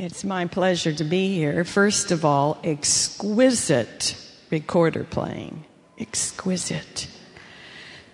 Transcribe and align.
It's 0.00 0.24
my 0.24 0.46
pleasure 0.46 0.94
to 0.94 1.04
be 1.04 1.34
here. 1.34 1.62
First 1.62 2.10
of 2.10 2.24
all, 2.24 2.58
exquisite 2.64 4.16
recorder 4.48 5.04
playing. 5.04 5.66
Exquisite. 5.98 7.06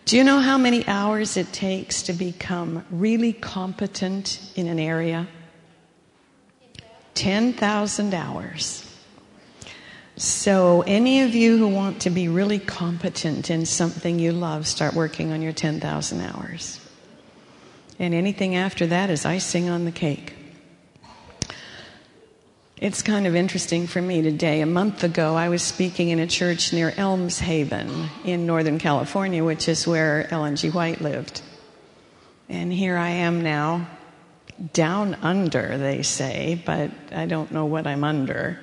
Do 0.05 0.17
you 0.17 0.25
know 0.25 0.41
how 0.41 0.59
many 0.59 0.85
hours 0.89 1.37
it 1.37 1.53
takes 1.53 2.03
to 2.03 2.13
become 2.13 2.85
really 2.91 3.33
competent 3.33 4.41
in 4.57 4.67
an 4.67 4.81
area? 4.81 5.29
10,000 7.15 8.15
hours. 8.15 8.83
So, 10.17 10.83
any 10.89 11.23
of 11.23 11.37
you 11.37 11.57
who 11.57 11.69
want 11.69 12.01
to 12.01 12.11
be 12.11 12.27
really 12.27 12.59
competent 12.59 13.49
in 13.49 13.65
something 13.65 14.19
you 14.19 14.33
love, 14.33 14.67
start 14.67 14.95
working 14.95 15.31
on 15.31 15.41
your 15.41 15.53
10,000 15.53 16.21
hours. 16.21 16.81
And 18.01 18.13
anything 18.13 18.57
after 18.57 18.89
that 18.89 19.09
is 19.09 19.25
icing 19.25 19.69
on 19.69 19.85
the 19.85 19.93
cake. 19.93 20.36
It's 22.79 23.01
kind 23.01 23.27
of 23.27 23.35
interesting 23.35 23.87
for 23.87 24.03
me 24.03 24.21
today. 24.21 24.61
A 24.61 24.67
month 24.67 25.03
ago, 25.03 25.35
I 25.35 25.49
was 25.49 25.63
speaking 25.63 26.11
in 26.11 26.19
a 26.19 26.27
church 26.27 26.75
near 26.75 26.91
Elmshaven 26.91 28.11
in 28.23 28.45
Northern 28.45 28.79
California, 28.79 29.43
which 29.43 29.67
is 29.67 29.87
where 29.87 30.31
Ellen 30.31 30.57
G. 30.57 30.69
White 30.69 31.01
lived. 31.01 31.41
And 32.51 32.71
here 32.71 32.99
I 32.99 33.09
am 33.09 33.41
now, 33.41 33.89
down 34.75 35.15
under, 35.23 35.79
they 35.79 36.03
say, 36.03 36.63
but 36.67 36.91
I 37.13 37.25
don't 37.25 37.51
know 37.51 37.65
what 37.65 37.87
I'm 37.87 38.05
under. 38.05 38.61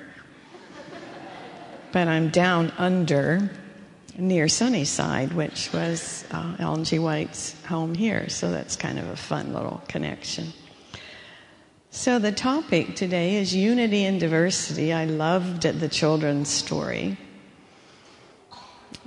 But 1.90 2.06
I'm 2.06 2.28
down 2.28 2.72
under 2.78 3.50
near 4.16 4.46
Sunnyside, 4.46 5.32
which 5.32 5.72
was 5.72 6.24
uh, 6.30 6.54
Ellen 6.60 6.84
G. 6.84 7.00
White's 7.00 7.60
home 7.64 7.96
here. 7.96 8.28
So 8.28 8.52
that's 8.52 8.76
kind 8.76 9.00
of 9.00 9.08
a 9.08 9.16
fun 9.16 9.52
little 9.52 9.82
connection. 9.88 10.52
So, 11.96 12.18
the 12.18 12.32
topic 12.32 12.96
today 12.96 13.36
is 13.36 13.54
unity 13.54 14.04
and 14.04 14.18
diversity. 14.18 14.92
I 14.92 15.04
loved 15.04 15.62
the 15.62 15.88
children's 15.88 16.48
story. 16.48 17.16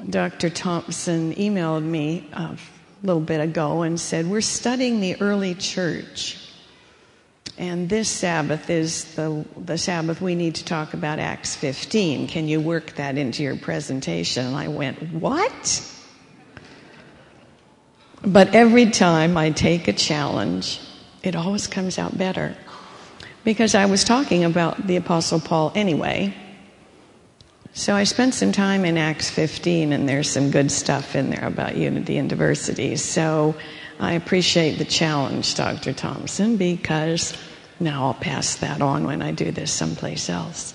Dr. 0.09 0.49
Thompson 0.49 1.35
emailed 1.35 1.83
me 1.83 2.29
a 2.31 2.57
little 3.03 3.21
bit 3.21 3.41
ago 3.41 3.81
and 3.81 3.99
said, 3.99 4.25
We're 4.25 4.39
studying 4.39 5.01
the 5.01 5.21
early 5.21 5.53
church. 5.53 6.37
And 7.57 7.89
this 7.89 8.07
Sabbath 8.07 8.69
is 8.69 9.15
the, 9.15 9.45
the 9.57 9.77
Sabbath 9.77 10.21
we 10.21 10.35
need 10.35 10.55
to 10.55 10.63
talk 10.63 10.93
about 10.93 11.19
Acts 11.19 11.57
15. 11.57 12.29
Can 12.29 12.47
you 12.47 12.61
work 12.61 12.93
that 12.93 13.17
into 13.17 13.43
your 13.43 13.57
presentation? 13.57 14.45
And 14.45 14.55
I 14.55 14.69
went, 14.69 15.11
What? 15.11 15.93
But 18.25 18.55
every 18.55 18.91
time 18.91 19.35
I 19.35 19.51
take 19.51 19.89
a 19.89 19.93
challenge, 19.93 20.79
it 21.21 21.35
always 21.35 21.67
comes 21.67 21.99
out 21.99 22.17
better 22.17 22.55
because 23.47 23.75
I 23.75 23.85
was 23.85 24.03
talking 24.03 24.43
about 24.43 24.87
the 24.87 24.97
Apostle 24.97 25.39
Paul 25.39 25.71
anyway. 25.73 26.35
So 27.71 27.95
I 27.95 28.03
spent 28.03 28.33
some 28.33 28.51
time 28.51 28.83
in 28.83 28.97
Acts 28.97 29.29
15, 29.29 29.93
and 29.93 30.09
there's 30.09 30.29
some 30.29 30.51
good 30.51 30.69
stuff 30.69 31.15
in 31.15 31.29
there 31.29 31.45
about 31.45 31.77
unity 31.77 32.17
and 32.17 32.29
diversity. 32.29 32.97
So 32.97 33.55
I 34.01 34.15
appreciate 34.15 34.79
the 34.79 34.83
challenge, 34.83 35.55
Dr. 35.55 35.93
Thompson, 35.93 36.57
because 36.57 37.37
now 37.79 38.07
I'll 38.07 38.15
pass 38.15 38.55
that 38.55 38.81
on 38.81 39.05
when 39.05 39.21
I 39.21 39.31
do 39.31 39.49
this 39.53 39.71
someplace 39.71 40.29
else. 40.29 40.73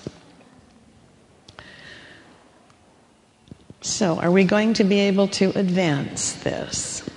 So, 3.81 4.17
are 4.17 4.31
we 4.31 4.45
going 4.45 4.73
to 4.75 4.83
be 4.83 4.99
able 5.01 5.27
to 5.27 5.55
advance 5.55 6.33
this? 6.41 7.07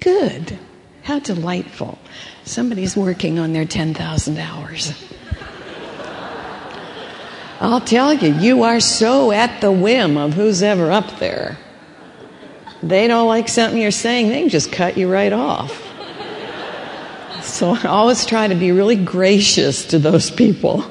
Good. 0.00 0.58
How 1.02 1.18
delightful. 1.18 1.98
Somebody's 2.44 2.96
working 2.96 3.38
on 3.38 3.52
their 3.52 3.64
10,000 3.64 4.38
hours. 4.38 4.92
I'll 7.60 7.80
tell 7.80 8.12
you, 8.12 8.34
you 8.34 8.64
are 8.64 8.80
so 8.80 9.30
at 9.30 9.60
the 9.60 9.70
whim 9.70 10.16
of 10.16 10.34
who's 10.34 10.62
ever 10.62 10.90
up 10.90 11.18
there. 11.18 11.58
They 12.82 13.06
don't 13.06 13.28
like 13.28 13.48
something 13.48 13.80
you're 13.80 13.92
saying, 13.92 14.28
they 14.28 14.40
can 14.40 14.48
just 14.48 14.72
cut 14.72 14.96
you 14.96 15.10
right 15.10 15.32
off. 15.32 15.80
So 17.42 17.74
I 17.74 17.84
always 17.86 18.26
try 18.26 18.48
to 18.48 18.54
be 18.54 18.72
really 18.72 18.96
gracious 18.96 19.86
to 19.86 19.98
those 19.98 20.30
people. 20.30 20.84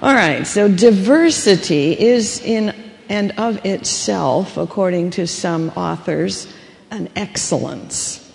All 0.00 0.14
right, 0.14 0.46
so 0.46 0.68
diversity 0.68 1.98
is 1.98 2.40
in 2.40 2.74
and 3.08 3.32
of 3.38 3.64
itself, 3.64 4.56
according 4.56 5.10
to 5.10 5.26
some 5.26 5.70
authors, 5.70 6.46
an 6.90 7.08
excellence. 7.16 8.27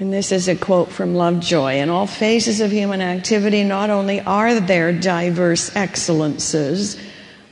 And 0.00 0.10
this 0.10 0.32
is 0.32 0.48
a 0.48 0.56
quote 0.56 0.90
from 0.90 1.14
Lovejoy. 1.14 1.74
In 1.74 1.90
all 1.90 2.06
phases 2.06 2.62
of 2.62 2.72
human 2.72 3.02
activity, 3.02 3.64
not 3.64 3.90
only 3.90 4.22
are 4.22 4.58
there 4.58 4.94
diverse 4.94 5.76
excellences, 5.76 6.98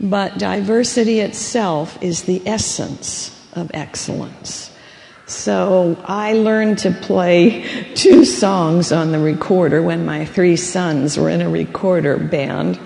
but 0.01 0.39
diversity 0.39 1.21
itself 1.21 2.03
is 2.03 2.23
the 2.23 2.41
essence 2.47 3.39
of 3.53 3.71
excellence. 3.75 4.75
So 5.27 6.03
I 6.07 6.33
learned 6.33 6.79
to 6.79 6.91
play 6.91 7.93
two 7.95 8.25
songs 8.25 8.93
on 8.93 9.13
the 9.13 9.19
recorder 9.19 9.83
when 9.83 10.07
my 10.07 10.25
three 10.25 10.57
sons 10.57 11.19
were 11.19 11.29
in 11.29 11.43
a 11.43 11.51
recorder 11.51 12.17
band. 12.17 12.81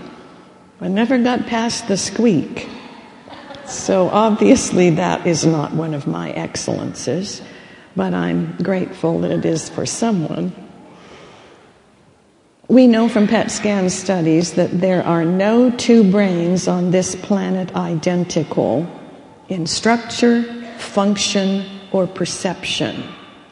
I 0.81 0.89
never 0.89 1.19
got 1.19 1.47
past 1.47 1.87
the 1.87 1.97
squeak. 1.97 2.69
So 3.67 4.09
obviously 4.09 4.91
that 4.91 5.25
is 5.25 5.47
not 5.47 5.72
one 5.72 5.95
of 5.95 6.09
my 6.09 6.33
excellences 6.33 7.43
but 7.97 8.14
I'm 8.14 8.56
grateful 8.58 9.20
that 9.20 9.30
it 9.30 9.44
is 9.44 9.69
for 9.69 9.86
someone. 9.86 10.53
We 12.69 12.86
know 12.86 13.08
from 13.08 13.28
PET 13.28 13.50
scan 13.50 13.91
studies 13.91 14.54
that 14.54 14.80
there 14.80 15.04
are 15.04 15.25
no 15.25 15.70
two 15.70 16.10
brains 16.10 16.69
on 16.69 16.91
this 16.91 17.14
planet 17.14 17.75
identical 17.76 18.86
in 19.48 19.66
structure, 19.66 20.42
function, 20.78 21.66
or 21.92 22.06
perception. 22.06 23.04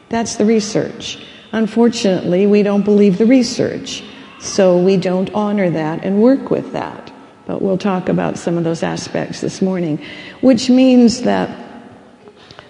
That's 0.09 0.37
the 0.37 0.45
research. 0.45 1.23
Unfortunately, 1.51 2.47
we 2.47 2.63
don't 2.63 2.83
believe 2.83 3.17
the 3.17 3.25
research, 3.25 4.03
so 4.39 4.77
we 4.77 4.97
don't 4.97 5.29
honor 5.33 5.69
that 5.69 6.03
and 6.03 6.21
work 6.21 6.49
with 6.49 6.71
that. 6.73 7.11
But 7.45 7.61
we'll 7.61 7.77
talk 7.77 8.09
about 8.09 8.37
some 8.37 8.57
of 8.57 8.63
those 8.63 8.81
aspects 8.81 9.41
this 9.41 9.61
morning, 9.61 10.03
which 10.41 10.69
means 10.69 11.21
that 11.21 11.49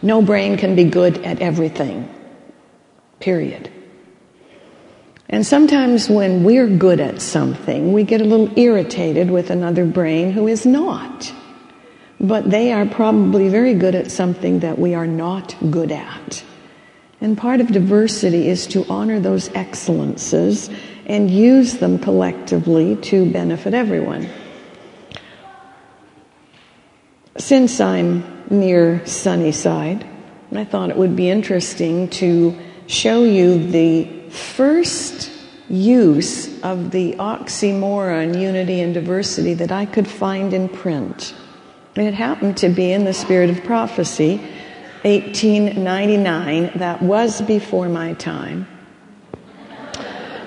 no 0.02 0.22
brain 0.22 0.58
can 0.58 0.76
be 0.76 0.86
good 0.86 1.20
at 1.24 1.42
everything. 1.42 2.10
Period. 3.20 3.72
And 5.30 5.46
sometimes 5.46 6.10
when 6.10 6.44
we're 6.44 6.68
good 6.68 7.00
at 7.00 7.22
something, 7.22 7.94
we 7.94 8.04
get 8.04 8.20
a 8.20 8.26
little 8.26 8.52
irritated 8.60 9.32
with 9.32 9.50
another 9.50 9.86
brain 9.86 10.32
who 10.32 10.48
is 10.48 10.66
not. 10.66 11.34
But 12.20 12.52
they 12.52 12.74
are 12.74 12.86
probably 12.86 13.48
very 13.48 13.74
good 13.74 13.96
at 13.96 14.12
something 14.12 14.60
that 14.60 14.78
we 14.78 14.94
are 14.94 15.08
not 15.08 15.56
good 15.72 15.92
at. 15.92 16.44
And 17.22 17.38
part 17.38 17.62
of 17.62 17.68
diversity 17.68 18.48
is 18.48 18.68
to 18.68 18.86
honor 18.90 19.20
those 19.20 19.50
excellences 19.56 20.70
and 21.06 21.32
use 21.32 21.78
them 21.78 21.98
collectively 21.98 22.96
to 22.98 23.32
benefit 23.32 23.74
everyone. 23.74 24.28
Since 27.38 27.80
I'm 27.80 28.41
near 28.52 29.06
Sunnyside. 29.06 30.06
And 30.50 30.60
I 30.60 30.66
thought 30.66 30.90
it 30.90 30.98
would 30.98 31.16
be 31.16 31.30
interesting 31.30 32.10
to 32.10 32.58
show 32.88 33.24
you 33.24 33.72
the 33.72 34.30
first 34.30 35.32
use 35.70 36.62
of 36.62 36.92
the 36.92 37.14
oxymoron 37.14 38.40
unity 38.40 38.82
and 38.82 38.94
diversity 38.94 39.54
that 39.54 39.72
I 39.72 39.86
could 39.86 40.08
find 40.08 40.54
in 40.54 40.68
print. 40.68 41.34
It 41.96 42.14
happened 42.14 42.58
to 42.58 42.70
be 42.70 42.92
in 42.92 43.06
the 43.06 43.14
Spirit 43.14 43.50
of 43.50 43.64
Prophecy, 43.64 44.38
1899. 45.04 46.72
That 46.76 47.02
was 47.02 47.42
before 47.42 47.90
my 47.90 48.14
time. 48.14 48.68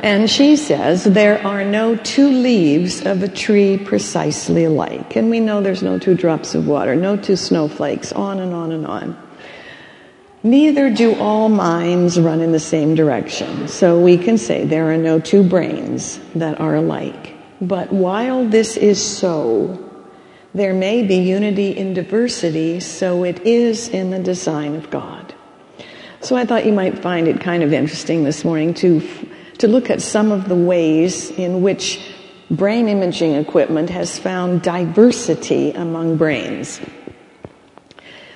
And 0.04 0.28
she 0.28 0.56
says, 0.56 1.04
there 1.04 1.42
are 1.46 1.64
no 1.64 1.96
two 1.96 2.28
leaves 2.28 3.06
of 3.06 3.22
a 3.22 3.28
tree 3.28 3.78
precisely 3.78 4.64
alike. 4.64 5.16
And 5.16 5.30
we 5.30 5.40
know 5.40 5.62
there's 5.62 5.82
no 5.82 5.98
two 5.98 6.14
drops 6.14 6.54
of 6.54 6.66
water, 6.66 6.94
no 6.94 7.16
two 7.16 7.36
snowflakes, 7.36 8.12
on 8.12 8.38
and 8.38 8.52
on 8.52 8.70
and 8.70 8.86
on. 8.86 9.16
Neither 10.42 10.90
do 10.90 11.18
all 11.18 11.48
minds 11.48 12.20
run 12.20 12.42
in 12.42 12.52
the 12.52 12.60
same 12.60 12.94
direction. 12.94 13.66
So 13.66 13.98
we 13.98 14.18
can 14.18 14.36
say 14.36 14.66
there 14.66 14.92
are 14.92 14.98
no 14.98 15.20
two 15.20 15.42
brains 15.42 16.20
that 16.34 16.60
are 16.60 16.74
alike. 16.74 17.34
But 17.62 17.90
while 17.90 18.44
this 18.44 18.76
is 18.76 19.02
so, 19.02 19.90
there 20.52 20.74
may 20.74 21.02
be 21.02 21.16
unity 21.16 21.70
in 21.70 21.94
diversity, 21.94 22.78
so 22.80 23.24
it 23.24 23.40
is 23.46 23.88
in 23.88 24.10
the 24.10 24.18
design 24.18 24.74
of 24.76 24.90
God. 24.90 25.34
So 26.20 26.36
I 26.36 26.44
thought 26.44 26.66
you 26.66 26.74
might 26.74 26.98
find 26.98 27.26
it 27.26 27.40
kind 27.40 27.62
of 27.62 27.72
interesting 27.72 28.24
this 28.24 28.44
morning 28.44 28.74
to 28.74 29.00
to 29.58 29.68
look 29.68 29.90
at 29.90 30.02
some 30.02 30.32
of 30.32 30.48
the 30.48 30.54
ways 30.54 31.30
in 31.30 31.62
which 31.62 32.00
brain 32.50 32.88
imaging 32.88 33.34
equipment 33.34 33.90
has 33.90 34.18
found 34.18 34.62
diversity 34.62 35.70
among 35.72 36.16
brains. 36.16 36.80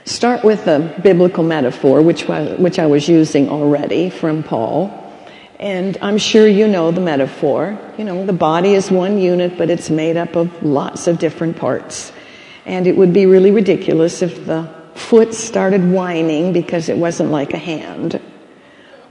Start 0.05 0.43
with 0.43 0.67
a 0.67 0.99
biblical 1.03 1.45
metaphor, 1.45 2.01
which, 2.01 2.25
which 2.25 2.79
I 2.79 2.87
was 2.87 3.09
using 3.09 3.51
already 3.51 4.09
from 4.09 4.43
Paul. 4.43 5.05
And 5.59 5.99
I'm 6.01 6.19
sure 6.19 6.47
you 6.47 6.67
know 6.67 6.93
the 6.93 7.01
metaphor. 7.01 7.79
You 7.99 8.05
know, 8.05 8.25
the 8.25 8.33
body 8.33 8.75
is 8.75 8.91
one 8.91 9.19
unit, 9.19 9.59
but 9.59 9.69
it's 9.71 9.91
made 9.91 10.17
up 10.17 10.37
of 10.37 10.63
lots 10.63 11.09
of 11.09 11.19
different 11.19 11.57
parts. 11.57 12.13
And 12.65 12.87
it 12.87 12.97
would 12.97 13.13
be 13.13 13.27
really 13.27 13.51
ridiculous 13.51 14.23
if 14.23 14.47
the 14.47 14.73
foot 14.95 15.35
started 15.35 15.91
whining 15.91 16.53
because 16.53 16.89
it 16.89 16.97
wasn't 16.97 17.31
like 17.31 17.53
a 17.53 17.59
hand, 17.59 18.21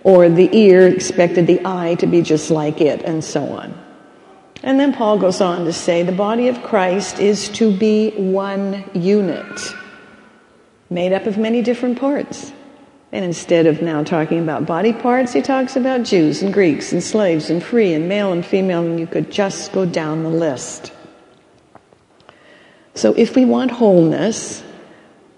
or 0.08 0.30
the 0.30 0.50
ear 0.58 0.88
expected 0.88 1.46
the 1.48 1.60
eye 1.66 1.94
to 1.96 2.08
be 2.08 2.22
just 2.22 2.50
like 2.50 2.80
it, 2.80 3.02
and 3.02 3.22
so 3.22 3.44
on. 3.44 3.78
And 4.64 4.80
then 4.80 4.94
Paul 4.94 5.18
goes 5.18 5.42
on 5.42 5.66
to 5.66 5.74
say 5.74 6.02
the 6.02 6.14
body 6.14 6.48
of 6.48 6.64
Christ 6.64 7.20
is 7.20 7.50
to 7.50 7.76
be 7.76 8.12
one 8.12 8.90
unit, 8.94 9.76
made 10.90 11.12
up 11.12 11.26
of 11.26 11.38
many 11.38 11.62
different 11.62 12.00
parts. 12.00 12.54
And 13.12 13.26
instead 13.26 13.66
of 13.66 13.82
now 13.82 14.02
talking 14.06 14.40
about 14.40 14.66
body 14.66 14.94
parts, 14.94 15.34
he 15.34 15.42
talks 15.42 15.76
about 15.76 16.04
Jews 16.04 16.42
and 16.42 16.54
Greeks 16.54 16.94
and 16.94 17.04
slaves 17.04 17.50
and 17.50 17.62
free 17.62 17.94
and 17.94 18.08
male 18.08 18.32
and 18.32 18.46
female, 18.46 18.86
and 18.86 18.98
you 18.98 19.08
could 19.08 19.30
just 19.30 19.74
go 19.74 19.86
down 19.86 20.24
the 20.24 20.30
list. 20.30 20.94
So 22.94 23.14
if 23.16 23.36
we 23.36 23.44
want 23.44 23.72
wholeness, 23.72 24.64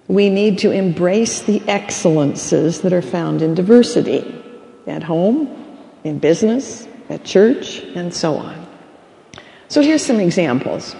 we 0.07 0.30
need 0.30 0.60
to 0.60 0.69
embrace 0.69 1.42
the 1.42 1.60
excellences 1.68 2.81
that 2.81 2.94
are 2.94 3.01
found 3.01 3.42
in 3.42 3.56
diversity 3.56 4.36
at 4.89 5.03
home, 5.03 5.47
in 6.03 6.19
business, 6.19 6.88
at 7.09 7.24
church, 7.24 7.80
and 7.95 8.13
so 8.13 8.36
on. 8.36 8.68
So 9.68 9.81
here's 9.81 10.06
some 10.06 10.19
examples. 10.19 10.95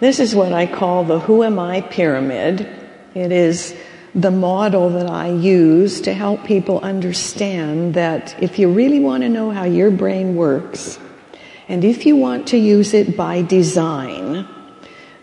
This 0.00 0.18
is 0.18 0.34
what 0.34 0.52
I 0.52 0.66
call 0.66 1.04
the 1.04 1.20
Who 1.20 1.42
Am 1.42 1.58
I 1.58 1.80
pyramid. 1.82 2.68
It 3.14 3.32
is 3.32 3.76
the 4.14 4.30
model 4.30 4.90
that 4.90 5.08
I 5.08 5.28
use 5.28 6.00
to 6.02 6.14
help 6.14 6.44
people 6.44 6.80
understand 6.80 7.94
that 7.94 8.40
if 8.42 8.58
you 8.58 8.70
really 8.70 9.00
want 9.00 9.22
to 9.22 9.28
know 9.28 9.50
how 9.50 9.64
your 9.64 9.90
brain 9.90 10.36
works, 10.36 10.98
and 11.68 11.84
if 11.84 12.06
you 12.06 12.16
want 12.16 12.48
to 12.48 12.58
use 12.58 12.94
it 12.94 13.16
by 13.16 13.42
design, 13.42 14.46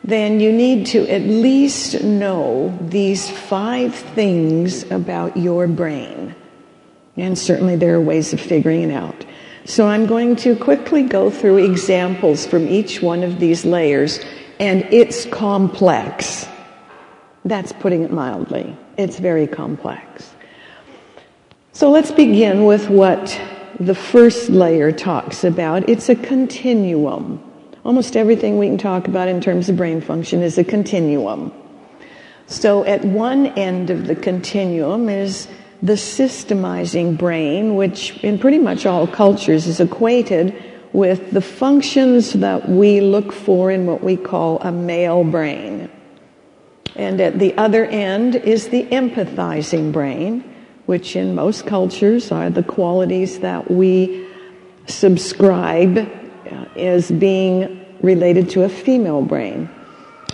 then 0.03 0.39
you 0.39 0.51
need 0.51 0.87
to 0.87 1.07
at 1.07 1.21
least 1.21 2.03
know 2.03 2.77
these 2.81 3.29
five 3.29 3.93
things 3.93 4.89
about 4.91 5.37
your 5.37 5.67
brain. 5.67 6.35
And 7.17 7.37
certainly 7.37 7.75
there 7.75 7.95
are 7.95 8.01
ways 8.01 8.33
of 8.33 8.39
figuring 8.39 8.89
it 8.89 8.93
out. 8.93 9.25
So 9.65 9.87
I'm 9.87 10.05
going 10.05 10.35
to 10.37 10.55
quickly 10.55 11.03
go 11.03 11.29
through 11.29 11.57
examples 11.57 12.45
from 12.45 12.67
each 12.67 13.01
one 13.01 13.23
of 13.23 13.39
these 13.39 13.63
layers, 13.63 14.19
and 14.59 14.83
it's 14.91 15.25
complex. 15.25 16.47
That's 17.45 17.71
putting 17.73 18.03
it 18.03 18.11
mildly. 18.11 18.75
It's 18.97 19.19
very 19.19 19.47
complex. 19.47 20.33
So 21.73 21.89
let's 21.89 22.11
begin 22.11 22.65
with 22.65 22.89
what 22.89 23.39
the 23.79 23.95
first 23.95 24.49
layer 24.49 24.91
talks 24.91 25.43
about. 25.43 25.87
It's 25.89 26.09
a 26.09 26.15
continuum. 26.15 27.41
Almost 27.83 28.15
everything 28.15 28.57
we 28.57 28.67
can 28.67 28.77
talk 28.77 29.07
about 29.07 29.27
in 29.27 29.41
terms 29.41 29.69
of 29.69 29.77
brain 29.77 30.01
function 30.01 30.41
is 30.41 30.57
a 30.57 30.63
continuum. 30.63 31.51
So 32.47 32.83
at 32.85 33.03
one 33.05 33.47
end 33.47 33.89
of 33.89 34.07
the 34.07 34.15
continuum 34.15 35.07
is 35.07 35.47
the 35.81 35.93
systemizing 35.93 37.17
brain, 37.17 37.75
which 37.75 38.17
in 38.23 38.37
pretty 38.37 38.59
much 38.59 38.85
all 38.85 39.07
cultures 39.07 39.67
is 39.67 39.79
equated 39.79 40.55
with 40.93 41.31
the 41.31 41.41
functions 41.41 42.33
that 42.33 42.69
we 42.69 43.01
look 43.01 43.31
for 43.31 43.71
in 43.71 43.85
what 43.85 44.03
we 44.03 44.15
call 44.15 44.59
a 44.61 44.71
male 44.71 45.23
brain. 45.23 45.89
And 46.95 47.21
at 47.21 47.39
the 47.39 47.55
other 47.57 47.85
end 47.85 48.35
is 48.35 48.67
the 48.67 48.83
empathizing 48.87 49.91
brain, 49.91 50.43
which 50.85 51.15
in 51.15 51.33
most 51.33 51.65
cultures 51.65 52.31
are 52.31 52.49
the 52.49 52.63
qualities 52.63 53.39
that 53.39 53.71
we 53.71 54.27
subscribe 54.87 55.97
uh, 55.97 56.65
as 56.75 57.09
being 57.11 57.85
related 58.01 58.49
to 58.49 58.63
a 58.63 58.69
female 58.69 59.21
brain. 59.21 59.69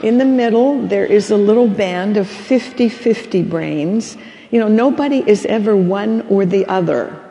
In 0.01 0.17
the 0.17 0.25
middle, 0.25 0.87
there 0.87 1.05
is 1.05 1.31
a 1.31 1.37
little 1.37 1.67
band 1.67 2.17
of 2.17 2.27
50 2.27 2.89
50 2.89 3.43
brains. 3.43 4.17
You 4.51 4.59
know, 4.59 4.67
nobody 4.67 5.23
is 5.25 5.45
ever 5.45 5.75
one 5.75 6.21
or 6.29 6.45
the 6.45 6.65
other. 6.67 7.23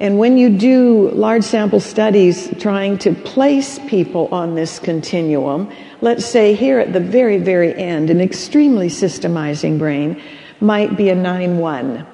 And 0.00 0.18
when 0.18 0.36
you 0.36 0.58
do 0.58 1.10
large 1.10 1.44
sample 1.44 1.78
studies 1.78 2.52
trying 2.58 2.98
to 2.98 3.14
place 3.14 3.78
people 3.86 4.26
on 4.32 4.56
this 4.56 4.80
continuum, 4.80 5.70
let's 6.00 6.26
say 6.26 6.54
here 6.54 6.80
at 6.80 6.92
the 6.92 6.98
very, 6.98 7.38
very 7.38 7.72
end, 7.72 8.10
an 8.10 8.20
extremely 8.20 8.88
systemizing 8.88 9.78
brain 9.78 10.20
might 10.60 10.96
be 10.96 11.10
a 11.10 11.14
9 11.14 11.58
1, 11.58 12.06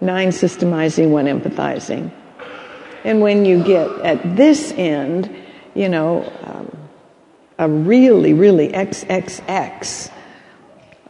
9 0.00 0.28
systemizing, 0.30 1.10
1 1.10 1.26
empathizing. 1.26 2.10
And 3.04 3.20
when 3.20 3.44
you 3.44 3.62
get 3.62 3.88
at 4.00 4.36
this 4.36 4.72
end, 4.72 5.30
you 5.74 5.88
know, 5.88 6.24
um, 6.42 6.76
a 7.58 7.68
really, 7.68 8.32
really 8.32 8.70
XXX 8.70 10.10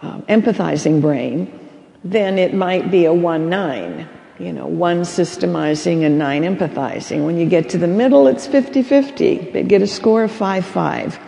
um, 0.03 0.23
empathizing 0.23 1.01
brain, 1.01 1.68
then 2.05 2.39
it 2.39 2.55
might 2.55 2.91
be 2.91 3.05
a 3.05 3.13
1 3.13 3.49
9 3.49 4.09
you 4.39 4.53
know, 4.53 4.67
one 4.67 5.03
systemizing 5.03 6.05
and 6.05 6.19
nine 6.19 6.43
empathizing. 6.43 7.27
When 7.27 7.39
you 7.39 7.47
get 7.47 7.71
to 7.71 7.79
the 7.79 7.89
middle, 7.89 8.29
it's 8.29 8.47
50 8.47 8.83
50. 8.83 9.51
They 9.53 9.63
get 9.65 9.83
a 9.83 9.87
score 9.87 10.25
of 10.25 10.33
5 10.33 10.65
5. 10.65 11.19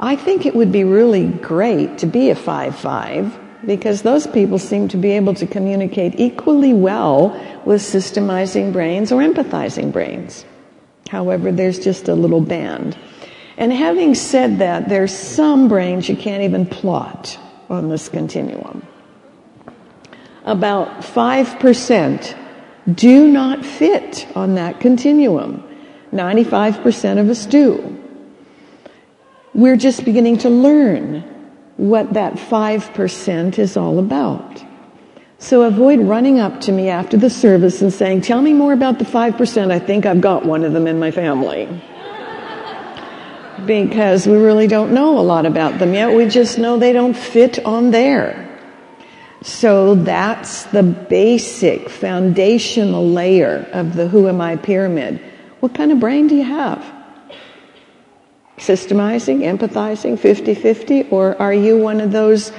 I 0.00 0.16
think 0.16 0.46
it 0.46 0.54
would 0.54 0.70
be 0.70 0.84
really 0.84 1.26
great 1.26 1.98
to 1.98 2.06
be 2.06 2.30
a 2.30 2.34
5 2.34 2.76
5 2.76 3.40
because 3.66 4.02
those 4.02 4.26
people 4.26 4.58
seem 4.58 4.88
to 4.88 4.96
be 4.96 5.12
able 5.12 5.34
to 5.34 5.46
communicate 5.46 6.20
equally 6.20 6.72
well 6.72 7.30
with 7.64 7.80
systemizing 7.80 8.72
brains 8.72 9.10
or 9.10 9.20
empathizing 9.20 9.92
brains. 9.92 10.44
However, 11.08 11.50
there's 11.50 11.78
just 11.78 12.08
a 12.08 12.14
little 12.14 12.40
band. 12.40 12.96
And 13.56 13.72
having 13.72 14.14
said 14.14 14.58
that, 14.58 14.88
there's 14.88 15.16
some 15.16 15.68
brains 15.68 16.08
you 16.08 16.16
can't 16.16 16.42
even 16.42 16.66
plot 16.66 17.38
on 17.70 17.88
this 17.88 18.08
continuum 18.08 18.86
about 20.44 21.00
5% 21.00 22.36
do 22.92 23.28
not 23.28 23.64
fit 23.64 24.26
on 24.36 24.54
that 24.54 24.80
continuum. 24.80 25.62
95% 26.12 27.18
of 27.18 27.28
us 27.28 27.46
do. 27.46 28.00
We're 29.54 29.76
just 29.76 30.04
beginning 30.04 30.38
to 30.38 30.50
learn 30.50 31.22
what 31.76 32.12
that 32.14 32.34
5% 32.34 33.58
is 33.58 33.76
all 33.76 33.98
about. 33.98 34.64
So 35.38 35.62
avoid 35.62 36.00
running 36.00 36.38
up 36.40 36.60
to 36.62 36.72
me 36.72 36.88
after 36.88 37.16
the 37.16 37.30
service 37.30 37.82
and 37.82 37.92
saying, 37.92 38.22
Tell 38.22 38.40
me 38.40 38.52
more 38.52 38.72
about 38.72 38.98
the 38.98 39.04
5%. 39.04 39.70
I 39.70 39.78
think 39.78 40.06
I've 40.06 40.20
got 40.20 40.46
one 40.46 40.64
of 40.64 40.72
them 40.72 40.86
in 40.86 40.98
my 40.98 41.10
family. 41.10 41.68
because 43.66 44.26
we 44.26 44.36
really 44.36 44.66
don't 44.66 44.92
know 44.92 45.18
a 45.18 45.22
lot 45.22 45.46
about 45.46 45.78
them 45.78 45.94
yet. 45.94 46.12
We 46.14 46.26
just 46.28 46.58
know 46.58 46.78
they 46.78 46.92
don't 46.92 47.14
fit 47.14 47.64
on 47.64 47.90
there. 47.90 48.43
So 49.44 49.94
that's 49.94 50.64
the 50.64 50.82
basic 50.82 51.90
foundational 51.90 53.06
layer 53.06 53.68
of 53.74 53.94
the 53.94 54.08
Who 54.08 54.26
Am 54.26 54.40
I 54.40 54.56
pyramid. 54.56 55.20
What 55.60 55.74
kind 55.74 55.92
of 55.92 56.00
brain 56.00 56.28
do 56.28 56.34
you 56.34 56.44
have? 56.44 56.82
Systemizing, 58.56 59.40
empathizing, 59.40 60.18
50 60.18 60.54
50? 60.54 61.08
Or 61.10 61.36
are 61.42 61.52
you 61.52 61.76
one 61.76 62.00
of 62.00 62.10
those 62.10 62.52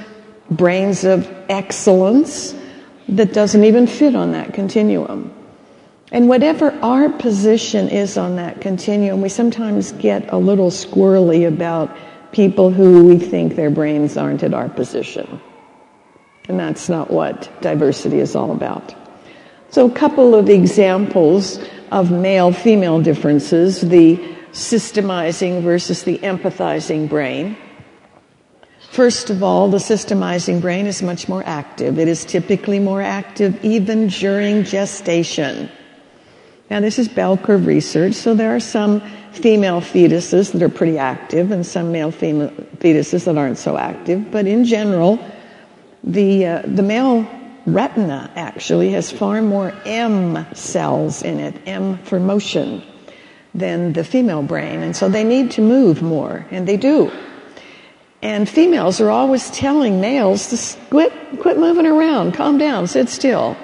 brains 0.48 1.02
of 1.02 1.28
excellence 1.48 2.54
that 3.08 3.32
doesn't 3.32 3.64
even 3.64 3.88
fit 3.88 4.14
on 4.14 4.30
that 4.30 4.54
continuum? 4.54 5.34
And 6.12 6.28
whatever 6.28 6.70
our 6.82 7.08
position 7.08 7.88
is 7.88 8.16
on 8.16 8.36
that 8.36 8.60
continuum, 8.60 9.22
we 9.22 9.28
sometimes 9.28 9.90
get 9.90 10.32
a 10.32 10.38
little 10.38 10.70
squirrely 10.70 11.48
about 11.48 11.96
people 12.30 12.70
who 12.70 13.08
we 13.08 13.18
think 13.18 13.56
their 13.56 13.70
brains 13.70 14.16
aren't 14.16 14.44
at 14.44 14.54
our 14.54 14.68
position. 14.68 15.40
And 16.48 16.58
that's 16.58 16.88
not 16.88 17.10
what 17.10 17.50
diversity 17.60 18.20
is 18.20 18.36
all 18.36 18.52
about. 18.52 18.94
So, 19.70 19.86
a 19.86 19.92
couple 19.92 20.34
of 20.34 20.48
examples 20.48 21.58
of 21.90 22.10
male 22.10 22.52
female 22.52 23.00
differences 23.00 23.80
the 23.80 24.16
systemizing 24.52 25.62
versus 25.62 26.04
the 26.04 26.18
empathizing 26.18 27.08
brain. 27.08 27.56
First 28.90 29.28
of 29.28 29.42
all, 29.42 29.68
the 29.68 29.78
systemizing 29.78 30.60
brain 30.60 30.86
is 30.86 31.02
much 31.02 31.28
more 31.28 31.42
active. 31.44 31.98
It 31.98 32.08
is 32.08 32.24
typically 32.24 32.78
more 32.78 33.02
active 33.02 33.62
even 33.62 34.08
during 34.08 34.64
gestation. 34.64 35.68
Now, 36.70 36.80
this 36.80 36.98
is 36.98 37.06
bell 37.06 37.36
curve 37.36 37.66
research, 37.66 38.14
so 38.14 38.34
there 38.34 38.56
are 38.56 38.60
some 38.60 39.00
female 39.32 39.80
fetuses 39.80 40.52
that 40.52 40.62
are 40.62 40.68
pretty 40.68 40.98
active 40.98 41.50
and 41.50 41.64
some 41.64 41.92
male 41.92 42.10
fetuses 42.10 43.24
that 43.24 43.36
aren't 43.36 43.58
so 43.58 43.76
active, 43.76 44.30
but 44.30 44.46
in 44.46 44.64
general, 44.64 45.18
the, 46.06 46.46
uh, 46.46 46.62
the 46.64 46.82
male 46.82 47.28
retina 47.66 48.30
actually 48.36 48.92
has 48.92 49.10
far 49.10 49.42
more 49.42 49.74
M 49.84 50.46
cells 50.54 51.22
in 51.22 51.40
it, 51.40 51.60
M 51.66 51.98
for 51.98 52.20
motion, 52.20 52.82
than 53.52 53.92
the 53.92 54.04
female 54.04 54.42
brain. 54.42 54.82
And 54.82 54.96
so 54.96 55.08
they 55.08 55.24
need 55.24 55.50
to 55.52 55.60
move 55.60 56.00
more, 56.00 56.46
and 56.50 56.66
they 56.66 56.76
do. 56.76 57.10
And 58.22 58.48
females 58.48 59.00
are 59.00 59.10
always 59.10 59.50
telling 59.50 60.00
males 60.00 60.48
to 60.48 60.80
quit, 60.88 61.12
quit 61.40 61.58
moving 61.58 61.86
around, 61.86 62.32
calm 62.32 62.56
down, 62.56 62.86
sit 62.86 63.08
still. 63.08 63.56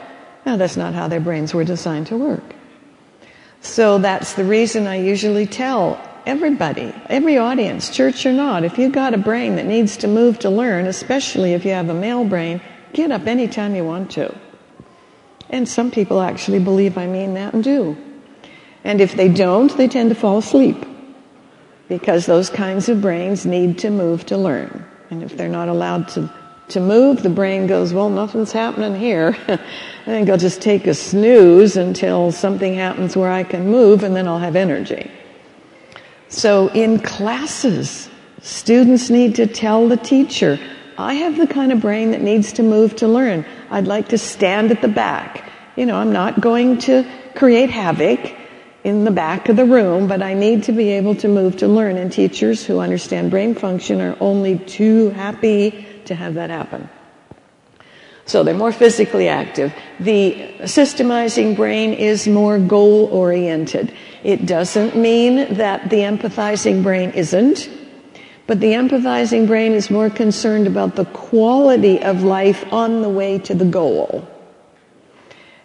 Now, 0.45 0.57
that's 0.57 0.77
not 0.77 0.95
how 0.95 1.09
their 1.09 1.21
brains 1.21 1.55
were 1.55 1.65
designed 1.65 2.09
to 2.09 2.17
work. 2.17 2.55
So 3.61 3.99
that's 3.99 4.35
the 4.35 4.45
reason 4.45 4.89
I 4.89 4.97
usually 4.97 5.47
tell 5.47 6.01
everybody, 6.27 6.95
every 7.09 7.39
audience, 7.39 7.91
church 7.91 8.27
or 8.27 8.33
not, 8.33 8.65
if 8.65 8.79
you've 8.79 8.93
got 8.93 9.15
a 9.15 9.19
brain 9.19 9.57
that 9.57 9.67
needs 9.67 9.97
to 9.99 10.09
move 10.09 10.39
to 10.41 10.51
learn, 10.51 10.87
especially 10.87 11.53
if 11.53 11.65
you 11.65 11.73
have 11.73 11.89
a 11.89 11.95
male 11.95 12.25
brain, 12.25 12.61
get 12.93 13.11
up 13.11 13.27
anytime 13.27 13.75
you 13.75 13.85
want 13.85 14.11
to. 14.13 14.35
And 15.51 15.69
some 15.69 15.91
people 15.91 16.21
actually 16.21 16.59
believe 16.59 16.97
I 16.97 17.07
mean 17.07 17.35
that 17.35 17.55
and 17.55 17.63
do. 17.63 17.97
And 18.85 19.01
if 19.01 19.15
they 19.15 19.29
don't, 19.29 19.77
they 19.77 19.89
tend 19.89 20.09
to 20.09 20.15
fall 20.15 20.39
asleep 20.39 20.85
because 21.89 22.27
those 22.27 22.49
kinds 22.49 22.89
of 22.89 23.01
brains 23.01 23.45
need 23.45 23.79
to 23.81 23.91
move 23.91 24.25
to 24.27 24.37
learn. 24.37 24.85
And 25.11 25.23
if 25.23 25.37
they're 25.37 25.49
not 25.49 25.69
allowed 25.69 26.09
to, 26.09 26.33
to 26.71 26.81
move, 26.81 27.23
the 27.23 27.29
brain 27.29 27.67
goes, 27.67 27.93
well, 27.93 28.09
nothing's 28.09 28.51
happening 28.51 28.99
here. 28.99 29.37
I 29.49 29.59
think 30.07 30.31
I'll 30.31 30.39
just 30.39 30.63
take 30.63 30.87
a 30.87 30.95
snooze 30.95 31.77
until 31.77 32.33
something 32.33 32.75
happens 32.75 33.15
where 33.17 33.31
I 33.31 33.45
can 33.45 33.69
move 33.71 34.03
and 34.03 34.17
then 34.17 34.27
I'll 34.27 34.39
have 34.39 34.57
energy. 34.57 35.11
So 36.33 36.69
in 36.69 36.99
classes, 36.99 38.09
students 38.41 39.11
need 39.11 39.35
to 39.35 39.47
tell 39.47 39.87
the 39.87 39.99
teacher, 39.99 40.59
I 40.97 41.15
have 41.15 41.37
the 41.37 41.47
kind 41.47 41.73
of 41.73 41.83
brain 41.83 42.13
that 42.13 42.23
needs 42.23 42.55
to 42.55 42.63
move 42.63 42.97
to 42.97 43.07
learn. 43.07 43.45
I'd 43.71 43.87
like 43.87 44.09
to 44.09 44.19
stand 44.19 44.71
at 44.71 44.81
the 44.81 44.89
back. 44.89 45.51
You 45.77 45.85
know, 45.85 45.97
I'm 45.97 46.11
not 46.11 46.41
going 46.41 46.79
to 46.79 47.07
create 47.35 47.69
havoc 47.69 48.35
in 48.83 49.05
the 49.05 49.11
back 49.11 49.51
of 49.51 49.57
the 49.57 49.67
room, 49.67 50.09
but 50.09 50.23
I 50.23 50.33
need 50.33 50.65
to 50.65 50.73
be 50.73 50.89
able 50.93 51.15
to 51.17 51.29
move 51.29 51.59
to 51.59 51.69
learn. 51.69 51.99
And 51.99 52.11
teachers 52.11 52.65
who 52.65 52.81
understand 52.81 53.31
brain 53.31 53.55
function 53.55 54.01
are 54.01 54.17
only 54.19 54.59
too 54.59 55.11
happy 55.11 55.87
to 56.07 56.15
have 56.15 56.35
that 56.35 56.49
happen. 56.49 56.89
So 58.25 58.45
they're 58.45 58.55
more 58.55 58.73
physically 58.73 59.29
active. 59.29 59.75
The 59.99 60.35
systemizing 60.61 61.57
brain 61.57 61.93
is 61.93 62.29
more 62.29 62.59
goal 62.59 63.07
oriented. 63.07 63.93
It 64.23 64.47
doesn't 64.47 64.97
mean 64.97 65.55
that 65.55 65.91
the 65.91 65.99
empathizing 65.99 66.83
brain 66.83 67.11
isn't, 67.11 67.69
but 68.47 68.61
the 68.61 68.73
empathizing 68.73 69.47
brain 69.47 69.73
is 69.73 69.91
more 69.91 70.09
concerned 70.09 70.67
about 70.67 70.95
the 70.95 71.05
quality 71.07 72.01
of 72.01 72.23
life 72.23 72.65
on 72.73 73.03
the 73.03 73.09
way 73.09 73.39
to 73.41 73.55
the 73.55 73.65
goal. 73.65 74.29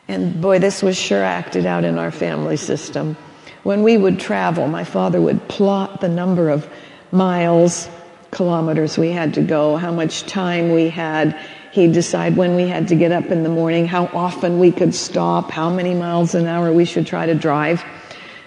And 0.08 0.42
boy, 0.42 0.60
this 0.60 0.82
was 0.82 0.98
sure 0.98 1.24
acted 1.24 1.66
out 1.66 1.84
in 1.84 2.00
our 2.00 2.12
family 2.12 2.58
system. 2.58 3.18
When 3.64 3.84
we 3.84 3.98
would 3.98 4.20
travel, 4.20 4.68
my 4.68 4.84
father 4.84 5.22
would 5.22 5.48
plot 5.48 6.02
the 6.02 6.08
number 6.08 6.50
of 6.50 6.68
miles, 7.12 7.90
kilometers 8.32 8.98
we 8.98 9.12
had 9.12 9.34
to 9.36 9.42
go, 9.42 9.76
how 9.76 9.92
much 9.92 10.24
time 10.24 10.72
we 10.72 10.90
had. 10.90 11.38
He'd 11.78 11.94
decide 11.94 12.36
when 12.36 12.56
we 12.56 12.68
had 12.68 12.88
to 12.88 12.96
get 12.96 13.12
up 13.12 13.26
in 13.26 13.44
the 13.44 13.50
morning, 13.50 13.86
how 13.86 14.08
often 14.08 14.58
we 14.58 14.72
could 14.72 14.96
stop, 14.96 15.52
how 15.52 15.70
many 15.70 15.94
miles 15.94 16.34
an 16.34 16.48
hour 16.48 16.74
we 16.74 16.86
should 16.86 17.06
try 17.06 17.28
to 17.28 17.36
drive. 17.36 17.86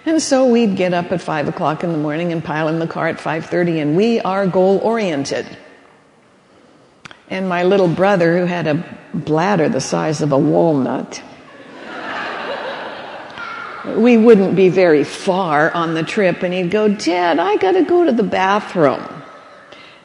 And 0.05 0.21
so 0.21 0.47
we'd 0.47 0.75
get 0.75 0.93
up 0.93 1.13
at 1.13 1.21
five 1.21 1.47
o'clock 1.47 1.85
in 1.85 1.93
the 1.93 1.97
morning 1.97 2.33
and 2.33 2.43
pile 2.43 2.67
in 2.67 2.79
the 2.79 2.87
car 2.87 3.07
at 3.07 3.19
5.30 3.19 3.81
and 3.81 3.95
we 3.95 4.19
are 4.19 4.45
goal 4.47 4.79
oriented. 4.79 5.47
And 7.29 7.47
my 7.47 7.63
little 7.63 7.87
brother, 7.87 8.37
who 8.37 8.43
had 8.43 8.67
a 8.67 8.83
bladder 9.13 9.69
the 9.69 9.79
size 9.79 10.21
of 10.21 10.33
a 10.33 10.37
walnut, 10.37 11.23
we 13.95 14.17
wouldn't 14.17 14.57
be 14.57 14.67
very 14.67 15.05
far 15.05 15.71
on 15.71 15.93
the 15.93 16.03
trip 16.03 16.43
and 16.43 16.53
he'd 16.53 16.69
go, 16.69 16.89
Dad, 16.89 17.39
I 17.39 17.55
gotta 17.55 17.83
go 17.83 18.03
to 18.03 18.11
the 18.11 18.23
bathroom. 18.23 19.20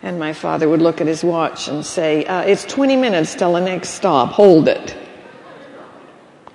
And 0.02 0.18
my 0.18 0.32
father 0.32 0.68
would 0.68 0.82
look 0.82 1.00
at 1.00 1.06
his 1.06 1.24
watch 1.24 1.68
and 1.68 1.84
say, 1.84 2.24
uh, 2.24 2.42
it's 2.42 2.64
20 2.64 2.96
minutes 2.96 3.34
till 3.34 3.54
the 3.54 3.60
next 3.60 3.90
stop, 3.90 4.30
hold 4.30 4.68
it. 4.68 4.96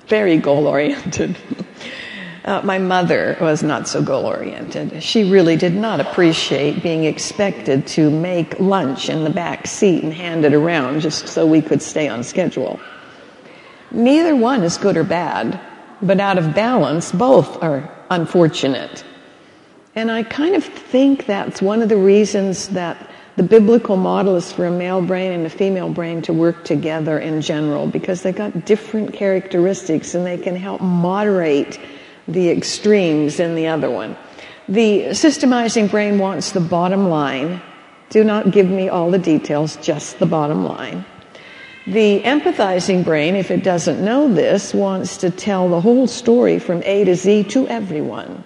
Very 0.07 0.37
goal 0.37 0.67
oriented. 0.67 1.37
Uh, 2.43 2.59
my 2.63 2.79
mother 2.79 3.37
was 3.39 3.61
not 3.61 3.87
so 3.87 4.01
goal 4.01 4.25
oriented. 4.25 5.03
She 5.03 5.29
really 5.29 5.57
did 5.57 5.75
not 5.75 5.99
appreciate 5.99 6.81
being 6.81 7.03
expected 7.03 7.85
to 7.89 8.09
make 8.09 8.59
lunch 8.59 9.09
in 9.09 9.23
the 9.23 9.29
back 9.29 9.67
seat 9.67 10.03
and 10.03 10.11
hand 10.11 10.43
it 10.43 10.55
around 10.55 11.01
just 11.01 11.27
so 11.27 11.45
we 11.45 11.61
could 11.61 11.83
stay 11.83 12.07
on 12.07 12.23
schedule. 12.23 12.79
Neither 13.91 14.35
one 14.35 14.63
is 14.63 14.77
good 14.77 14.97
or 14.97 15.03
bad 15.03 15.61
but 16.01 16.19
out 16.19 16.37
of 16.37 16.55
balance, 16.55 17.11
both 17.11 17.61
are 17.61 17.89
unfortunate. 18.09 19.03
And 19.95 20.09
I 20.09 20.23
kind 20.23 20.55
of 20.55 20.63
think 20.63 21.25
that's 21.25 21.61
one 21.61 21.81
of 21.81 21.89
the 21.89 21.97
reasons 21.97 22.69
that 22.69 23.10
the 23.37 23.43
biblical 23.43 23.95
model 23.95 24.35
is 24.35 24.51
for 24.51 24.65
a 24.65 24.71
male 24.71 25.01
brain 25.01 25.31
and 25.31 25.45
a 25.45 25.49
female 25.49 25.89
brain 25.89 26.21
to 26.23 26.33
work 26.33 26.65
together 26.65 27.17
in 27.17 27.41
general 27.41 27.87
because 27.87 28.21
they've 28.21 28.35
got 28.35 28.65
different 28.65 29.13
characteristics 29.13 30.13
and 30.13 30.25
they 30.25 30.37
can 30.37 30.55
help 30.55 30.81
moderate 30.81 31.79
the 32.27 32.49
extremes 32.49 33.39
in 33.39 33.55
the 33.55 33.67
other 33.67 33.89
one. 33.89 34.17
The 34.67 35.05
systemizing 35.11 35.89
brain 35.89 36.19
wants 36.19 36.51
the 36.51 36.59
bottom 36.59 37.09
line. 37.09 37.61
Do 38.09 38.23
not 38.23 38.51
give 38.51 38.69
me 38.69 38.89
all 38.89 39.09
the 39.09 39.19
details, 39.19 39.77
just 39.77 40.19
the 40.19 40.25
bottom 40.25 40.65
line. 40.65 41.05
The 41.87 42.21
empathizing 42.21 43.03
brain, 43.03 43.35
if 43.35 43.49
it 43.49 43.63
doesn't 43.63 44.03
know 44.03 44.31
this, 44.31 44.73
wants 44.73 45.17
to 45.17 45.31
tell 45.31 45.67
the 45.69 45.81
whole 45.81 46.05
story 46.05 46.59
from 46.59 46.83
A 46.83 47.05
to 47.05 47.15
Z 47.15 47.45
to 47.45 47.67
everyone. 47.67 48.43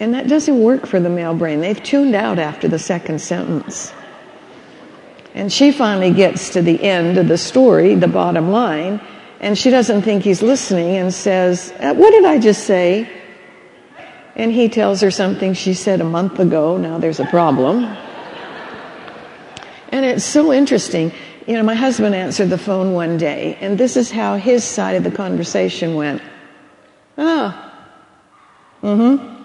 And 0.00 0.14
that 0.14 0.28
doesn't 0.28 0.58
work 0.58 0.86
for 0.86 0.98
the 0.98 1.10
male 1.10 1.34
brain. 1.34 1.60
They've 1.60 1.80
tuned 1.80 2.14
out 2.14 2.38
after 2.38 2.66
the 2.68 2.78
second 2.78 3.20
sentence. 3.20 3.92
And 5.34 5.52
she 5.52 5.72
finally 5.72 6.10
gets 6.10 6.50
to 6.50 6.62
the 6.62 6.82
end 6.82 7.18
of 7.18 7.28
the 7.28 7.36
story, 7.36 7.94
the 7.94 8.08
bottom 8.08 8.50
line, 8.50 8.98
and 9.40 9.56
she 9.58 9.68
doesn't 9.68 10.02
think 10.02 10.24
he's 10.24 10.40
listening 10.40 10.96
and 10.96 11.12
says, 11.12 11.72
uh, 11.78 11.94
What 11.94 12.10
did 12.12 12.24
I 12.24 12.38
just 12.38 12.64
say? 12.64 13.08
And 14.34 14.50
he 14.50 14.70
tells 14.70 15.02
her 15.02 15.10
something 15.10 15.52
she 15.52 15.74
said 15.74 16.00
a 16.00 16.04
month 16.04 16.40
ago. 16.40 16.78
Now 16.78 16.96
there's 16.96 17.20
a 17.20 17.26
problem. 17.26 17.84
And 19.90 20.06
it's 20.06 20.24
so 20.24 20.50
interesting. 20.50 21.12
You 21.46 21.54
know, 21.54 21.62
my 21.62 21.74
husband 21.74 22.14
answered 22.14 22.48
the 22.48 22.58
phone 22.58 22.94
one 22.94 23.18
day, 23.18 23.58
and 23.60 23.76
this 23.76 23.98
is 23.98 24.10
how 24.10 24.36
his 24.36 24.64
side 24.64 24.96
of 24.96 25.04
the 25.04 25.10
conversation 25.10 25.94
went. 25.94 26.22
Ah. 27.18 27.66
Mm-hmm. 28.82 29.02
Mm. 29.02 29.18
Hmm. 29.18 29.39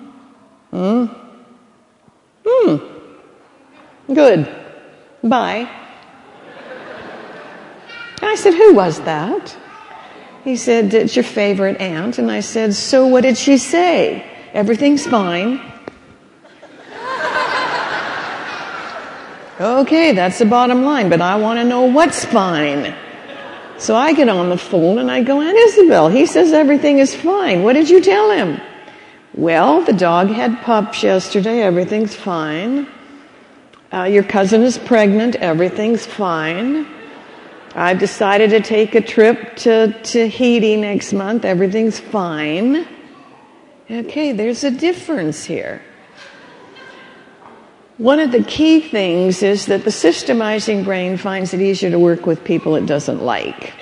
Hmm. 0.75 1.05
Hmm. 2.45 4.13
Good. 4.13 4.45
Bye. 5.23 5.69
I 8.21 8.35
said, 8.35 8.53
Who 8.53 8.73
was 8.73 8.99
that? 9.01 9.57
He 10.43 10.57
said, 10.57 10.93
It's 10.93 11.15
your 11.15 11.23
favorite 11.23 11.79
aunt. 11.79 12.17
And 12.17 12.29
I 12.29 12.41
said, 12.41 12.73
So 12.73 13.07
what 13.07 13.21
did 13.21 13.37
she 13.37 13.57
say? 13.57 14.29
Everything's 14.53 15.07
fine. 15.07 15.61
Okay, 19.57 20.11
that's 20.11 20.39
the 20.39 20.45
bottom 20.45 20.83
line, 20.83 21.07
but 21.07 21.21
I 21.21 21.37
want 21.37 21.59
to 21.59 21.63
know 21.63 21.83
what's 21.83 22.25
fine. 22.25 22.93
So 23.77 23.95
I 23.95 24.11
get 24.11 24.27
on 24.27 24.49
the 24.49 24.57
phone 24.57 24.99
and 24.99 25.09
I 25.09 25.23
go, 25.23 25.39
Aunt 25.39 25.57
Isabel, 25.57 26.09
he 26.09 26.25
says 26.25 26.51
everything 26.51 26.99
is 26.99 27.15
fine. 27.15 27.63
What 27.63 27.73
did 27.73 27.89
you 27.89 28.01
tell 28.01 28.31
him? 28.31 28.59
Well, 29.37 29.81
the 29.81 29.91
dog 29.91 30.29
had 30.29 30.61
pups 30.61 31.03
yesterday. 31.03 31.61
Everything's 31.61 32.15
fine. 32.15 32.87
Uh, 33.91 34.03
your 34.03 34.23
cousin 34.23 34.63
is 34.63 34.77
pregnant. 34.77 35.35
Everything's 35.35 36.05
fine. 36.05 36.87
I've 37.75 37.99
decided 37.99 38.51
to 38.51 38.61
take 38.61 38.95
a 38.95 39.01
trip 39.01 39.57
to 39.57 39.93
Tahiti 40.03 40.77
next 40.77 41.11
month. 41.11 41.43
Everything's 41.43 41.99
fine. 41.99 42.87
Okay, 43.91 44.31
there's 44.31 44.63
a 44.63 44.71
difference 44.71 45.43
here. 45.43 45.81
One 47.97 48.19
of 48.19 48.31
the 48.31 48.43
key 48.43 48.79
things 48.79 49.43
is 49.43 49.65
that 49.65 49.83
the 49.83 49.89
systemizing 49.89 50.85
brain 50.85 51.17
finds 51.17 51.53
it 51.53 51.59
easier 51.61 51.91
to 51.91 51.99
work 51.99 52.25
with 52.25 52.41
people 52.45 52.77
it 52.77 52.85
doesn't 52.85 53.21
like. 53.21 53.73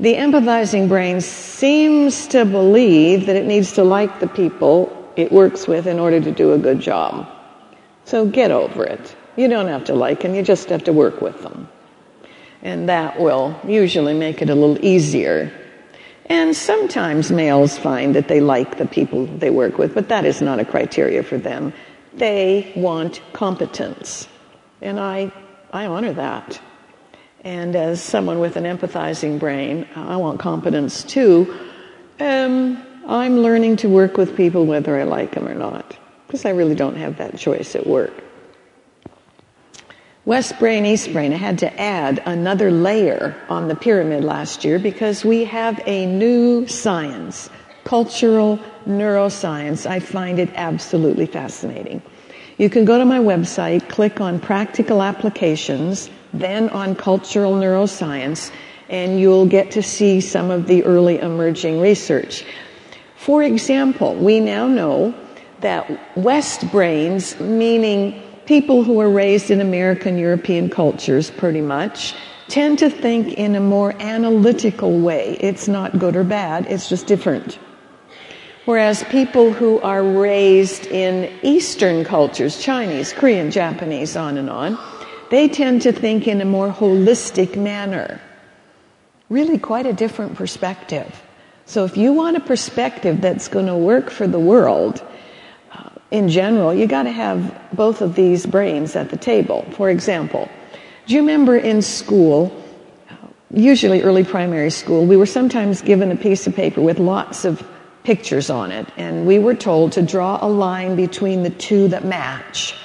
The 0.00 0.14
empathizing 0.14 0.88
brain 0.88 1.20
seems 1.20 2.26
to 2.28 2.44
believe 2.44 3.26
that 3.26 3.36
it 3.36 3.46
needs 3.46 3.72
to 3.74 3.84
like 3.84 4.18
the 4.18 4.26
people 4.26 5.12
it 5.14 5.30
works 5.30 5.68
with 5.68 5.86
in 5.86 6.00
order 6.00 6.20
to 6.20 6.32
do 6.32 6.52
a 6.52 6.58
good 6.58 6.80
job. 6.80 7.28
So 8.04 8.26
get 8.26 8.50
over 8.50 8.84
it. 8.84 9.16
You 9.36 9.48
don't 9.48 9.68
have 9.68 9.84
to 9.84 9.94
like 9.94 10.20
them, 10.22 10.34
you 10.34 10.42
just 10.42 10.68
have 10.68 10.84
to 10.84 10.92
work 10.92 11.20
with 11.20 11.42
them. 11.42 11.68
And 12.62 12.88
that 12.88 13.20
will 13.20 13.58
usually 13.66 14.14
make 14.14 14.42
it 14.42 14.50
a 14.50 14.54
little 14.54 14.84
easier. 14.84 15.52
And 16.26 16.56
sometimes 16.56 17.30
males 17.30 17.76
find 17.78 18.14
that 18.14 18.28
they 18.28 18.40
like 18.40 18.78
the 18.78 18.86
people 18.86 19.26
they 19.26 19.50
work 19.50 19.78
with, 19.78 19.94
but 19.94 20.08
that 20.08 20.24
is 20.24 20.40
not 20.40 20.58
a 20.58 20.64
criteria 20.64 21.22
for 21.22 21.36
them. 21.36 21.72
They 22.14 22.72
want 22.74 23.20
competence. 23.32 24.26
And 24.80 24.98
I, 24.98 25.30
I 25.72 25.86
honor 25.86 26.14
that. 26.14 26.60
And 27.44 27.76
as 27.76 28.02
someone 28.02 28.40
with 28.40 28.56
an 28.56 28.64
empathizing 28.64 29.38
brain, 29.38 29.86
I 29.94 30.16
want 30.16 30.40
competence 30.40 31.04
too. 31.04 31.54
Um, 32.18 32.82
I'm 33.06 33.38
learning 33.38 33.76
to 33.76 33.88
work 33.88 34.16
with 34.16 34.34
people 34.36 34.64
whether 34.64 34.98
I 34.98 35.04
like 35.04 35.32
them 35.32 35.46
or 35.46 35.54
not, 35.54 35.96
because 36.26 36.46
I 36.46 36.50
really 36.50 36.74
don't 36.74 36.96
have 36.96 37.18
that 37.18 37.36
choice 37.36 37.76
at 37.76 37.86
work. 37.86 38.12
West 40.24 40.58
brain, 40.58 40.86
east 40.86 41.12
brain, 41.12 41.34
I 41.34 41.36
had 41.36 41.58
to 41.58 41.80
add 41.80 42.22
another 42.24 42.70
layer 42.70 43.36
on 43.50 43.68
the 43.68 43.76
pyramid 43.76 44.24
last 44.24 44.64
year 44.64 44.78
because 44.78 45.22
we 45.22 45.44
have 45.44 45.82
a 45.86 46.06
new 46.06 46.66
science 46.66 47.50
cultural 47.84 48.58
neuroscience. 48.86 49.84
I 49.84 50.00
find 50.00 50.38
it 50.38 50.48
absolutely 50.54 51.26
fascinating. 51.26 52.02
You 52.56 52.70
can 52.70 52.84
go 52.84 52.98
to 52.98 53.04
my 53.04 53.18
website, 53.18 53.88
click 53.88 54.20
on 54.20 54.38
practical 54.38 55.02
applications, 55.02 56.08
then 56.32 56.68
on 56.70 56.94
cultural 56.94 57.54
neuroscience, 57.54 58.52
and 58.88 59.18
you'll 59.18 59.46
get 59.46 59.72
to 59.72 59.82
see 59.82 60.20
some 60.20 60.50
of 60.50 60.66
the 60.66 60.84
early 60.84 61.18
emerging 61.18 61.80
research. 61.80 62.44
For 63.16 63.42
example, 63.42 64.14
we 64.14 64.38
now 64.38 64.68
know 64.68 65.14
that 65.60 66.16
West 66.16 66.70
brains, 66.70 67.40
meaning 67.40 68.22
people 68.46 68.84
who 68.84 69.00
are 69.00 69.10
raised 69.10 69.50
in 69.50 69.60
American 69.60 70.18
European 70.18 70.68
cultures 70.68 71.30
pretty 71.30 71.62
much, 71.62 72.14
tend 72.48 72.78
to 72.78 72.90
think 72.90 73.32
in 73.32 73.56
a 73.56 73.60
more 73.60 73.94
analytical 74.00 75.00
way. 75.00 75.36
It's 75.40 75.66
not 75.66 75.98
good 75.98 76.14
or 76.14 76.24
bad, 76.24 76.66
it's 76.66 76.88
just 76.88 77.06
different. 77.06 77.58
Whereas 78.64 79.04
people 79.04 79.52
who 79.52 79.78
are 79.80 80.02
raised 80.02 80.86
in 80.86 81.30
Eastern 81.42 82.02
cultures, 82.02 82.62
Chinese, 82.62 83.12
Korean, 83.12 83.50
Japanese, 83.50 84.16
on 84.16 84.38
and 84.38 84.48
on, 84.48 84.78
they 85.30 85.48
tend 85.48 85.82
to 85.82 85.92
think 85.92 86.26
in 86.26 86.40
a 86.40 86.46
more 86.46 86.70
holistic 86.70 87.56
manner. 87.56 88.20
Really 89.28 89.58
quite 89.58 89.84
a 89.84 89.92
different 89.92 90.36
perspective. 90.36 91.22
So 91.66 91.84
if 91.84 91.96
you 91.96 92.12
want 92.12 92.36
a 92.36 92.40
perspective 92.40 93.20
that's 93.20 93.48
going 93.48 93.66
to 93.66 93.76
work 93.76 94.10
for 94.10 94.26
the 94.26 94.38
world, 94.38 95.02
uh, 95.72 95.90
in 96.10 96.28
general, 96.28 96.72
you 96.72 96.86
got 96.86 97.02
to 97.02 97.10
have 97.10 97.54
both 97.72 98.00
of 98.00 98.14
these 98.14 98.46
brains 98.46 98.96
at 98.96 99.10
the 99.10 99.16
table. 99.16 99.66
For 99.72 99.90
example, 99.90 100.48
do 101.06 101.14
you 101.14 101.20
remember 101.20 101.56
in 101.56 101.82
school, 101.82 102.50
usually 103.50 104.02
early 104.02 104.24
primary 104.24 104.70
school, 104.70 105.04
we 105.04 105.16
were 105.16 105.26
sometimes 105.26 105.82
given 105.82 106.10
a 106.10 106.16
piece 106.16 106.46
of 106.46 106.54
paper 106.54 106.80
with 106.80 106.98
lots 106.98 107.44
of 107.44 107.62
pictures 108.04 108.50
on 108.50 108.70
it, 108.70 108.86
and 108.96 109.26
we 109.26 109.38
were 109.38 109.54
told 109.54 109.92
to 109.92 110.02
draw 110.02 110.38
a 110.40 110.48
line 110.48 110.94
between 110.94 111.42
the 111.42 111.50
two 111.50 111.88
that 111.88 112.04
match. 112.04 112.76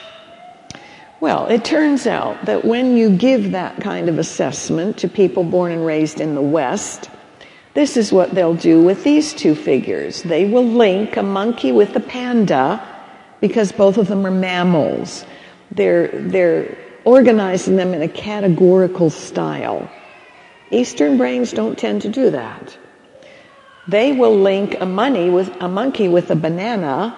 Well, 1.19 1.47
it 1.47 1.65
turns 1.65 2.07
out 2.07 2.45
that 2.45 2.63
when 2.63 2.95
you 2.95 3.09
give 3.15 3.51
that 3.51 3.81
kind 3.81 4.07
of 4.07 4.17
assessment 4.17 4.97
to 4.99 5.09
people 5.09 5.43
born 5.43 5.73
and 5.73 5.85
raised 5.85 6.21
in 6.21 6.33
the 6.33 6.41
West, 6.41 7.09
this 7.73 7.97
is 7.97 8.11
what 8.13 8.31
they'll 8.31 8.55
do 8.55 8.81
with 8.81 9.03
these 9.03 9.33
two 9.33 9.53
figures. 9.53 10.23
They 10.23 10.45
will 10.45 10.65
link 10.65 11.17
a 11.17 11.23
monkey 11.23 11.73
with 11.73 11.93
a 11.97 11.99
panda 11.99 12.81
because 13.41 13.73
both 13.73 13.97
of 13.97 14.07
them 14.07 14.25
are 14.25 14.31
mammals. 14.31 15.25
They're, 15.71 16.07
they're 16.07 16.77
organizing 17.03 17.75
them 17.75 17.93
in 17.93 18.01
a 18.01 18.07
categorical 18.07 19.09
style. 19.09 19.89
Eastern 20.71 21.17
brains 21.17 21.51
don't 21.51 21.77
tend 21.77 22.03
to 22.03 22.09
do 22.09 22.29
that. 22.31 22.77
They 23.89 24.11
will 24.11 24.37
link 24.37 24.77
a, 24.79 24.85
money 24.85 25.31
with, 25.31 25.49
a 25.59 25.67
monkey 25.67 26.07
with 26.07 26.29
a 26.29 26.35
banana 26.35 27.17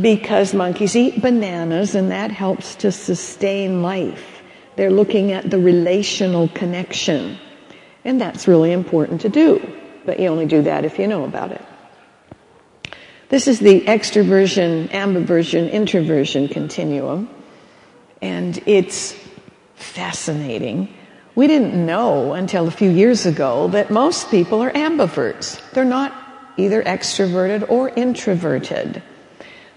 because 0.00 0.54
monkeys 0.54 0.94
eat 0.94 1.20
bananas 1.20 1.96
and 1.96 2.12
that 2.12 2.30
helps 2.30 2.76
to 2.76 2.92
sustain 2.92 3.82
life. 3.82 4.42
They're 4.76 4.92
looking 4.92 5.32
at 5.32 5.50
the 5.50 5.58
relational 5.58 6.46
connection. 6.48 7.36
And 8.04 8.20
that's 8.20 8.46
really 8.46 8.70
important 8.70 9.22
to 9.22 9.28
do. 9.28 9.60
But 10.06 10.20
you 10.20 10.28
only 10.28 10.46
do 10.46 10.62
that 10.62 10.84
if 10.84 11.00
you 11.00 11.08
know 11.08 11.24
about 11.24 11.50
it. 11.50 11.62
This 13.28 13.48
is 13.48 13.58
the 13.58 13.80
extroversion, 13.80 14.88
ambiversion, 14.90 15.72
introversion 15.72 16.46
continuum. 16.46 17.28
And 18.20 18.62
it's 18.66 19.16
fascinating 19.74 20.94
we 21.34 21.46
didn't 21.46 21.74
know 21.86 22.34
until 22.34 22.68
a 22.68 22.70
few 22.70 22.90
years 22.90 23.24
ago 23.26 23.68
that 23.68 23.90
most 23.90 24.30
people 24.30 24.62
are 24.62 24.70
ambiverts. 24.70 25.60
They're 25.70 25.84
not 25.84 26.12
either 26.56 26.82
extroverted 26.82 27.68
or 27.70 27.88
introverted. 27.88 29.02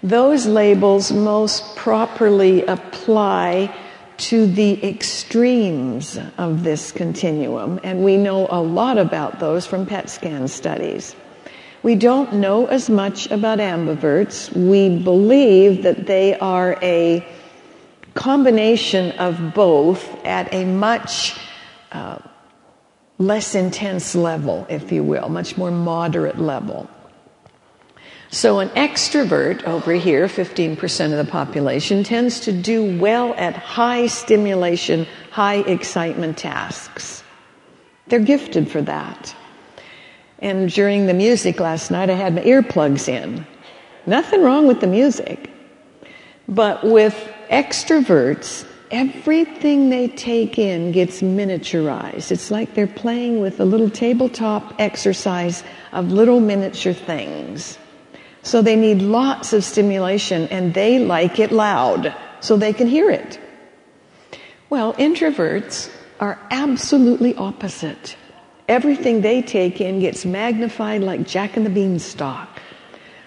Those 0.04 0.46
labels 0.46 1.12
most 1.12 1.76
properly 1.76 2.66
apply 2.66 3.74
to 4.18 4.48
the 4.48 4.86
extremes 4.86 6.20
of 6.38 6.64
this 6.64 6.92
continuum, 6.92 7.80
and 7.84 8.04
we 8.04 8.18
know 8.18 8.48
a 8.50 8.62
lot 8.62 8.98
about 8.98 9.40
those 9.40 9.66
from 9.66 9.86
PET 9.86 10.10
scan 10.10 10.48
studies. 10.48 11.16
We 11.84 11.96
don't 11.96 12.34
know 12.34 12.66
as 12.66 12.90
much 12.90 13.30
about 13.30 13.60
ambiverts. 13.60 14.52
We 14.52 14.98
believe 14.98 15.84
that 15.84 16.08
they 16.08 16.38
are 16.40 16.78
a 16.82 17.26
combination 18.16 19.12
of 19.20 19.54
both 19.54 20.26
at 20.26 20.54
a 20.54 20.66
much 20.66 21.36
less 23.18 23.56
intense 23.56 24.16
level, 24.16 24.66
if 24.70 24.92
you 24.92 25.04
will, 25.04 25.30
much 25.30 25.58
more 25.58 25.72
moderate 25.72 26.38
level. 26.38 26.90
So 28.32 28.60
an 28.60 28.70
extrovert 28.70 29.64
over 29.64 29.94
here, 29.94 30.28
15% 30.28 31.12
of 31.12 31.26
the 31.26 31.32
population, 31.32 32.04
tends 32.04 32.42
to 32.42 32.52
do 32.52 33.00
well 33.00 33.34
at 33.36 33.56
high 33.56 34.08
stimulation, 34.08 35.08
high 35.32 35.58
excitement 35.58 36.38
tasks. 36.38 37.24
They're 38.08 38.20
gifted 38.20 38.70
for 38.70 38.82
that. 38.82 39.36
And 40.40 40.70
during 40.70 41.08
the 41.08 41.14
music 41.14 41.60
last 41.60 41.92
night, 41.92 42.10
I 42.10 42.14
had 42.14 42.36
my 42.36 42.42
earplugs 42.42 43.08
in. 43.08 43.48
Nothing 44.06 44.44
wrong 44.44 44.68
with 44.68 44.82
the 44.82 44.88
music. 44.88 45.50
But 46.48 46.84
with 46.84 47.16
extroverts, 47.50 48.68
everything 48.96 49.90
they 49.90 50.08
take 50.08 50.58
in 50.58 50.94
gets 50.94 51.22
miniaturized. 51.22 52.32
It's 52.32 52.50
like 52.50 52.76
they're 52.76 52.88
playing 52.88 53.42
with 53.42 53.60
a 53.60 53.66
little 53.66 53.90
tabletop 53.90 54.74
exercise 54.80 55.66
of 55.92 56.14
little 56.14 56.40
miniature 56.40 56.94
things. 56.94 57.78
So 58.42 58.62
they 58.62 58.78
need 58.78 59.02
lots 59.02 59.52
of 59.52 59.66
stimulation 59.66 60.48
and 60.48 60.74
they 60.74 61.00
like 61.00 61.40
it 61.40 61.52
loud 61.52 62.16
so 62.40 62.56
they 62.56 62.72
can 62.72 62.88
hear 62.88 63.10
it. 63.10 63.38
Well, 64.70 64.94
introverts 64.94 65.92
are 66.22 66.40
absolutely 66.50 67.36
opposite. 67.36 68.16
Everything 68.70 69.20
they 69.20 69.42
take 69.42 69.82
in 69.82 70.00
gets 70.00 70.26
magnified 70.26 71.02
like 71.02 71.28
Jack 71.28 71.58
and 71.58 71.66
the 71.66 71.70
Beanstalk. 71.70 72.62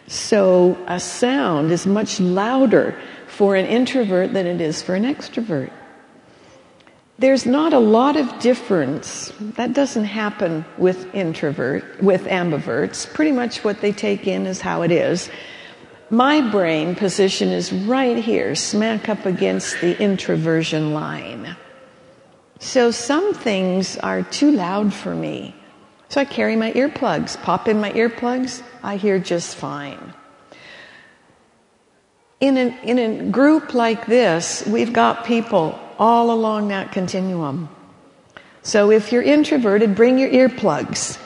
So 0.07 0.79
a 0.87 0.99
sound 0.99 1.71
is 1.73 1.87
much 1.87 2.21
louder 2.21 2.99
for 3.29 3.57
an 3.57 3.67
introvert 3.67 4.33
than 4.33 4.47
it 4.47 4.61
is 4.61 4.83
for 4.83 4.95
an 4.95 5.05
extrovert. 5.05 5.71
There's 7.19 7.47
not 7.47 7.73
a 7.73 7.81
lot 7.81 8.17
of 8.17 8.39
difference. 8.39 9.33
That 9.41 9.73
doesn't 9.73 10.05
happen 10.05 10.65
with 10.79 11.13
introvert, 11.15 12.01
with 12.01 12.25
ambiverts. 12.25 13.13
Pretty 13.13 13.33
much 13.33 13.65
what 13.65 13.81
they 13.81 13.91
take 13.91 14.29
in 14.29 14.47
is 14.47 14.61
how 14.61 14.83
it 14.83 14.93
is. 14.93 15.29
My 16.11 16.41
brain 16.41 16.95
position 16.95 17.49
is 17.49 17.73
right 17.73 18.17
here, 18.17 18.55
smack 18.55 19.09
up 19.09 19.27
against 19.27 19.81
the 19.81 20.01
introversion 20.01 20.95
line. 20.95 21.57
So 22.61 22.91
some 22.91 23.35
things 23.35 23.99
are 23.99 24.23
too 24.23 24.53
loud 24.53 24.95
for 24.95 25.15
me. 25.15 25.55
So 26.09 26.21
I 26.21 26.25
carry 26.25 26.57
my 26.57 26.73
earplugs, 26.73 27.41
pop 27.43 27.69
in 27.69 27.81
my 27.81 27.93
earplugs, 27.93 28.63
I 28.83 28.97
hear 28.97 29.19
just 29.19 29.57
fine. 29.57 30.15
In, 32.41 32.57
an, 32.57 32.79
in 32.85 32.99
a 32.99 33.31
group 33.31 33.75
like 33.75 34.07
this, 34.07 34.65
we've 34.67 34.93
got 34.93 35.25
people 35.25 35.79
all 35.99 36.31
along 36.31 36.69
that 36.69 36.93
continuum. 36.93 37.69
So 38.63 38.91
if 38.91 39.11
you're 39.13 39.23
introverted, 39.23 39.97
bring 39.97 40.19
your 40.19 40.31
earplugs. 40.31 41.19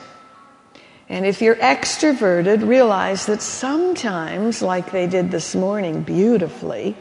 And 1.09 1.25
if 1.25 1.41
you're 1.41 1.55
extroverted, 1.55 2.67
realize 2.67 3.27
that 3.27 3.41
sometimes, 3.41 4.61
like 4.61 4.91
they 4.91 5.05
did 5.05 5.29
this 5.29 5.53
morning 5.53 6.01
beautifully, 6.01 6.95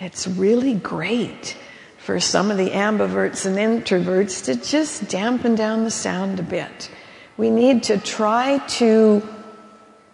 it's 0.00 0.26
really 0.26 0.74
great 0.74 1.56
for 1.98 2.18
some 2.18 2.50
of 2.50 2.56
the 2.56 2.70
ambiverts 2.70 3.46
and 3.46 3.56
introverts 3.56 4.46
to 4.46 4.56
just 4.56 5.08
dampen 5.08 5.54
down 5.54 5.84
the 5.84 5.90
sound 5.90 6.40
a 6.40 6.42
bit. 6.42 6.90
We 7.36 7.50
need 7.50 7.84
to 7.84 7.98
try 7.98 8.58
to 8.80 9.22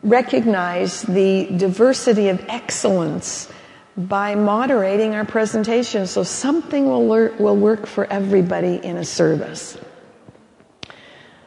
recognize 0.03 1.03
the 1.03 1.47
diversity 1.57 2.29
of 2.29 2.45
excellence 2.49 3.51
by 3.97 4.35
moderating 4.35 5.15
our 5.15 5.25
presentation 5.25 6.07
so 6.07 6.23
something 6.23 6.87
will, 6.87 7.07
will 7.07 7.57
work 7.57 7.87
for 7.87 8.05
everybody 8.13 8.77
in 8.77 8.97
a 8.97 9.05
service. 9.05 9.79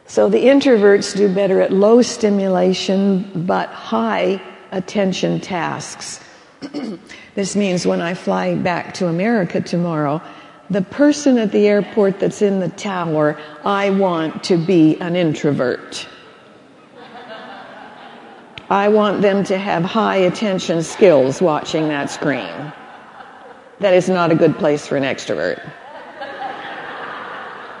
So 0.06 0.28
the 0.28 0.44
introverts 0.46 1.16
do 1.16 1.32
better 1.32 1.60
at 1.60 1.72
low 1.72 2.02
stimulation 2.02 3.46
but 3.46 3.68
high 3.68 4.42
attention 4.72 5.40
tasks. 5.40 6.20
this 7.36 7.54
means 7.54 7.86
when 7.86 8.00
I 8.00 8.14
fly 8.14 8.56
back 8.56 8.94
to 8.94 9.06
America 9.06 9.60
tomorrow, 9.60 10.20
the 10.68 10.82
person 10.82 11.38
at 11.38 11.52
the 11.52 11.66
airport 11.68 12.18
that's 12.18 12.42
in 12.42 12.60
the 12.60 12.68
tower, 12.68 13.38
I 13.64 13.90
want 13.90 14.44
to 14.44 14.56
be 14.56 14.96
an 15.00 15.14
introvert. 15.14 16.08
I 18.70 18.86
want 18.86 19.20
them 19.20 19.42
to 19.44 19.58
have 19.58 19.82
high 19.82 20.16
attention 20.16 20.84
skills 20.84 21.42
watching 21.42 21.88
that 21.88 22.08
screen. 22.08 22.72
That 23.80 23.94
is 23.94 24.08
not 24.08 24.30
a 24.30 24.36
good 24.36 24.56
place 24.56 24.86
for 24.86 24.96
an 24.96 25.02
extrovert. 25.02 25.60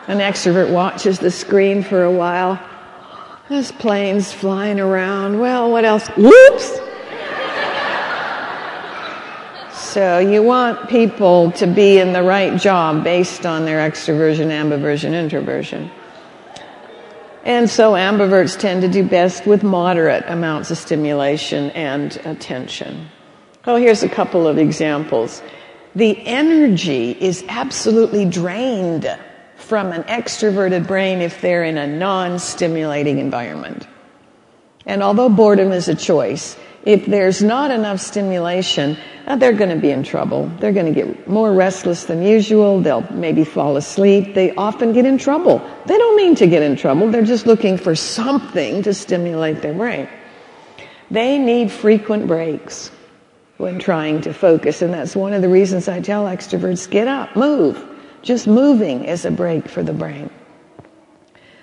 An 0.08 0.18
extrovert 0.18 0.72
watches 0.72 1.20
the 1.20 1.30
screen 1.30 1.84
for 1.84 2.02
a 2.02 2.10
while. 2.10 2.58
There's 3.48 3.70
planes 3.70 4.32
flying 4.32 4.80
around. 4.80 5.38
Well, 5.38 5.70
what 5.70 5.84
else? 5.84 6.08
Whoops! 6.16 6.80
So 9.72 10.18
you 10.18 10.42
want 10.42 10.88
people 10.88 11.52
to 11.52 11.66
be 11.68 11.98
in 11.98 12.12
the 12.12 12.22
right 12.22 12.60
job 12.60 13.04
based 13.04 13.46
on 13.46 13.64
their 13.64 13.78
extroversion, 13.88 14.48
ambiversion, 14.48 15.12
introversion. 15.12 15.90
And 17.44 17.70
so 17.70 17.92
ambiverts 17.92 18.58
tend 18.58 18.82
to 18.82 18.88
do 18.88 19.02
best 19.02 19.46
with 19.46 19.62
moderate 19.62 20.24
amounts 20.26 20.70
of 20.70 20.76
stimulation 20.76 21.70
and 21.70 22.14
attention. 22.24 23.08
Oh, 23.66 23.76
here's 23.76 24.02
a 24.02 24.08
couple 24.08 24.46
of 24.46 24.58
examples. 24.58 25.42
The 25.94 26.24
energy 26.26 27.12
is 27.12 27.44
absolutely 27.48 28.24
drained 28.26 29.18
from 29.56 29.92
an 29.92 30.02
extroverted 30.04 30.86
brain 30.86 31.20
if 31.20 31.40
they're 31.40 31.64
in 31.64 31.78
a 31.78 31.86
non-stimulating 31.86 33.18
environment. 33.18 33.86
And 34.86 35.02
although 35.02 35.28
boredom 35.28 35.72
is 35.72 35.88
a 35.88 35.94
choice, 35.94 36.56
if 36.84 37.04
there's 37.06 37.42
not 37.42 37.70
enough 37.70 38.00
stimulation, 38.00 38.96
uh, 39.26 39.36
they're 39.36 39.52
going 39.52 39.70
to 39.70 39.76
be 39.76 39.90
in 39.90 40.02
trouble. 40.02 40.46
They're 40.60 40.72
going 40.72 40.92
to 40.92 40.92
get 40.92 41.28
more 41.28 41.52
restless 41.52 42.04
than 42.04 42.22
usual. 42.22 42.80
They'll 42.80 43.10
maybe 43.12 43.44
fall 43.44 43.76
asleep. 43.76 44.34
They 44.34 44.54
often 44.54 44.92
get 44.92 45.04
in 45.04 45.18
trouble. 45.18 45.58
They 45.86 45.98
don't 45.98 46.16
mean 46.16 46.34
to 46.36 46.46
get 46.46 46.62
in 46.62 46.76
trouble. 46.76 47.10
They're 47.10 47.22
just 47.22 47.46
looking 47.46 47.76
for 47.76 47.94
something 47.94 48.82
to 48.84 48.94
stimulate 48.94 49.60
their 49.60 49.74
brain. 49.74 50.08
They 51.10 51.38
need 51.38 51.70
frequent 51.70 52.26
breaks 52.26 52.90
when 53.58 53.78
trying 53.78 54.22
to 54.22 54.32
focus. 54.32 54.80
And 54.80 54.94
that's 54.94 55.14
one 55.14 55.34
of 55.34 55.42
the 55.42 55.48
reasons 55.50 55.86
I 55.86 56.00
tell 56.00 56.24
extroverts, 56.24 56.88
get 56.88 57.08
up, 57.08 57.36
move. 57.36 57.84
Just 58.22 58.46
moving 58.46 59.04
is 59.04 59.24
a 59.26 59.30
break 59.30 59.68
for 59.68 59.82
the 59.82 59.92
brain. 59.92 60.30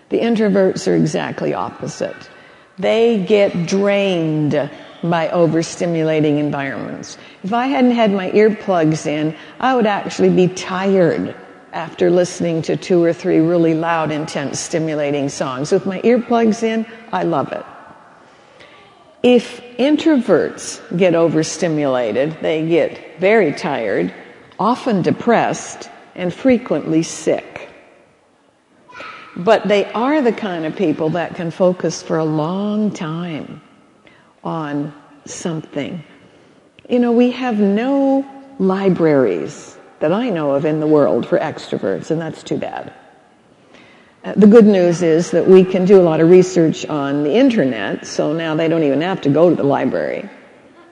The 0.09 0.19
introverts 0.19 0.87
are 0.87 0.95
exactly 0.95 1.53
opposite. 1.53 2.29
They 2.77 3.23
get 3.23 3.65
drained 3.65 4.69
by 5.03 5.27
overstimulating 5.27 6.39
environments. 6.39 7.17
If 7.43 7.53
I 7.53 7.67
hadn't 7.67 7.91
had 7.91 8.11
my 8.11 8.31
earplugs 8.31 9.05
in, 9.05 9.35
I 9.59 9.75
would 9.75 9.85
actually 9.87 10.29
be 10.29 10.47
tired 10.47 11.35
after 11.73 12.09
listening 12.09 12.61
to 12.63 12.75
two 12.75 13.03
or 13.03 13.13
three 13.13 13.39
really 13.39 13.73
loud, 13.73 14.11
intense, 14.11 14.59
stimulating 14.59 15.29
songs. 15.29 15.71
With 15.71 15.85
my 15.85 16.01
earplugs 16.01 16.63
in, 16.63 16.85
I 17.11 17.23
love 17.23 17.51
it. 17.51 17.65
If 19.21 19.61
introverts 19.77 20.97
get 20.97 21.13
overstimulated, 21.13 22.37
they 22.41 22.67
get 22.67 23.19
very 23.19 23.51
tired, 23.51 24.13
often 24.59 25.01
depressed, 25.01 25.89
and 26.15 26.33
frequently 26.33 27.03
sick. 27.03 27.69
But 29.35 29.67
they 29.67 29.85
are 29.91 30.21
the 30.21 30.31
kind 30.31 30.65
of 30.65 30.75
people 30.75 31.11
that 31.11 31.35
can 31.35 31.51
focus 31.51 32.01
for 32.01 32.17
a 32.17 32.25
long 32.25 32.89
time 32.89 33.61
on 34.47 34.93
something. 35.25 36.01
You 36.89 36.99
know, 36.99 37.11
we 37.11 37.31
have 37.31 37.59
no 37.59 38.25
libraries 38.59 39.77
that 39.99 40.13
I 40.13 40.29
know 40.29 40.51
of 40.51 40.63
in 40.63 40.79
the 40.79 40.87
world 40.87 41.27
for 41.27 41.37
extroverts, 41.37 42.11
and 42.11 42.21
that's 42.21 42.43
too 42.43 42.57
bad. 42.57 42.93
Uh, 44.23 44.33
the 44.37 44.47
good 44.47 44.65
news 44.65 45.03
is 45.03 45.31
that 45.31 45.45
we 45.45 45.65
can 45.65 45.83
do 45.83 45.99
a 45.99 46.05
lot 46.09 46.21
of 46.21 46.29
research 46.29 46.85
on 46.85 47.23
the 47.23 47.33
internet, 47.33 48.07
so 48.07 48.31
now 48.31 48.55
they 48.55 48.69
don't 48.69 48.83
even 48.83 49.01
have 49.01 49.19
to 49.21 49.29
go 49.29 49.49
to 49.49 49.55
the 49.55 49.65
library. 49.65 50.29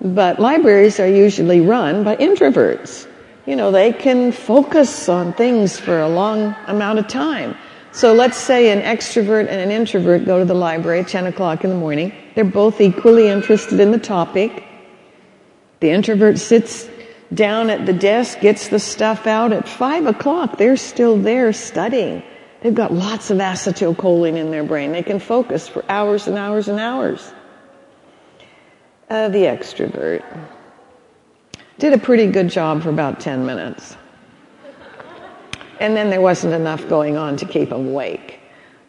But 0.02 0.38
libraries 0.38 1.00
are 1.00 1.08
usually 1.08 1.62
run 1.62 2.04
by 2.04 2.18
introverts. 2.18 3.08
You 3.46 3.56
know, 3.56 3.72
they 3.72 3.94
can 3.94 4.34
focus 4.34 5.08
on 5.08 5.32
things 5.32 5.80
for 5.80 6.02
a 6.02 6.10
long 6.10 6.54
amount 6.68 7.00
of 7.00 7.08
time. 7.08 7.56
So 7.94 8.12
let's 8.12 8.38
say 8.38 8.72
an 8.72 8.82
extrovert 8.82 9.48
and 9.48 9.62
an 9.62 9.72
introvert 9.72 10.26
go 10.26 10.40
to 10.40 10.46
the 10.46 10.54
library 10.54 11.00
at 11.00 11.08
10 11.08 11.28
o'clock 11.28 11.64
in 11.64 11.70
the 11.70 11.78
morning. 11.78 12.12
They're 12.36 12.44
both 12.44 12.82
equally 12.82 13.28
interested 13.30 13.80
in 13.80 13.92
the 13.92 13.98
topic. 13.98 14.64
The 15.80 15.90
introvert 15.90 16.38
sits 16.38 16.88
down 17.34 17.70
at 17.70 17.86
the 17.86 17.94
desk, 17.94 18.42
gets 18.42 18.68
the 18.68 18.80
stuff 18.80 19.26
out. 19.26 19.54
At 19.54 19.68
5 19.68 20.06
o'clock, 20.06 20.58
they're 20.58 20.78
still 20.78 21.18
there 21.18 21.54
studying. 21.54 22.22
They've 22.62 22.76
got 22.76 22.94
lots 22.94 23.32
of 23.32 23.38
acetylcholine 23.38 24.36
in 24.36 24.52
their 24.52 24.64
brain. 24.64 24.92
They 24.92 25.04
can 25.04 25.20
focus 25.20 25.68
for 25.68 25.84
hours 25.90 26.28
and 26.28 26.38
hours 26.38 26.68
and 26.68 26.80
hours. 26.80 27.34
Uh, 29.10 29.30
the 29.30 29.44
extrovert 29.44 30.24
did 31.78 31.94
a 31.94 31.98
pretty 31.98 32.28
good 32.28 32.50
job 32.50 32.84
for 32.84 32.90
about 32.90 33.20
10 33.20 33.46
minutes. 33.46 33.96
And 35.80 35.96
then 35.96 36.10
there 36.10 36.22
wasn't 36.22 36.54
enough 36.54 36.88
going 36.88 37.18
on 37.18 37.38
to 37.38 37.46
keep 37.46 37.70
them 37.70 37.88
awake. 37.88 38.40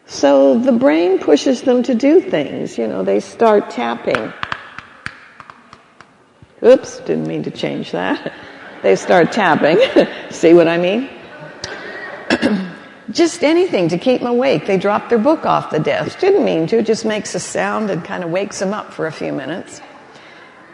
So 0.07 0.57
the 0.57 0.71
brain 0.71 1.19
pushes 1.19 1.61
them 1.61 1.83
to 1.83 1.93
do 1.93 2.21
things. 2.21 2.77
You 2.77 2.87
know, 2.87 3.03
they 3.03 3.19
start 3.19 3.69
tapping. 3.69 4.31
Oops, 6.63 6.99
didn't 6.99 7.27
mean 7.27 7.43
to 7.43 7.51
change 7.51 7.91
that. 7.91 8.33
They 8.83 8.95
start 8.95 9.31
tapping. 9.31 9.79
See 10.29 10.53
what 10.53 10.67
I 10.67 10.77
mean? 10.77 11.09
just 13.11 13.43
anything 13.43 13.89
to 13.89 13.97
keep 13.97 14.21
them 14.21 14.29
awake. 14.29 14.67
They 14.67 14.77
drop 14.77 15.09
their 15.09 15.17
book 15.17 15.47
off 15.47 15.71
the 15.71 15.79
desk. 15.79 16.19
Didn't 16.19 16.45
mean 16.45 16.67
to, 16.67 16.83
just 16.83 17.03
makes 17.03 17.33
a 17.33 17.39
sound 17.39 17.89
and 17.89 18.05
kind 18.05 18.23
of 18.23 18.29
wakes 18.29 18.59
them 18.59 18.75
up 18.75 18.93
for 18.93 19.07
a 19.07 19.11
few 19.11 19.33
minutes. 19.33 19.81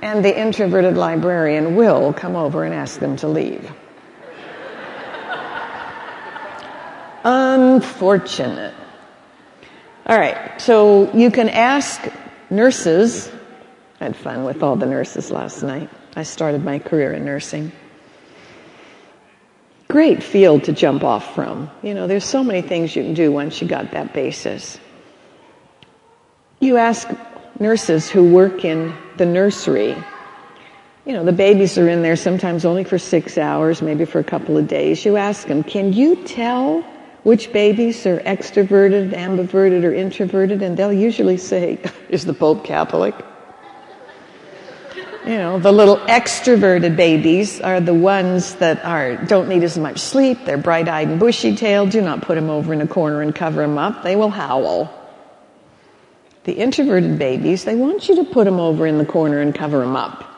And 0.01 0.23
the 0.23 0.37
introverted 0.37 0.97
librarian 0.97 1.77
will 1.77 2.11
come 2.11 2.35
over 2.35 2.65
and 2.65 2.73
ask 2.73 2.99
them 2.99 3.15
to 3.17 3.29
leave. 3.29 3.71
Unfortunate. 7.23 8.73
All 10.05 10.17
right, 10.17 10.59
so 10.59 11.09
you 11.13 11.31
can 11.31 11.47
ask 11.47 12.01
nurses. 12.49 13.31
I 14.01 14.05
had 14.05 14.17
fun 14.17 14.43
with 14.43 14.61
all 14.61 14.75
the 14.75 14.85
nurses 14.85 15.31
last 15.31 15.63
night. 15.63 15.89
I 16.13 16.23
started 16.23 16.61
my 16.61 16.79
career 16.79 17.13
in 17.13 17.23
nursing. 17.23 17.71
Great 19.87 20.21
field 20.21 20.65
to 20.65 20.73
jump 20.73 21.05
off 21.05 21.33
from. 21.33 21.71
You 21.81 21.93
know, 21.93 22.07
there's 22.07 22.25
so 22.25 22.43
many 22.43 22.61
things 22.61 22.93
you 22.93 23.03
can 23.03 23.13
do 23.13 23.31
once 23.31 23.61
you 23.61 23.67
got 23.67 23.91
that 23.91 24.13
basis. 24.13 24.77
You 26.59 26.75
ask 26.75 27.07
nurses 27.57 28.09
who 28.09 28.29
work 28.29 28.65
in 28.65 28.93
the 29.15 29.25
nursery. 29.25 29.95
You 31.05 31.13
know, 31.13 31.23
the 31.23 31.31
babies 31.31 31.77
are 31.77 31.87
in 31.87 32.01
there 32.01 32.17
sometimes 32.17 32.65
only 32.65 32.83
for 32.83 32.97
six 32.97 33.37
hours, 33.37 33.81
maybe 33.81 34.03
for 34.03 34.19
a 34.19 34.23
couple 34.23 34.57
of 34.57 34.67
days. 34.67 35.05
You 35.05 35.15
ask 35.15 35.47
them, 35.47 35.63
can 35.63 35.93
you 35.93 36.25
tell 36.25 36.83
which 37.23 37.53
babies 37.53 38.05
are 38.05 38.19
extroverted, 38.19 39.13
ambiverted, 39.13 39.83
or 39.83 39.93
introverted, 39.93 40.61
and 40.61 40.77
they'll 40.77 40.93
usually 40.93 41.37
say, 41.37 41.79
Is 42.09 42.25
the 42.25 42.33
Pope 42.33 42.65
Catholic? 42.65 43.15
You 45.25 45.37
know, 45.37 45.57
the 45.57 45.71
little 45.71 45.95
extroverted 45.99 46.97
babies 46.97 47.61
are 47.61 47.79
the 47.79 47.93
ones 47.93 48.55
that 48.55 48.83
are, 48.83 49.15
don't 49.15 49.47
need 49.47 49.63
as 49.63 49.77
much 49.77 49.99
sleep, 49.99 50.39
they're 50.43 50.57
bright 50.57 50.89
eyed 50.89 51.07
and 51.07 51.17
bushy 51.17 51.55
tailed. 51.55 51.91
Do 51.91 52.01
not 52.01 52.23
put 52.23 52.35
them 52.35 52.49
over 52.49 52.73
in 52.73 52.81
a 52.81 52.87
corner 52.87 53.21
and 53.21 53.33
cover 53.33 53.61
them 53.61 53.77
up, 53.77 54.03
they 54.03 54.17
will 54.17 54.29
howl. 54.29 54.99
The 56.43 56.51
introverted 56.51 57.17
babies, 57.17 57.63
they 57.63 57.75
want 57.75 58.09
you 58.09 58.17
to 58.17 58.25
put 58.25 58.43
them 58.43 58.59
over 58.59 58.85
in 58.85 58.97
the 58.97 59.05
corner 59.05 59.39
and 59.39 59.55
cover 59.55 59.79
them 59.79 59.95
up. 59.95 60.29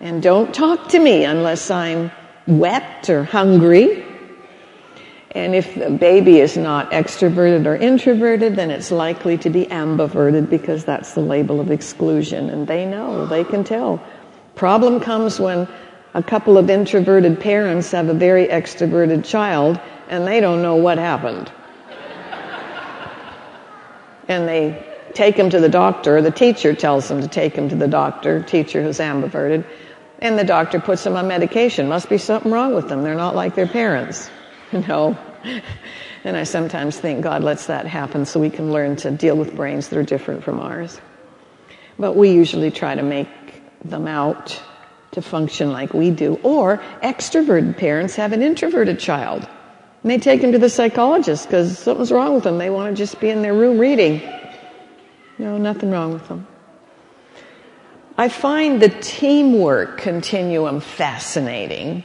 And 0.00 0.22
don't 0.22 0.54
talk 0.54 0.88
to 0.90 0.98
me 0.98 1.24
unless 1.24 1.70
I'm 1.70 2.10
wet 2.46 3.08
or 3.08 3.24
hungry 3.24 4.04
and 5.32 5.54
if 5.54 5.76
the 5.76 5.90
baby 5.90 6.40
is 6.40 6.56
not 6.56 6.90
extroverted 6.90 7.64
or 7.64 7.76
introverted, 7.76 8.56
then 8.56 8.70
it's 8.70 8.90
likely 8.90 9.38
to 9.38 9.50
be 9.50 9.64
ambiverted 9.66 10.50
because 10.50 10.84
that's 10.84 11.14
the 11.14 11.20
label 11.20 11.60
of 11.60 11.70
exclusion. 11.70 12.50
And 12.50 12.66
they 12.66 12.84
know, 12.84 13.26
they 13.26 13.44
can 13.44 13.62
tell. 13.62 14.02
Problem 14.56 14.98
comes 14.98 15.38
when 15.38 15.68
a 16.14 16.22
couple 16.22 16.58
of 16.58 16.68
introverted 16.68 17.38
parents 17.38 17.92
have 17.92 18.08
a 18.08 18.14
very 18.14 18.48
extroverted 18.48 19.24
child 19.24 19.80
and 20.08 20.26
they 20.26 20.40
don't 20.40 20.62
know 20.62 20.74
what 20.74 20.98
happened. 20.98 21.52
and 24.26 24.48
they 24.48 24.84
take 25.14 25.36
him 25.36 25.48
to 25.50 25.60
the 25.60 25.68
doctor. 25.68 26.20
The 26.22 26.32
teacher 26.32 26.74
tells 26.74 27.06
them 27.06 27.20
to 27.20 27.28
take 27.28 27.54
him 27.54 27.68
to 27.68 27.76
the 27.76 27.86
doctor, 27.86 28.42
teacher 28.42 28.82
who's 28.82 28.98
ambiverted. 28.98 29.64
And 30.18 30.36
the 30.36 30.44
doctor 30.44 30.80
puts 30.80 31.04
them 31.04 31.14
on 31.14 31.28
medication. 31.28 31.88
Must 31.88 32.08
be 32.08 32.18
something 32.18 32.50
wrong 32.50 32.74
with 32.74 32.88
them. 32.88 33.04
They're 33.04 33.14
not 33.14 33.36
like 33.36 33.54
their 33.54 33.68
parents. 33.68 34.28
No. 34.88 35.16
And 36.22 36.36
I 36.36 36.44
sometimes 36.44 37.00
think 37.00 37.22
God 37.22 37.42
lets 37.42 37.66
that 37.66 37.86
happen 37.86 38.26
so 38.26 38.38
we 38.38 38.50
can 38.50 38.70
learn 38.70 38.96
to 38.96 39.10
deal 39.10 39.36
with 39.36 39.56
brains 39.56 39.88
that 39.88 39.98
are 39.98 40.02
different 40.02 40.44
from 40.44 40.60
ours. 40.60 41.00
But 41.98 42.14
we 42.14 42.30
usually 42.30 42.70
try 42.70 42.94
to 42.94 43.02
make 43.02 43.28
them 43.84 44.06
out 44.06 44.62
to 45.12 45.22
function 45.22 45.72
like 45.72 45.94
we 45.94 46.10
do. 46.10 46.38
Or 46.42 46.76
extroverted 47.02 47.78
parents 47.78 48.16
have 48.16 48.32
an 48.32 48.42
introverted 48.42 48.98
child. 48.98 49.48
And 50.02 50.10
they 50.10 50.18
take 50.18 50.42
him 50.42 50.52
to 50.52 50.58
the 50.58 50.68
psychologist 50.68 51.46
because 51.46 51.78
something's 51.78 52.12
wrong 52.12 52.34
with 52.34 52.44
them. 52.44 52.58
They 52.58 52.70
want 52.70 52.94
to 52.94 53.02
just 53.02 53.18
be 53.18 53.30
in 53.30 53.40
their 53.40 53.54
room 53.54 53.78
reading. 53.78 54.20
No, 55.38 55.56
nothing 55.56 55.90
wrong 55.90 56.12
with 56.12 56.28
them. 56.28 56.46
I 58.18 58.28
find 58.28 58.82
the 58.82 58.90
teamwork 58.90 59.96
continuum 59.96 60.80
fascinating 60.80 62.04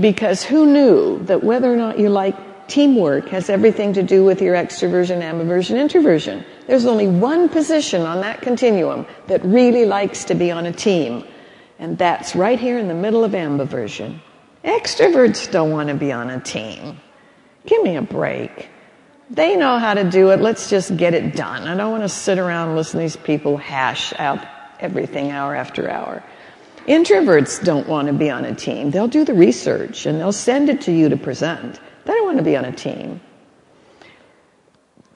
because 0.00 0.42
who 0.42 0.66
knew 0.66 1.18
that 1.24 1.42
whether 1.42 1.72
or 1.72 1.76
not 1.76 1.98
you 1.98 2.08
like 2.08 2.68
teamwork 2.68 3.28
has 3.28 3.50
everything 3.50 3.92
to 3.92 4.02
do 4.02 4.24
with 4.24 4.40
your 4.40 4.54
extroversion, 4.54 5.20
ambiversion, 5.20 5.78
introversion? 5.78 6.44
There's 6.66 6.86
only 6.86 7.06
one 7.06 7.48
position 7.48 8.02
on 8.02 8.20
that 8.22 8.40
continuum 8.42 9.06
that 9.26 9.44
really 9.44 9.84
likes 9.84 10.24
to 10.24 10.34
be 10.34 10.50
on 10.50 10.66
a 10.66 10.72
team, 10.72 11.24
and 11.78 11.96
that's 11.98 12.34
right 12.34 12.58
here 12.58 12.78
in 12.78 12.88
the 12.88 12.94
middle 12.94 13.24
of 13.24 13.32
ambiversion. 13.32 14.18
Extroverts 14.64 15.50
don't 15.50 15.70
want 15.70 15.90
to 15.90 15.94
be 15.94 16.10
on 16.10 16.30
a 16.30 16.40
team. 16.40 16.98
Give 17.66 17.82
me 17.82 17.96
a 17.96 18.02
break. 18.02 18.68
They 19.30 19.56
know 19.56 19.78
how 19.78 19.94
to 19.94 20.04
do 20.04 20.30
it. 20.30 20.40
Let's 20.40 20.68
just 20.70 20.96
get 20.96 21.14
it 21.14 21.34
done. 21.34 21.66
I 21.66 21.76
don't 21.76 21.90
want 21.90 22.02
to 22.02 22.08
sit 22.08 22.38
around 22.38 22.68
and 22.68 22.76
listen 22.76 23.00
to 23.00 23.04
these 23.04 23.16
people 23.16 23.56
hash 23.56 24.12
out 24.18 24.44
everything 24.80 25.30
hour 25.30 25.54
after 25.54 25.90
hour. 25.90 26.22
Introverts 26.86 27.64
don't 27.64 27.88
want 27.88 28.08
to 28.08 28.12
be 28.12 28.30
on 28.30 28.44
a 28.44 28.54
team. 28.54 28.90
They'll 28.90 29.08
do 29.08 29.24
the 29.24 29.32
research 29.32 30.04
and 30.04 30.20
they'll 30.20 30.32
send 30.32 30.68
it 30.68 30.82
to 30.82 30.92
you 30.92 31.08
to 31.08 31.16
present. 31.16 31.80
They 32.04 32.12
don't 32.12 32.26
want 32.26 32.38
to 32.38 32.44
be 32.44 32.56
on 32.56 32.66
a 32.66 32.72
team. 32.72 33.20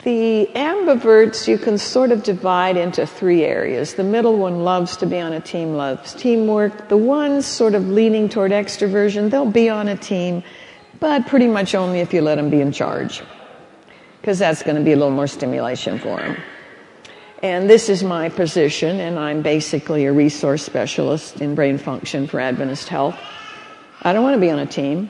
The 0.05 0.49
ambiverts 0.55 1.47
you 1.47 1.59
can 1.59 1.77
sort 1.77 2.13
of 2.13 2.23
divide 2.23 2.77
into 2.77 3.07
three 3.07 3.45
areas. 3.45 3.95
The 3.95 4.05
middle 4.05 4.39
one 4.39 4.65
loves 4.65 4.97
to 4.99 5.07
be 5.07 5.19
on 5.19 5.33
a 5.35 5.41
team, 5.41 5.75
loves 5.75 6.15
teamwork. 6.15 6.89
The 6.89 6.97
ones 6.97 7.45
sort 7.45 7.75
of 7.75 7.89
leaning 7.89 8.29
toward 8.29 8.53
extroversion, 8.53 9.29
they'll 9.31 9.51
be 9.51 9.69
on 9.69 9.89
a 9.89 9.97
team, 9.97 10.45
but 11.01 11.27
pretty 11.27 11.49
much 11.49 11.75
only 11.75 12.01
if 12.01 12.15
you 12.15 12.23
let 12.23 12.37
them 12.37 12.49
be 12.49 12.61
in 12.61 12.73
charge. 12.73 13.23
Because 14.21 14.39
that's 14.39 14.63
going 14.63 14.77
to 14.77 14.83
be 14.83 14.93
a 14.93 14.97
little 14.97 15.11
more 15.11 15.27
stimulation 15.27 15.99
for 15.99 16.17
them. 16.17 16.37
And 17.41 17.71
this 17.71 17.89
is 17.89 18.03
my 18.03 18.31
position, 18.31 18.99
and 18.99 19.17
I'm 19.17 19.43
basically 19.43 20.07
a 20.07 20.13
resource 20.13 20.65
specialist 20.65 21.41
in 21.41 21.55
brain 21.55 21.79
function 21.79 22.27
for 22.27 22.41
Adventist 22.41 22.89
Health. 22.89 23.17
I 24.03 24.13
don't 24.13 24.25
want 24.25 24.35
to 24.35 24.41
be 24.41 24.51
on 24.51 24.59
a 24.59 24.67
team. 24.67 25.09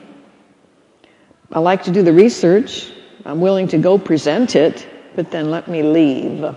I 1.51 1.59
like 1.59 1.83
to 1.83 1.91
do 1.91 2.03
the 2.03 2.13
research. 2.13 2.91
I'm 3.25 3.41
willing 3.41 3.69
to 3.69 3.79
go 3.79 3.97
present 3.97 4.55
it, 4.55 4.87
but 5.15 5.31
then 5.31 5.49
let 5.49 5.67
me 5.67 5.81
leave. 5.81 6.55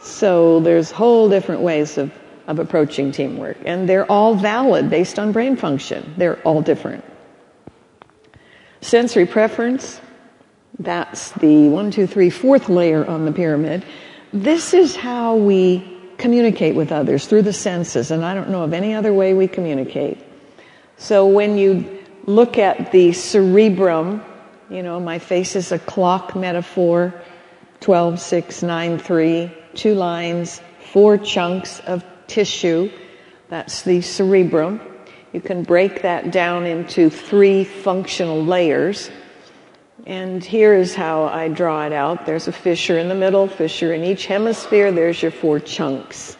So 0.00 0.60
there's 0.60 0.92
whole 0.92 1.28
different 1.28 1.62
ways 1.62 1.98
of, 1.98 2.12
of 2.46 2.60
approaching 2.60 3.10
teamwork, 3.10 3.58
and 3.64 3.88
they're 3.88 4.10
all 4.10 4.36
valid 4.36 4.90
based 4.90 5.18
on 5.18 5.32
brain 5.32 5.56
function. 5.56 6.14
They're 6.18 6.40
all 6.42 6.62
different. 6.62 7.04
Sensory 8.80 9.26
preference, 9.26 10.00
that's 10.78 11.32
the 11.32 11.68
one, 11.68 11.90
two, 11.90 12.06
three, 12.06 12.30
fourth 12.30 12.68
layer 12.68 13.04
on 13.04 13.24
the 13.24 13.32
pyramid. 13.32 13.84
This 14.32 14.74
is 14.74 14.94
how 14.94 15.36
we 15.36 15.98
communicate 16.16 16.76
with 16.76 16.92
others 16.92 17.26
through 17.26 17.42
the 17.42 17.52
senses, 17.52 18.10
and 18.10 18.24
I 18.24 18.34
don't 18.34 18.50
know 18.50 18.62
of 18.62 18.72
any 18.72 18.94
other 18.94 19.12
way 19.12 19.34
we 19.34 19.48
communicate. 19.48 20.18
So 20.98 21.26
when 21.26 21.58
you 21.58 21.98
look 22.26 22.56
at 22.58 22.92
the 22.92 23.12
cerebrum, 23.12 24.22
you 24.68 24.82
know, 24.82 25.00
my 25.00 25.18
face 25.18 25.56
is 25.56 25.72
a 25.72 25.78
clock 25.78 26.36
metaphor 26.36 27.12
12, 27.80 28.20
6, 28.20 28.62
9, 28.62 28.98
3, 28.98 29.52
two 29.74 29.94
lines, 29.94 30.60
four 30.92 31.18
chunks 31.18 31.80
of 31.80 32.04
tissue. 32.26 32.90
That's 33.48 33.82
the 33.82 34.00
cerebrum. 34.00 34.80
You 35.32 35.40
can 35.40 35.62
break 35.62 36.02
that 36.02 36.30
down 36.30 36.66
into 36.66 37.10
three 37.10 37.64
functional 37.64 38.44
layers. 38.44 39.10
And 40.10 40.42
here 40.42 40.74
is 40.74 40.92
how 40.92 41.26
I 41.26 41.46
draw 41.46 41.86
it 41.86 41.92
out. 41.92 42.26
There's 42.26 42.48
a 42.48 42.52
fissure 42.52 42.98
in 42.98 43.08
the 43.08 43.14
middle, 43.14 43.46
fissure 43.46 43.92
in 43.92 44.02
each 44.02 44.26
hemisphere. 44.26 44.90
There's 44.90 45.22
your 45.22 45.30
four 45.30 45.60
chunks. 45.60 46.36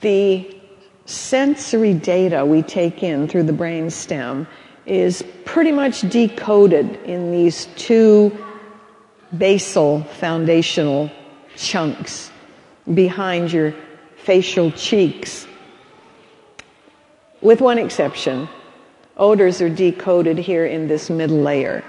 The 0.00 0.56
sensory 1.04 1.92
data 1.92 2.46
we 2.46 2.62
take 2.62 3.02
in 3.02 3.28
through 3.28 3.42
the 3.42 3.52
brain 3.52 3.90
stem 3.90 4.46
is 4.86 5.22
pretty 5.44 5.72
much 5.72 6.00
decoded 6.08 6.98
in 7.04 7.32
these 7.32 7.66
two 7.76 8.32
basal 9.36 10.04
foundational 10.04 11.10
chunks 11.54 12.30
behind 12.94 13.52
your 13.52 13.74
facial 14.16 14.70
cheeks. 14.70 15.46
With 17.42 17.60
one 17.60 17.76
exception, 17.76 18.48
odors 19.16 19.60
are 19.60 19.68
decoded 19.68 20.38
here 20.38 20.66
in 20.66 20.88
this 20.88 21.10
middle 21.10 21.40
layer. 21.40 21.84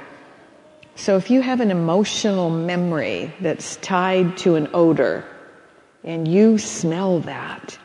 So 0.96 1.18
if 1.18 1.32
you 1.32 1.42
have 1.42 1.60
an 1.60 1.72
emotional 1.72 2.50
memory 2.50 3.34
that's 3.40 3.78
tied 3.78 4.38
to 4.38 4.56
an 4.56 4.70
odor 4.74 5.26
and 6.04 6.28
you 6.28 6.58
smell 6.58 7.20
that, 7.22 7.78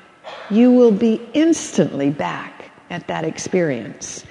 you 0.50 0.72
will 0.72 0.92
be 0.92 1.20
instantly 1.32 2.10
back 2.10 2.70
at 2.90 3.06
that 3.08 3.24
experience 3.24 4.24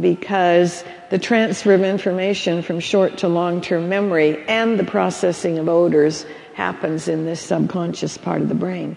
because 0.00 0.84
the 1.10 1.18
transfer 1.18 1.74
of 1.74 1.82
information 1.82 2.62
from 2.62 2.80
short 2.80 3.18
to 3.18 3.28
long 3.28 3.60
term 3.60 3.88
memory 3.88 4.42
and 4.48 4.78
the 4.78 4.84
processing 4.84 5.58
of 5.58 5.68
odors 5.68 6.24
happens 6.54 7.08
in 7.08 7.26
this 7.26 7.40
subconscious 7.40 8.16
part 8.16 8.40
of 8.40 8.48
the 8.48 8.54
brain. 8.54 8.96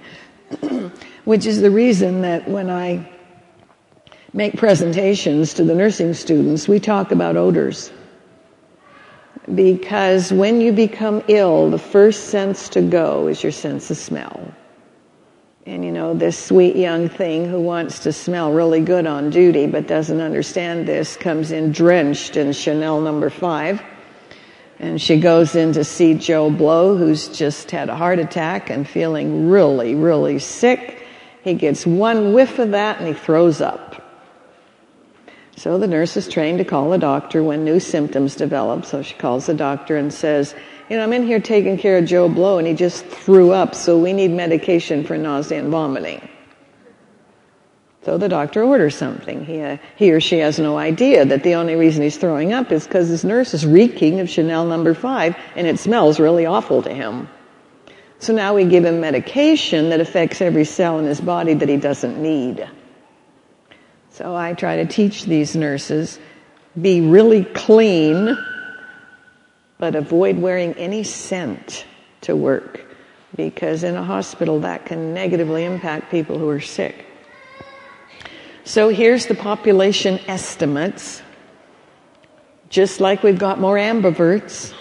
Which 1.25 1.45
is 1.45 1.61
the 1.61 1.71
reason 1.71 2.21
that 2.21 2.47
when 2.47 2.69
I 2.69 3.09
make 4.35 4.57
presentations 4.57 5.53
to 5.53 5.63
the 5.63 5.73
nursing 5.73 6.13
students, 6.13 6.67
we 6.67 6.77
talk 6.77 7.13
about 7.13 7.37
odors. 7.37 7.89
Because 9.53 10.31
when 10.33 10.59
you 10.59 10.73
become 10.73 11.23
ill, 11.29 11.69
the 11.69 11.79
first 11.79 12.25
sense 12.25 12.67
to 12.69 12.81
go 12.81 13.27
is 13.27 13.41
your 13.41 13.53
sense 13.53 13.89
of 13.89 13.97
smell. 13.97 14.53
And 15.65 15.85
you 15.85 15.91
know, 15.91 16.13
this 16.13 16.37
sweet 16.37 16.75
young 16.75 17.07
thing 17.07 17.49
who 17.49 17.61
wants 17.61 17.99
to 17.99 18.11
smell 18.11 18.51
really 18.51 18.81
good 18.81 19.07
on 19.07 19.29
duty 19.29 19.67
but 19.67 19.87
doesn't 19.87 20.19
understand 20.19 20.85
this 20.85 21.15
comes 21.15 21.51
in 21.51 21.71
drenched 21.71 22.35
in 22.35 22.51
Chanel 22.51 22.99
number 22.99 23.29
five. 23.29 23.81
And 24.79 25.01
she 25.01 25.17
goes 25.21 25.55
in 25.55 25.71
to 25.73 25.85
see 25.85 26.13
Joe 26.13 26.49
Blow, 26.49 26.97
who's 26.97 27.29
just 27.29 27.71
had 27.71 27.87
a 27.87 27.95
heart 27.95 28.19
attack 28.19 28.69
and 28.69 28.87
feeling 28.87 29.47
really, 29.47 29.95
really 29.95 30.39
sick. 30.39 31.07
He 31.41 31.53
gets 31.53 31.85
one 31.85 32.33
whiff 32.33 32.59
of 32.59 32.71
that 32.71 32.99
and 32.99 33.07
he 33.07 33.13
throws 33.13 33.61
up. 33.61 34.04
So 35.57 35.77
the 35.77 35.87
nurse 35.87 36.17
is 36.17 36.27
trained 36.27 36.57
to 36.57 36.65
call 36.65 36.91
a 36.91 36.97
doctor 36.97 37.41
when 37.41 37.63
new 37.63 37.79
symptoms 37.79 38.35
develop. 38.35 38.85
So 38.85 39.01
she 39.01 39.13
calls 39.13 39.45
the 39.45 39.53
doctor 39.53 39.95
and 39.95 40.13
says, 40.13 40.53
you 40.89 40.97
know, 40.97 41.03
I'm 41.03 41.13
in 41.13 41.25
here 41.25 41.39
taking 41.39 41.77
care 41.77 41.97
of 41.97 42.05
Joe 42.05 42.29
Blow 42.29 42.57
and 42.57 42.67
he 42.67 42.73
just 42.73 43.05
threw 43.05 43.51
up, 43.51 43.73
so 43.73 43.97
we 43.97 44.13
need 44.13 44.31
medication 44.31 45.03
for 45.03 45.17
nausea 45.17 45.59
and 45.59 45.69
vomiting. 45.69 46.27
So 48.03 48.19
the 48.19 48.29
doctor 48.29 48.63
orders 48.63 48.95
something. 48.95 49.45
He, 49.45 49.61
uh, 49.61 49.77
he 49.95 50.11
or 50.11 50.19
she 50.19 50.37
has 50.37 50.59
no 50.59 50.77
idea 50.77 51.25
that 51.25 51.41
the 51.41 51.55
only 51.55 51.73
reason 51.73 52.03
he's 52.03 52.17
throwing 52.17 52.53
up 52.53 52.71
is 52.71 52.83
because 52.83 53.07
his 53.07 53.23
nurse 53.23 53.55
is 53.55 53.65
reeking 53.65 54.19
of 54.19 54.29
Chanel 54.29 54.65
number 54.67 54.93
five 54.93 55.35
and 55.55 55.65
it 55.65 55.79
smells 55.79 56.19
really 56.19 56.45
awful 56.45 56.83
to 56.83 56.93
him. 56.93 57.27
So 58.19 58.33
now 58.33 58.53
we 58.53 58.65
give 58.65 58.85
him 58.85 58.99
medication 58.99 59.89
that 59.89 60.01
affects 60.01 60.39
every 60.39 60.65
cell 60.65 60.99
in 60.99 61.05
his 61.05 61.19
body 61.19 61.55
that 61.55 61.67
he 61.67 61.77
doesn't 61.77 62.21
need. 62.21 62.69
So 64.15 64.33
I 64.33 64.53
try 64.53 64.77
to 64.77 64.85
teach 64.85 65.25
these 65.25 65.57
nurses 65.57 66.19
be 66.81 67.01
really 67.01 67.43
clean, 67.43 68.37
but 69.77 69.93
avoid 69.93 70.37
wearing 70.37 70.71
any 70.75 71.03
scent 71.03 71.85
to 72.21 72.33
work 72.33 72.85
because 73.35 73.83
in 73.83 73.97
a 73.97 74.03
hospital 74.03 74.61
that 74.61 74.85
can 74.85 75.13
negatively 75.13 75.65
impact 75.65 76.11
people 76.11 76.39
who 76.39 76.47
are 76.47 76.61
sick. 76.61 77.05
So 78.63 78.87
here's 78.87 79.25
the 79.25 79.35
population 79.35 80.21
estimates. 80.27 81.21
Just 82.69 83.01
like 83.01 83.21
we've 83.21 83.37
got 83.37 83.59
more 83.59 83.75
ambiverts, 83.75 84.73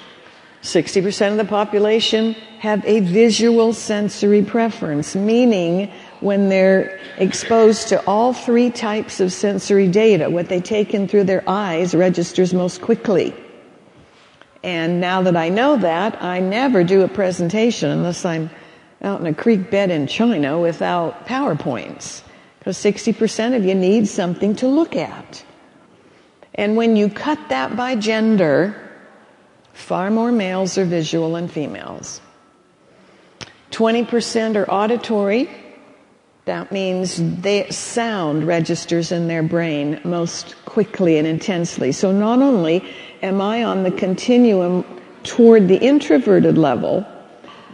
60% 0.62 1.33
of 1.33 1.38
the 1.38 1.44
population 1.44 2.35
have 2.61 2.85
a 2.87 3.01
visual 3.01 3.73
sensory 3.73 4.44
preference, 4.44 5.16
meaning 5.16 5.92
when 6.24 6.48
they're 6.48 6.98
exposed 7.18 7.88
to 7.88 8.02
all 8.06 8.32
three 8.32 8.70
types 8.70 9.20
of 9.20 9.30
sensory 9.30 9.87
data, 9.87 10.30
what 10.30 10.48
they 10.48 10.60
take 10.60 10.94
in 10.94 11.06
through 11.06 11.24
their 11.24 11.44
eyes 11.46 11.94
registers 11.94 12.54
most 12.54 12.80
quickly. 12.80 13.34
And 14.62 15.02
now 15.02 15.20
that 15.20 15.37
I 15.37 15.50
know 15.50 15.76
that, 15.76 16.22
I 16.22 16.40
never 16.40 16.82
do 16.82 17.02
a 17.02 17.08
presentation 17.08 17.90
unless 17.90 18.24
I'm 18.24 18.48
out 19.02 19.20
in 19.20 19.26
a 19.26 19.34
creek 19.34 19.70
bed 19.70 19.90
in 19.90 20.06
China 20.06 20.58
without 20.58 21.26
PowerPoints. 21.26 22.22
Because 22.58 22.78
60% 22.78 23.54
of 23.54 23.66
you 23.66 23.74
need 23.74 24.08
something 24.08 24.56
to 24.56 24.66
look 24.66 24.96
at. 24.96 25.44
And 26.54 26.74
when 26.74 26.96
you 26.96 27.10
cut 27.10 27.38
that 27.50 27.76
by 27.76 27.96
gender, 27.96 28.74
far 29.74 30.10
more 30.10 30.32
males 30.32 30.78
are 30.78 30.87
visual 30.87 31.34
than 31.34 31.48
females. 31.48 32.22
20% 33.72 34.56
are 34.56 34.70
auditory, 34.70 35.50
that 36.44 36.70
means 36.70 37.16
the 37.40 37.66
sound 37.70 38.46
registers 38.46 39.11
in 39.11 39.28
their 39.28 39.42
brain 39.42 40.00
most 40.04 40.54
quickly 40.66 41.16
and 41.16 41.26
intensely. 41.26 41.90
So 41.92 42.12
not 42.12 42.42
only 42.42 42.85
am 43.22 43.40
I 43.40 43.64
on 43.64 43.83
the 43.83 43.90
continuum 43.90 44.85
toward 45.22 45.68
the 45.68 45.78
introverted 45.78 46.59
level, 46.59 47.07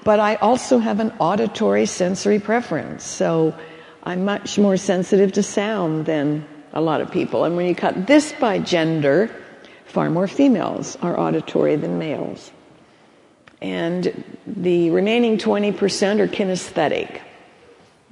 but 0.05 0.21
I 0.21 0.37
also 0.37 0.79
have 0.79 1.01
an 1.01 1.13
auditory 1.19 1.85
sensory 1.87 2.39
preference. 2.39 3.05
So 3.05 3.55
I'm 4.05 4.25
much 4.25 4.57
more 4.57 4.77
sensitive 4.77 5.33
to 5.33 5.43
sound 5.43 6.07
than 6.07 6.47
a 6.73 6.81
lot 6.81 7.01
of 7.01 7.11
people. 7.11 7.45
And 7.45 7.57
when 7.57 7.67
you 7.67 7.75
cut 7.75 8.07
this 8.07 8.33
by 8.33 8.61
gender, 8.61 9.31
far 9.87 10.11
more 10.11 10.29
females 10.29 10.97
are 11.03 11.19
auditory 11.19 11.75
than 11.75 11.99
males. 11.99 12.53
And 13.61 14.25
the 14.47 14.91
remaining 14.91 15.39
20% 15.39 16.21
are 16.21 16.29
kinesthetic. 16.29 17.21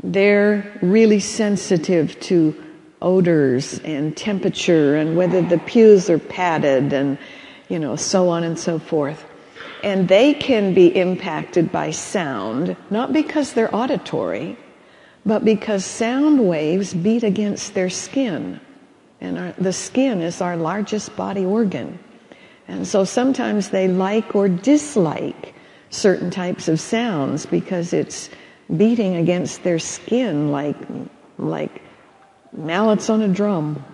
They're 0.02 0.78
really 0.80 1.20
sensitive 1.20 2.18
to 2.20 2.54
odors 3.02 3.78
and 3.80 4.16
temperature 4.16 4.96
and 4.96 5.16
whether 5.16 5.42
the 5.42 5.58
pews 5.58 6.08
are 6.10 6.18
padded 6.18 6.92
and, 6.92 7.18
you 7.68 7.78
know, 7.78 7.96
so 7.96 8.28
on 8.28 8.44
and 8.44 8.58
so 8.58 8.78
forth. 8.78 9.24
And 9.82 10.08
they 10.08 10.34
can 10.34 10.74
be 10.74 10.86
impacted 10.96 11.70
by 11.70 11.90
sound, 11.92 12.76
not 12.90 13.12
because 13.12 13.52
they're 13.52 13.74
auditory, 13.74 14.56
but 15.24 15.44
because 15.44 15.84
sound 15.84 16.48
waves 16.48 16.94
beat 16.94 17.22
against 17.22 17.74
their 17.74 17.90
skin. 17.90 18.60
And 19.20 19.38
our, 19.38 19.52
the 19.58 19.72
skin 19.72 20.20
is 20.20 20.40
our 20.40 20.56
largest 20.56 21.14
body 21.16 21.44
organ. 21.44 21.98
And 22.66 22.86
so 22.86 23.04
sometimes 23.04 23.70
they 23.70 23.88
like 23.88 24.34
or 24.34 24.48
dislike 24.48 25.54
certain 25.90 26.30
types 26.30 26.68
of 26.68 26.80
sounds 26.80 27.46
because 27.46 27.92
it's 27.92 28.30
beating 28.74 29.16
against 29.16 29.62
their 29.62 29.78
skin 29.78 30.50
like, 30.50 30.76
like 31.38 31.82
mallets 32.52 33.08
on 33.10 33.22
a 33.22 33.28
drum. 33.28 33.84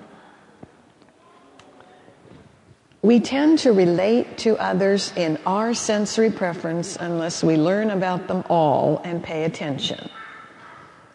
We 3.03 3.21
tend 3.21 3.59
to 3.61 3.73
relate 3.73 4.39
to 4.39 4.57
others 4.57 5.13
in 5.15 5.39
our 5.45 5.75
sensory 5.75 6.31
preference 6.31 6.97
unless 6.97 7.45
we 7.45 7.57
learn 7.57 7.91
about 7.91 8.29
them 8.29 8.45
all 8.49 9.03
and 9.05 9.23
pay 9.23 9.45
attention. 9.45 10.09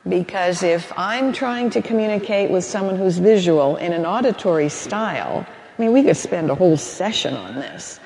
Because 0.07 0.63
if 0.63 0.93
I'm 0.97 1.33
trying 1.33 1.71
to 1.71 1.81
communicate 1.81 2.51
with 2.51 2.63
someone 2.63 2.95
who's 2.95 3.17
visual 3.17 3.75
in 3.77 3.91
an 3.91 4.05
auditory 4.05 4.69
style, 4.69 5.45
I 5.47 5.81
mean, 5.81 5.91
we 5.91 6.03
could 6.03 6.17
spend 6.17 6.51
a 6.51 6.55
whole 6.55 6.77
session 6.77 7.35
on 7.35 7.55
this. 7.55 7.99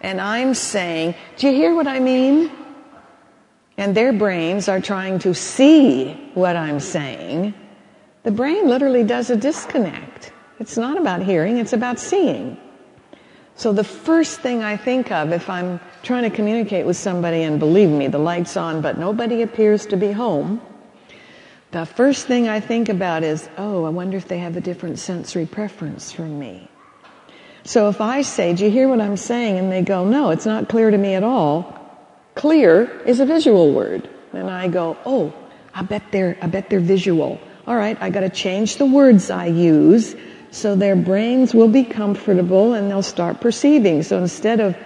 And 0.00 0.20
I'm 0.20 0.54
saying, 0.54 1.14
do 1.36 1.48
you 1.48 1.54
hear 1.54 1.74
what 1.74 1.86
I 1.86 2.00
mean? 2.00 2.50
And 3.78 3.94
their 3.94 4.12
brains 4.12 4.68
are 4.68 4.80
trying 4.80 5.18
to 5.20 5.34
see 5.34 6.12
what 6.34 6.56
I'm 6.56 6.80
saying. 6.80 7.54
The 8.22 8.30
brain 8.30 8.68
literally 8.68 9.04
does 9.04 9.30
a 9.30 9.36
disconnect. 9.36 10.32
It's 10.58 10.76
not 10.76 10.98
about 10.98 11.22
hearing, 11.22 11.58
it's 11.58 11.74
about 11.74 11.98
seeing. 11.98 12.56
So 13.54 13.72
the 13.72 13.84
first 13.84 14.40
thing 14.40 14.62
I 14.62 14.76
think 14.76 15.10
of 15.10 15.32
if 15.32 15.48
I'm 15.48 15.80
trying 16.02 16.28
to 16.28 16.34
communicate 16.34 16.86
with 16.86 16.96
somebody, 16.96 17.42
and 17.42 17.58
believe 17.58 17.88
me, 17.88 18.08
the 18.08 18.18
light's 18.18 18.56
on, 18.56 18.80
but 18.80 18.98
nobody 18.98 19.42
appears 19.42 19.86
to 19.86 19.96
be 19.96 20.12
home, 20.12 20.60
the 21.72 21.84
first 21.84 22.26
thing 22.26 22.48
I 22.48 22.60
think 22.60 22.88
about 22.88 23.22
is, 23.22 23.48
oh, 23.58 23.84
I 23.84 23.90
wonder 23.90 24.16
if 24.16 24.28
they 24.28 24.38
have 24.38 24.56
a 24.56 24.60
different 24.60 24.98
sensory 24.98 25.46
preference 25.46 26.12
from 26.12 26.38
me. 26.38 26.70
So 27.64 27.88
if 27.88 28.00
I 28.00 28.22
say, 28.22 28.54
do 28.54 28.64
you 28.64 28.70
hear 28.70 28.88
what 28.88 29.00
I'm 29.00 29.16
saying? 29.16 29.58
And 29.58 29.72
they 29.72 29.82
go, 29.82 30.04
no, 30.06 30.30
it's 30.30 30.46
not 30.46 30.68
clear 30.68 30.90
to 30.90 30.96
me 30.96 31.14
at 31.14 31.24
all. 31.24 31.85
Clear 32.36 32.84
is 33.06 33.18
a 33.18 33.26
visual 33.26 33.72
word. 33.72 34.08
And 34.32 34.48
I 34.48 34.68
go, 34.68 34.96
oh, 35.04 35.34
I 35.74 35.82
bet 35.82 36.02
they're, 36.12 36.38
I 36.40 36.46
bet 36.46 36.70
they're 36.70 36.80
visual. 36.80 37.40
All 37.66 37.74
right, 37.74 37.96
I 38.00 38.10
gotta 38.10 38.30
change 38.30 38.76
the 38.76 38.86
words 38.86 39.30
I 39.30 39.46
use 39.46 40.14
so 40.50 40.76
their 40.76 40.96
brains 40.96 41.54
will 41.54 41.68
be 41.68 41.82
comfortable 41.82 42.74
and 42.74 42.90
they'll 42.90 43.02
start 43.02 43.40
perceiving. 43.40 44.02
So 44.02 44.18
instead 44.18 44.60
of 44.60 44.76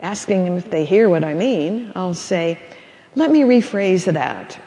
asking 0.00 0.44
them 0.44 0.56
if 0.56 0.70
they 0.70 0.84
hear 0.84 1.08
what 1.08 1.24
I 1.24 1.34
mean, 1.34 1.92
I'll 1.96 2.14
say, 2.14 2.58
let 3.14 3.30
me 3.30 3.40
rephrase 3.40 4.10
that 4.12 4.58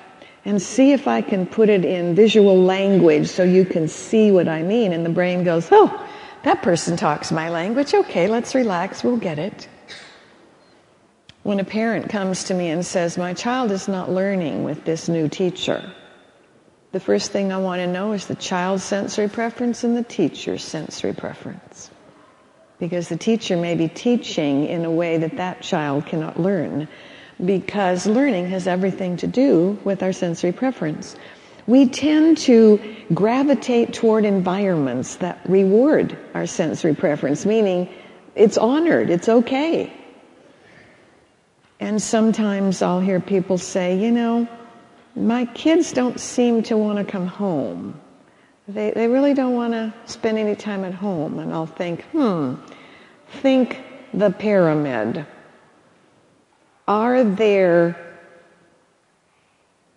and 0.46 0.62
see 0.62 0.94
if 0.94 1.08
I 1.08 1.22
can 1.22 1.46
put 1.46 1.70
it 1.70 1.86
in 1.86 2.16
visual 2.16 2.62
language 2.62 3.28
so 3.28 3.44
you 3.44 3.66
can 3.66 3.88
see 3.88 4.32
what 4.32 4.48
I 4.48 4.62
mean. 4.62 4.94
And 4.94 5.06
the 5.06 5.10
brain 5.10 5.44
goes, 5.44 5.68
oh, 5.72 6.08
that 6.44 6.62
person 6.62 6.98
talks 6.98 7.32
my 7.32 7.50
language. 7.50 7.94
Okay, 7.94 8.28
let's 8.28 8.54
relax. 8.54 9.04
We'll 9.04 9.18
get 9.18 9.40
it. 9.40 9.68
When 11.46 11.60
a 11.60 11.64
parent 11.64 12.10
comes 12.10 12.46
to 12.46 12.56
me 12.56 12.70
and 12.70 12.84
says, 12.84 13.20
my 13.20 13.36
child 13.36 13.70
is 13.70 13.88
not 13.88 14.10
learning 14.10 14.64
with 14.64 14.84
this 14.84 15.08
new 15.08 15.30
teacher, 15.30 15.94
the 16.92 17.00
first 17.00 17.32
thing 17.32 17.54
I 17.54 17.60
want 17.60 17.82
to 17.82 17.88
know 17.88 18.14
is 18.14 18.26
the 18.26 18.34
child's 18.34 18.84
sensory 18.84 19.30
preference 19.30 19.84
and 19.84 19.96
the 19.96 20.02
teacher's 20.02 20.64
sensory 20.64 21.14
preference. 21.14 21.92
Because 22.80 23.10
the 23.10 23.16
teacher 23.16 23.58
may 23.58 23.76
be 23.76 23.88
teaching 23.88 24.66
in 24.66 24.86
a 24.86 24.90
way 24.90 25.20
that 25.20 25.38
that 25.38 25.62
child 25.62 26.08
cannot 26.08 26.40
learn. 26.40 26.88
Because 27.38 28.08
learning 28.08 28.48
has 28.48 28.66
everything 28.66 29.18
to 29.18 29.28
do 29.28 29.78
with 29.84 30.02
our 30.02 30.14
sensory 30.14 30.52
preference. 30.52 31.16
We 31.68 31.90
tend 31.90 32.40
to 32.50 32.80
gravitate 33.14 33.94
toward 33.94 34.26
environments 34.26 35.18
that 35.18 35.42
reward 35.48 36.18
our 36.34 36.48
sensory 36.48 36.96
preference, 36.96 37.46
meaning 37.46 37.88
it's 38.34 38.58
honored, 38.58 39.12
it's 39.12 39.30
okay. 39.30 39.94
And 41.80 42.02
sometimes 42.02 42.82
I'll 42.82 43.02
hear 43.02 43.20
people 43.20 43.58
say, 43.58 43.98
you 43.98 44.12
know, 44.12 44.48
my 45.16 45.46
kids 45.46 45.92
don't 45.92 46.20
seem 46.20 46.64
to 46.64 46.78
want 46.78 46.98
to 47.00 47.06
come 47.10 47.28
home. 47.28 48.00
They, 48.68 48.92
they 48.92 49.08
really 49.08 49.34
don't 49.34 49.54
want 49.54 49.74
to 49.74 49.94
spend 50.06 50.38
any 50.38 50.56
time 50.56 50.84
at 50.84 50.94
home. 50.94 51.40
And 51.40 51.54
I'll 51.54 51.66
think, 51.66 52.04
hmm, 52.06 52.56
think 53.42 53.82
the 54.14 54.32
pyramid. 54.32 55.26
Are 56.88 57.24
there 57.24 57.98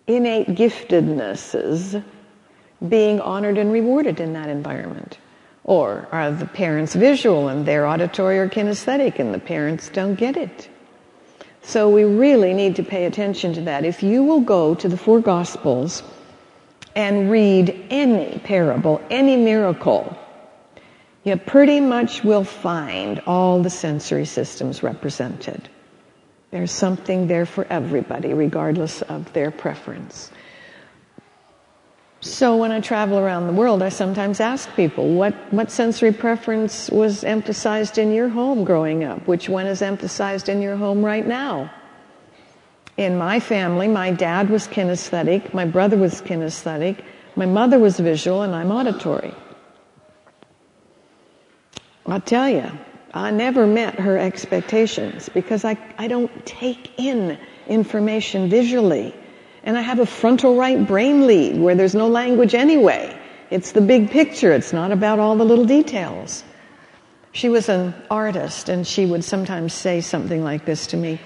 innate 0.07 0.47
giftednesses 0.47 2.03
being 2.87 3.19
honored 3.19 3.57
and 3.57 3.71
rewarded 3.71 4.19
in 4.19 4.33
that 4.33 4.49
environment? 4.49 5.17
Or 5.63 6.07
are 6.11 6.31
the 6.31 6.45
parents 6.45 6.95
visual 6.95 7.47
and 7.47 7.65
they're 7.65 7.85
auditory 7.85 8.39
or 8.39 8.49
kinesthetic 8.49 9.19
and 9.19 9.33
the 9.33 9.39
parents 9.39 9.89
don't 9.89 10.15
get 10.15 10.35
it? 10.35 10.69
So 11.63 11.89
we 11.89 12.03
really 12.03 12.53
need 12.53 12.77
to 12.77 12.83
pay 12.83 13.05
attention 13.05 13.53
to 13.53 13.61
that. 13.61 13.85
If 13.85 14.01
you 14.01 14.23
will 14.23 14.41
go 14.41 14.75
to 14.75 14.87
the 14.87 14.97
four 14.97 15.19
gospels 15.19 16.03
and 16.95 17.29
read 17.29 17.85
any 17.89 18.39
parable, 18.39 19.01
any 19.09 19.37
miracle, 19.37 20.17
you 21.23 21.35
pretty 21.35 21.79
much 21.79 22.23
will 22.23 22.43
find 22.43 23.21
all 23.27 23.61
the 23.61 23.69
sensory 23.69 24.25
systems 24.25 24.81
represented. 24.81 25.69
There's 26.51 26.71
something 26.71 27.27
there 27.27 27.45
for 27.45 27.67
everybody, 27.69 28.33
regardless 28.33 29.01
of 29.03 29.31
their 29.33 29.51
preference. 29.51 30.31
So 32.21 32.57
when 32.57 32.71
I 32.73 32.81
travel 32.81 33.17
around 33.17 33.47
the 33.47 33.53
world, 33.53 33.81
I 33.81 33.87
sometimes 33.87 34.41
ask 34.41 34.73
people, 34.75 35.07
what, 35.07 35.33
what 35.53 35.71
sensory 35.71 36.11
preference 36.11 36.89
was 36.89 37.23
emphasized 37.23 37.97
in 37.97 38.11
your 38.11 38.27
home 38.27 38.65
growing 38.65 39.05
up? 39.05 39.25
Which 39.25 39.47
one 39.47 39.65
is 39.65 39.81
emphasized 39.81 40.49
in 40.49 40.61
your 40.61 40.75
home 40.75 41.03
right 41.03 41.25
now? 41.25 41.71
In 42.97 43.17
my 43.17 43.39
family, 43.39 43.87
my 43.87 44.11
dad 44.11 44.49
was 44.49 44.67
kinesthetic, 44.67 45.53
my 45.53 45.63
brother 45.63 45.95
was 45.95 46.21
kinesthetic, 46.21 47.01
my 47.37 47.45
mother 47.45 47.79
was 47.79 47.97
visual, 47.97 48.41
and 48.41 48.53
I'm 48.53 48.69
auditory. 48.69 49.33
I'll 52.05 52.19
tell 52.19 52.49
you, 52.49 52.69
I 53.13 53.31
never 53.31 53.65
met 53.65 53.97
her 53.97 54.17
expectations 54.17 55.29
because 55.29 55.63
I, 55.63 55.77
I 55.97 56.09
don't 56.09 56.45
take 56.45 56.91
in 56.99 57.37
information 57.67 58.49
visually. 58.49 59.15
And 59.63 59.77
I 59.77 59.81
have 59.81 59.99
a 59.99 60.05
frontal 60.05 60.55
right 60.55 60.85
brain 60.85 61.27
lead 61.27 61.59
where 61.59 61.75
there's 61.75 61.95
no 61.95 62.07
language 62.07 62.55
anyway. 62.55 63.15
It's 63.49 63.71
the 63.71 63.81
big 63.81 64.11
picture. 64.11 64.51
It's 64.51 64.73
not 64.73 64.91
about 64.91 65.19
all 65.19 65.35
the 65.35 65.45
little 65.45 65.65
details. 65.65 66.43
She 67.31 67.49
was 67.49 67.69
an 67.69 67.93
artist 68.09 68.69
and 68.69 68.85
she 68.85 69.05
would 69.05 69.23
sometimes 69.23 69.73
say 69.73 70.01
something 70.01 70.43
like 70.43 70.65
this 70.65 70.87
to 70.87 70.97
me. 70.97 71.19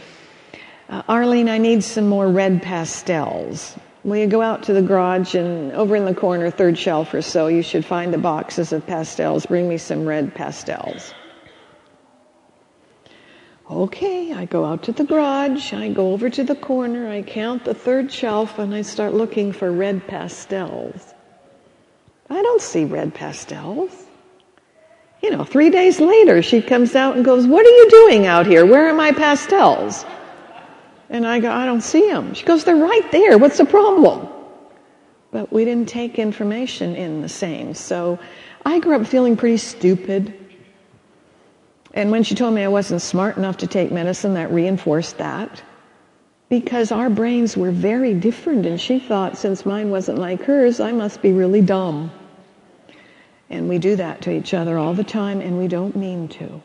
Uh, 0.90 1.02
Arlene, 1.08 1.50
I 1.50 1.58
need 1.58 1.84
some 1.84 2.08
more 2.08 2.28
red 2.28 2.62
pastels. 2.62 3.78
Will 4.04 4.18
you 4.18 4.28
go 4.28 4.42
out 4.42 4.64
to 4.64 4.74
the 4.74 4.82
garage 4.82 5.34
and 5.34 5.72
over 5.72 5.96
in 5.96 6.04
the 6.04 6.14
corner, 6.14 6.50
third 6.50 6.78
shelf 6.78 7.14
or 7.14 7.22
so, 7.22 7.48
you 7.48 7.62
should 7.62 7.86
find 7.86 8.14
the 8.14 8.18
boxes 8.18 8.74
of 8.74 8.86
pastels. 8.86 9.46
Bring 9.46 9.70
me 9.70 9.78
some 9.78 10.06
red 10.06 10.36
pastels. 10.36 11.14
Okay, 13.74 14.32
I 14.32 14.46
go 14.46 14.66
out 14.66 14.84
to 14.84 14.92
the 14.92 15.04
garage, 15.04 15.74
I 15.74 15.90
go 15.90 16.14
over 16.14 16.30
to 16.30 16.44
the 16.44 16.54
corner, 16.54 17.10
I 17.10 17.24
count 17.24 17.66
the 17.66 17.74
third 17.74 18.12
shelf, 18.12 18.60
and 18.60 18.72
I 18.72 18.84
start 18.84 19.16
looking 19.16 19.52
for 19.52 19.72
red 19.72 20.06
pastels. 20.08 21.16
I 22.30 22.40
don't 22.40 22.62
see 22.62 22.86
red 22.86 23.16
pastels. 23.16 24.06
You 25.24 25.32
know, 25.32 25.44
three 25.44 25.72
days 25.72 26.00
later, 26.00 26.44
she 26.44 26.62
comes 26.62 26.94
out 26.94 27.16
and 27.16 27.26
goes, 27.26 27.48
What 27.48 27.66
are 27.66 27.70
you 27.70 27.90
doing 27.90 28.28
out 28.28 28.46
here? 28.46 28.64
Where 28.64 28.90
are 28.90 28.94
my 28.94 29.12
pastels? 29.12 30.06
And 31.10 31.26
I 31.26 31.40
go, 31.40 31.52
I 31.52 31.66
don't 31.66 31.82
see 31.82 32.08
them. 32.08 32.36
She 32.36 32.46
goes, 32.46 32.64
They're 32.64 32.76
right 32.76 33.12
there. 33.12 33.40
What's 33.40 33.58
the 33.58 33.66
problem? 33.66 34.28
But 35.32 35.52
we 35.52 35.66
didn't 35.66 35.90
take 35.90 36.20
information 36.20 36.96
in 36.96 37.22
the 37.22 37.30
same. 37.30 37.74
So 37.74 38.20
I 38.66 38.80
grew 38.80 38.98
up 38.98 39.08
feeling 39.08 39.36
pretty 39.36 39.58
stupid 39.58 40.43
and 41.94 42.10
when 42.10 42.24
she 42.24 42.34
told 42.34 42.54
me 42.54 42.64
I 42.64 42.68
wasn't 42.68 43.02
smart 43.02 43.38
enough 43.38 43.58
to 43.58 43.68
take 43.68 43.92
medicine, 43.92 44.34
that 44.34 44.52
reinforced 44.52 45.18
that. 45.20 45.62
Because 46.50 46.92
our 46.92 47.10
brains 47.10 47.56
were 47.56 47.72
very 47.72 48.14
different, 48.14 48.66
and 48.66 48.80
she 48.80 49.00
thought 49.00 49.38
since 49.38 49.66
mine 49.66 49.92
wasn't 49.92 50.18
like 50.18 50.42
hers, 50.44 50.80
I 50.80 50.92
must 50.92 51.22
be 51.22 51.32
really 51.32 51.62
dumb. 51.62 52.12
And 53.50 53.70
we 53.70 53.78
do 53.78 53.96
that 53.96 54.22
to 54.24 54.32
each 54.32 54.54
other 54.54 54.78
all 54.78 54.94
the 54.94 55.04
time, 55.04 55.40
and 55.42 55.58
we 55.58 55.68
don't 55.68 55.96
mean 55.96 56.28
to. 56.30 56.62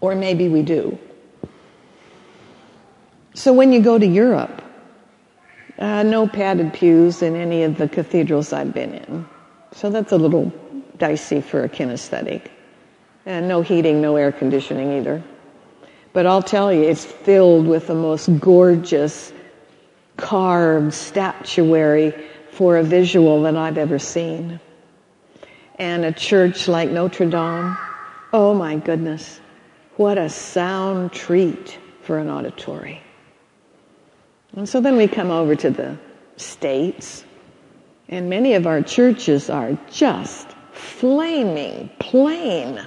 Or 0.00 0.14
maybe 0.14 0.48
we 0.48 0.62
do. 0.62 0.96
So 3.34 3.52
when 3.52 3.72
you 3.72 3.80
go 3.80 3.98
to 3.98 4.06
Europe, 4.06 4.62
uh, 5.78 6.02
no 6.04 6.26
padded 6.26 6.72
pews 6.72 7.22
in 7.22 7.36
any 7.36 7.64
of 7.64 7.76
the 7.76 7.88
cathedrals 7.88 8.52
I've 8.52 8.74
been 8.74 8.94
in. 8.94 9.26
So 9.72 9.90
that's 9.90 10.12
a 10.12 10.16
little 10.16 10.52
dicey 10.96 11.40
for 11.40 11.64
a 11.64 11.68
kinesthetic. 11.68 12.48
And 13.28 13.46
no 13.46 13.60
heating, 13.60 14.00
no 14.00 14.16
air 14.16 14.32
conditioning 14.32 14.90
either. 14.96 15.22
But 16.14 16.24
I'll 16.24 16.42
tell 16.42 16.72
you, 16.72 16.84
it's 16.84 17.04
filled 17.04 17.66
with 17.66 17.88
the 17.88 17.94
most 17.94 18.40
gorgeous 18.40 19.34
carved 20.16 20.94
statuary 20.94 22.14
for 22.52 22.78
a 22.78 22.82
visual 22.82 23.42
that 23.42 23.54
I've 23.54 23.76
ever 23.76 23.98
seen. 23.98 24.58
And 25.74 26.06
a 26.06 26.10
church 26.10 26.68
like 26.68 26.88
Notre 26.88 27.26
Dame, 27.26 27.76
oh 28.32 28.54
my 28.54 28.76
goodness, 28.76 29.40
what 29.96 30.16
a 30.16 30.30
sound 30.30 31.12
treat 31.12 31.78
for 32.00 32.16
an 32.18 32.30
auditory. 32.30 33.02
And 34.56 34.66
so 34.66 34.80
then 34.80 34.96
we 34.96 35.06
come 35.06 35.30
over 35.30 35.54
to 35.54 35.68
the 35.68 35.98
States, 36.38 37.26
and 38.08 38.30
many 38.30 38.54
of 38.54 38.66
our 38.66 38.80
churches 38.80 39.50
are 39.50 39.78
just 39.90 40.48
flaming 40.72 41.90
plain. 41.98 42.80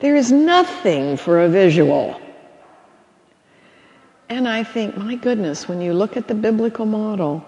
There 0.00 0.16
is 0.16 0.32
nothing 0.32 1.16
for 1.16 1.40
a 1.40 1.48
visual. 1.48 2.20
And 4.28 4.48
I 4.48 4.64
think, 4.64 4.96
my 4.96 5.14
goodness, 5.14 5.68
when 5.68 5.80
you 5.80 5.92
look 5.92 6.16
at 6.16 6.28
the 6.28 6.34
biblical 6.34 6.86
model, 6.86 7.44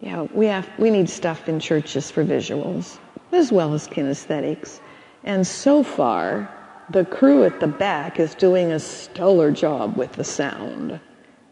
yeah, 0.00 0.22
we 0.32 0.46
have 0.46 0.68
we 0.78 0.90
need 0.90 1.08
stuff 1.08 1.48
in 1.48 1.58
churches 1.58 2.10
for 2.10 2.24
visuals 2.24 2.98
as 3.32 3.52
well 3.52 3.74
as 3.74 3.88
kinesthetics. 3.88 4.80
And 5.24 5.46
so 5.46 5.82
far, 5.82 6.50
the 6.90 7.04
crew 7.04 7.44
at 7.44 7.60
the 7.60 7.66
back 7.66 8.20
is 8.20 8.34
doing 8.34 8.72
a 8.72 8.78
stellar 8.78 9.50
job 9.50 9.96
with 9.96 10.12
the 10.12 10.24
sound. 10.24 11.00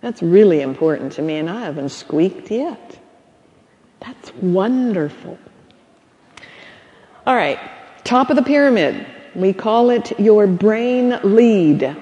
That's 0.01 0.23
really 0.23 0.61
important 0.61 1.13
to 1.13 1.23
me, 1.23 1.37
and 1.37 1.51
I 1.51 1.61
haven't 1.61 1.89
squeaked 1.89 2.51
yet. 2.51 2.99
That's 4.01 4.33
wonderful. 4.35 5.39
All 7.27 7.35
right, 7.35 7.59
top 8.05 8.31
of 8.31 8.37
the 8.37 8.43
pyramid. 8.43 9.07
We 9.35 9.53
call 9.53 9.91
it 9.91 10.19
your 10.19 10.47
brain 10.47 11.19
lead, 11.23 11.97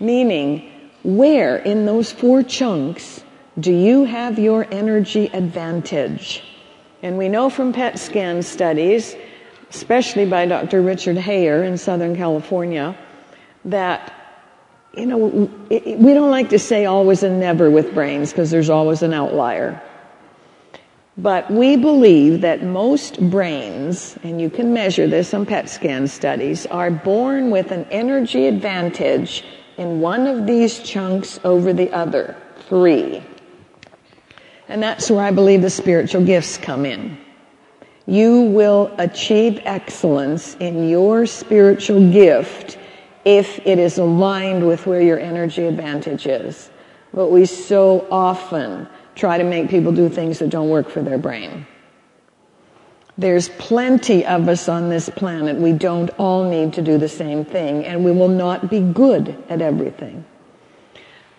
meaning 0.00 0.70
where 1.02 1.56
in 1.56 1.86
those 1.86 2.10
four 2.12 2.42
chunks 2.42 3.22
do 3.58 3.72
you 3.72 4.04
have 4.04 4.38
your 4.38 4.66
energy 4.70 5.30
advantage? 5.32 6.42
And 7.02 7.18
we 7.18 7.28
know 7.28 7.50
from 7.50 7.72
PET 7.72 7.98
scan 7.98 8.42
studies, 8.42 9.14
especially 9.70 10.26
by 10.26 10.46
Dr. 10.46 10.82
Richard 10.82 11.16
Haier 11.16 11.64
in 11.64 11.78
Southern 11.78 12.16
California, 12.16 12.96
that 13.66 14.12
you 14.96 15.04
know, 15.04 15.18
we 15.18 16.14
don't 16.14 16.30
like 16.30 16.48
to 16.50 16.58
say 16.58 16.86
always 16.86 17.22
and 17.22 17.38
never 17.38 17.70
with 17.70 17.92
brains 17.92 18.32
because 18.32 18.50
there's 18.50 18.70
always 18.70 19.02
an 19.02 19.12
outlier. 19.12 19.80
But 21.18 21.50
we 21.50 21.76
believe 21.76 22.42
that 22.42 22.62
most 22.62 23.18
brains, 23.30 24.18
and 24.22 24.38
you 24.38 24.50
can 24.50 24.74
measure 24.74 25.06
this 25.06 25.32
on 25.32 25.46
PET 25.46 25.70
scan 25.70 26.06
studies, 26.08 26.66
are 26.66 26.90
born 26.90 27.50
with 27.50 27.70
an 27.70 27.86
energy 27.90 28.46
advantage 28.46 29.42
in 29.78 30.00
one 30.00 30.26
of 30.26 30.46
these 30.46 30.78
chunks 30.80 31.40
over 31.42 31.72
the 31.72 31.90
other. 31.92 32.36
Three. 32.68 33.22
And 34.68 34.82
that's 34.82 35.10
where 35.10 35.24
I 35.24 35.30
believe 35.30 35.62
the 35.62 35.70
spiritual 35.70 36.24
gifts 36.24 36.58
come 36.58 36.84
in. 36.84 37.16
You 38.06 38.42
will 38.42 38.94
achieve 38.98 39.60
excellence 39.64 40.54
in 40.60 40.88
your 40.88 41.24
spiritual 41.26 42.12
gift 42.12 42.78
if 43.24 43.58
it 43.66 43.78
is 43.78 43.98
aligned 43.98 44.66
with 44.66 44.86
where 44.86 45.00
your 45.00 45.18
energy 45.18 45.64
advantage 45.64 46.26
is. 46.26 46.70
But 47.14 47.28
we 47.28 47.46
so 47.46 48.06
often 48.10 48.86
try 49.16 49.38
to 49.38 49.44
make 49.44 49.68
people 49.68 49.90
do 49.92 50.08
things 50.08 50.38
that 50.38 50.50
don't 50.50 50.68
work 50.68 50.88
for 50.88 51.02
their 51.02 51.18
brain. 51.18 51.66
There's 53.18 53.48
plenty 53.48 54.26
of 54.26 54.46
us 54.48 54.68
on 54.68 54.90
this 54.90 55.08
planet. 55.08 55.56
We 55.56 55.72
don't 55.72 56.10
all 56.18 56.48
need 56.48 56.74
to 56.74 56.82
do 56.82 56.98
the 56.98 57.08
same 57.08 57.46
thing, 57.46 57.84
and 57.84 58.04
we 58.04 58.12
will 58.12 58.28
not 58.28 58.68
be 58.68 58.80
good 58.80 59.42
at 59.48 59.62
everything. 59.62 60.24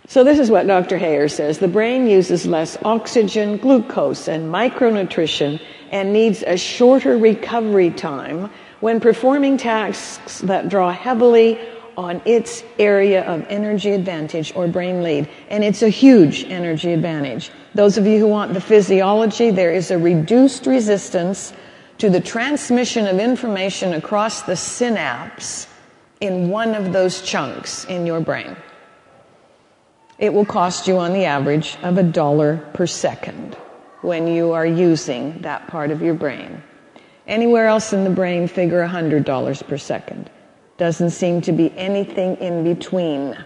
So 0.07 0.23
this 0.23 0.39
is 0.39 0.49
what 0.49 0.65
Dr. 0.65 0.97
Haier 0.97 1.30
says. 1.30 1.59
The 1.59 1.67
brain 1.67 2.07
uses 2.07 2.47
less 2.47 2.78
oxygen, 2.84 3.57
glucose, 3.57 4.28
and 4.28 4.51
micronutrition 4.51 5.61
and 5.91 6.13
needs 6.13 6.43
a 6.43 6.57
shorter 6.57 7.17
recovery 7.17 7.91
time 7.91 8.49
when 8.80 8.99
performing 8.99 9.57
tasks 9.57 10.39
that 10.41 10.69
draw 10.69 10.91
heavily 10.91 11.59
on 11.98 12.22
its 12.26 12.64
area 12.78 13.24
of 13.24 13.45
energy 13.50 13.91
advantage 13.91 14.56
or 14.56 14.68
brain 14.68 15.02
lead. 15.02 15.28
And 15.50 15.64
it's 15.64 15.82
a 15.82 15.89
huge 15.89 16.43
energy 16.45 16.93
advantage. 16.93 17.50
Those 17.74 17.98
of 17.98 18.06
you 18.06 18.20
who 18.20 18.28
want 18.28 18.54
the 18.54 18.62
physiology, 18.62 19.50
there 19.50 19.74
is 19.74 19.89
a 19.89 19.98
reduced 19.98 20.68
resistance 20.68 21.54
to 21.98 22.10
the 22.12 22.22
transmission 22.22 23.08
of 23.08 23.20
information 23.20 23.93
across 23.93 24.43
the 24.43 24.56
synapse 24.56 25.68
in 26.22 26.50
one 26.50 26.76
of 26.76 26.93
those 26.93 27.22
chunks 27.22 27.86
in 27.86 28.06
your 28.06 28.22
brain. 28.22 28.56
It 30.20 30.34
will 30.34 30.45
cost 30.45 30.88
you 30.88 30.98
on 30.98 31.14
the 31.14 31.26
average 31.26 31.78
of 31.84 31.98
a 31.98 32.04
dollar 32.04 32.58
per 32.74 32.88
second 32.88 33.56
when 34.02 34.28
you 34.28 34.52
are 34.52 34.66
using 34.66 35.39
that 35.41 35.68
part 35.68 35.91
of 35.91 36.02
your 36.02 36.14
brain. 36.14 36.62
Anywhere 37.28 37.68
else 37.68 37.93
in 37.93 38.04
the 38.04 38.10
brain, 38.10 38.48
figure 38.48 38.88
$100 38.88 39.68
per 39.68 39.78
second. 39.78 40.30
Doesn't 40.78 41.09
seem 41.09 41.41
to 41.41 41.51
be 41.51 41.75
anything 41.75 42.36
in 42.38 42.63
between. 42.63 43.38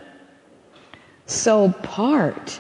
So 1.26 1.72
part 1.72 2.60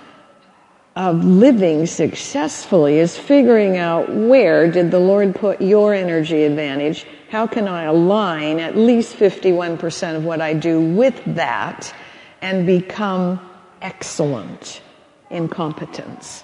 of 0.95 1.23
living 1.23 1.85
successfully 1.85 2.99
is 2.99 3.17
figuring 3.17 3.77
out 3.77 4.13
where 4.13 4.69
did 4.71 4.91
the 4.91 4.99
Lord 4.99 5.35
put 5.35 5.61
your 5.61 5.93
energy 5.93 6.43
advantage? 6.43 7.05
How 7.29 7.47
can 7.47 7.67
I 7.67 7.83
align 7.83 8.59
at 8.59 8.75
least 8.75 9.15
51% 9.15 10.15
of 10.15 10.25
what 10.25 10.41
I 10.41 10.53
do 10.53 10.81
with 10.81 11.21
that 11.35 11.93
and 12.41 12.65
become 12.65 13.39
excellent 13.81 14.81
in 15.29 15.47
competence? 15.47 16.43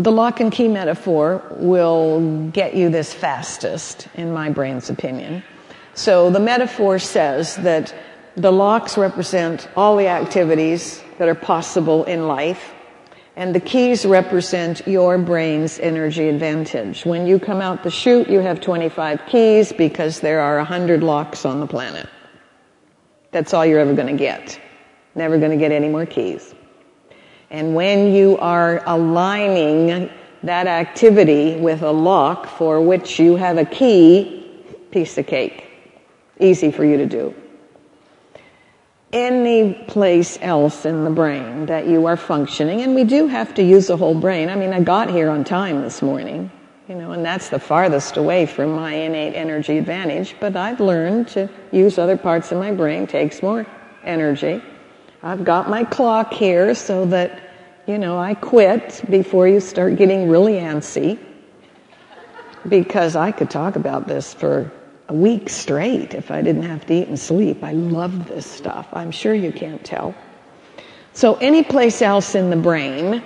The 0.00 0.10
lock 0.10 0.40
and 0.40 0.50
key 0.50 0.66
metaphor 0.66 1.42
will 1.50 2.48
get 2.52 2.74
you 2.74 2.88
this 2.88 3.12
fastest, 3.12 4.08
in 4.14 4.32
my 4.32 4.48
brain's 4.48 4.88
opinion. 4.88 5.42
So 5.92 6.30
the 6.30 6.40
metaphor 6.40 6.98
says 6.98 7.56
that 7.56 7.94
the 8.34 8.50
locks 8.50 8.96
represent 8.96 9.68
all 9.76 9.98
the 9.98 10.08
activities 10.08 11.02
that 11.18 11.28
are 11.28 11.34
possible 11.34 12.04
in 12.04 12.26
life, 12.26 12.72
and 13.36 13.54
the 13.54 13.60
keys 13.60 14.06
represent 14.06 14.86
your 14.86 15.18
brain's 15.18 15.78
energy 15.80 16.30
advantage. 16.30 17.04
When 17.04 17.26
you 17.26 17.38
come 17.38 17.60
out 17.60 17.82
the 17.82 17.90
chute, 17.90 18.30
you 18.30 18.40
have 18.40 18.62
25 18.62 19.26
keys 19.26 19.70
because 19.70 20.20
there 20.20 20.40
are 20.40 20.56
100 20.56 21.02
locks 21.02 21.44
on 21.44 21.60
the 21.60 21.66
planet. 21.66 22.08
That's 23.32 23.52
all 23.52 23.66
you're 23.66 23.80
ever 23.80 23.92
going 23.92 24.16
to 24.16 24.18
get. 24.18 24.58
Never 25.14 25.36
going 25.36 25.50
to 25.50 25.58
get 25.58 25.72
any 25.72 25.88
more 25.88 26.06
keys. 26.06 26.54
And 27.50 27.74
when 27.74 28.12
you 28.14 28.38
are 28.38 28.82
aligning 28.86 30.10
that 30.42 30.66
activity 30.66 31.56
with 31.56 31.82
a 31.82 31.90
lock 31.90 32.46
for 32.46 32.80
which 32.80 33.18
you 33.18 33.36
have 33.36 33.58
a 33.58 33.64
key, 33.64 34.40
piece 34.90 35.18
of 35.18 35.26
cake. 35.26 35.66
Easy 36.38 36.70
for 36.70 36.84
you 36.84 36.96
to 36.96 37.06
do. 37.06 37.34
Any 39.12 39.74
place 39.88 40.38
else 40.40 40.86
in 40.86 41.04
the 41.04 41.10
brain 41.10 41.66
that 41.66 41.86
you 41.86 42.06
are 42.06 42.16
functioning, 42.16 42.80
and 42.82 42.94
we 42.94 43.04
do 43.04 43.26
have 43.26 43.54
to 43.54 43.62
use 43.62 43.88
the 43.88 43.96
whole 43.96 44.14
brain. 44.14 44.48
I 44.48 44.54
mean, 44.54 44.72
I 44.72 44.80
got 44.80 45.10
here 45.10 45.30
on 45.30 45.42
time 45.42 45.82
this 45.82 46.00
morning, 46.00 46.50
you 46.88 46.94
know, 46.94 47.10
and 47.10 47.24
that's 47.24 47.48
the 47.48 47.58
farthest 47.58 48.16
away 48.16 48.46
from 48.46 48.72
my 48.72 48.94
innate 48.94 49.34
energy 49.34 49.78
advantage, 49.78 50.36
but 50.38 50.54
I've 50.54 50.80
learned 50.80 51.28
to 51.28 51.48
use 51.72 51.98
other 51.98 52.16
parts 52.16 52.52
of 52.52 52.58
my 52.58 52.70
brain, 52.70 53.08
takes 53.08 53.42
more 53.42 53.66
energy. 54.04 54.62
I've 55.22 55.44
got 55.44 55.68
my 55.68 55.84
clock 55.84 56.32
here 56.32 56.74
so 56.74 57.04
that, 57.06 57.42
you 57.86 57.98
know, 57.98 58.18
I 58.18 58.34
quit 58.34 59.02
before 59.10 59.46
you 59.46 59.60
start 59.60 59.96
getting 59.96 60.30
really 60.30 60.54
antsy 60.54 61.18
because 62.68 63.16
I 63.16 63.30
could 63.30 63.50
talk 63.50 63.76
about 63.76 64.08
this 64.08 64.32
for 64.32 64.72
a 65.08 65.14
week 65.14 65.50
straight 65.50 66.14
if 66.14 66.30
I 66.30 66.40
didn't 66.40 66.62
have 66.62 66.86
to 66.86 66.94
eat 66.94 67.08
and 67.08 67.18
sleep. 67.18 67.62
I 67.62 67.72
love 67.72 68.28
this 68.28 68.46
stuff. 68.46 68.88
I'm 68.92 69.10
sure 69.10 69.34
you 69.34 69.52
can't 69.52 69.84
tell. 69.84 70.14
So 71.12 71.34
any 71.36 71.64
place 71.64 72.00
else 72.00 72.34
in 72.34 72.48
the 72.48 72.56
brain, 72.56 73.22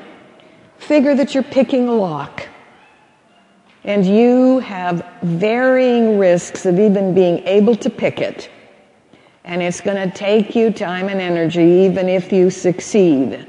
figure 0.79 1.15
that 1.15 1.35
you're 1.35 1.45
picking 1.45 1.87
a 1.87 1.95
lock. 1.95 2.49
And 3.85 4.05
you 4.05 4.61
have 4.61 5.07
varying 5.23 6.19
risks 6.19 6.67
of 6.67 6.81
even 6.81 7.15
being 7.15 7.47
able 7.47 7.77
to 7.77 7.91
pick 7.91 8.21
it. 8.21 8.51
And 9.45 9.63
it's 9.63 9.81
going 9.81 10.11
to 10.11 10.17
take 10.17 10.55
you 10.57 10.73
time 10.73 11.09
and 11.09 11.21
energy 11.21 11.63
even 11.87 12.09
if 12.09 12.33
you 12.33 12.51
succeed. 12.51 13.47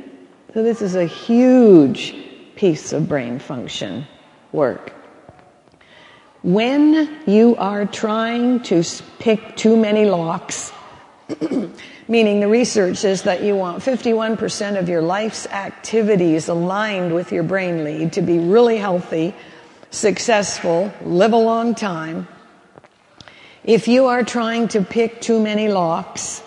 So 0.54 0.64
this 0.64 0.82
is 0.82 0.96
a 0.96 1.06
huge 1.06 2.16
piece 2.56 2.94
of 2.94 3.08
brain 3.08 3.40
function 3.40 4.06
work. 4.52 4.94
When 6.44 7.18
you 7.26 7.56
are 7.56 7.86
trying 7.86 8.62
to 8.64 8.84
pick 9.20 9.56
too 9.56 9.76
many 9.76 10.06
locks, 10.06 10.72
Meaning 12.08 12.40
the 12.40 12.48
research 12.48 12.98
says 12.98 13.24
that 13.24 13.42
you 13.42 13.56
want 13.56 13.82
51% 13.82 14.78
of 14.78 14.88
your 14.88 15.02
life's 15.02 15.48
activities 15.48 16.48
aligned 16.48 17.16
with 17.16 17.32
your 17.32 17.42
brain 17.42 17.84
lead 17.84 18.14
to 18.14 18.22
be 18.22 18.38
really 18.38 18.78
healthy, 18.78 19.34
successful, 19.90 20.94
live 21.04 21.34
a 21.34 21.38
long 21.38 21.74
time. 21.74 22.28
If 23.66 23.88
you 23.88 24.06
are 24.06 24.24
trying 24.24 24.68
to 24.70 24.82
pick 24.84 25.22
too 25.22 25.42
many 25.42 25.70
locks, 25.70 26.44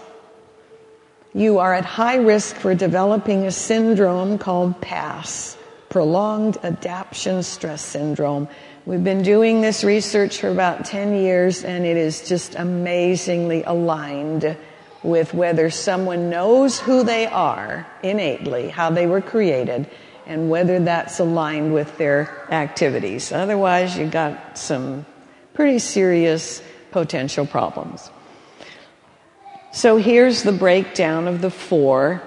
you 1.35 1.59
are 1.59 1.75
at 1.75 1.85
high 1.85 2.19
risk 2.19 2.55
for 2.55 2.77
developing 2.77 3.45
a 3.45 3.51
syndrome 3.51 4.39
called 4.39 4.81
PASS, 4.81 5.57
Prolonged 5.89 6.59
Adaptation 6.62 7.43
Stress 7.43 7.83
Syndrome. 7.83 8.47
We've 8.87 9.03
been 9.03 9.23
doing 9.23 9.62
this 9.62 9.83
research 9.83 10.39
for 10.39 10.49
about 10.49 10.85
10 10.85 11.16
years 11.16 11.64
and 11.64 11.85
it 11.85 11.97
is 11.97 12.29
just 12.29 12.55
amazingly 12.55 13.64
aligned 13.64 14.57
with 15.03 15.35
whether 15.35 15.71
someone 15.71 16.31
knows 16.31 16.79
who 16.79 17.03
they 17.03 17.27
are 17.27 17.85
innately, 18.05 18.69
how 18.69 18.91
they 18.91 19.09
were 19.09 19.23
created, 19.23 19.91
and 20.25 20.51
whether 20.51 20.79
that's 20.79 21.19
aligned 21.19 21.75
with 21.75 21.99
their 21.99 22.47
activities. 22.53 23.33
Otherwise, 23.33 23.99
you've 23.99 24.12
got 24.12 24.57
some 24.57 25.05
pretty 25.53 25.81
serious 25.81 26.62
potential 26.91 27.47
problems. 27.47 28.11
So 29.72 29.97
here's 29.97 30.43
the 30.43 30.53
breakdown 30.53 31.28
of 31.28 31.41
the 31.41 31.51
four. 31.51 32.22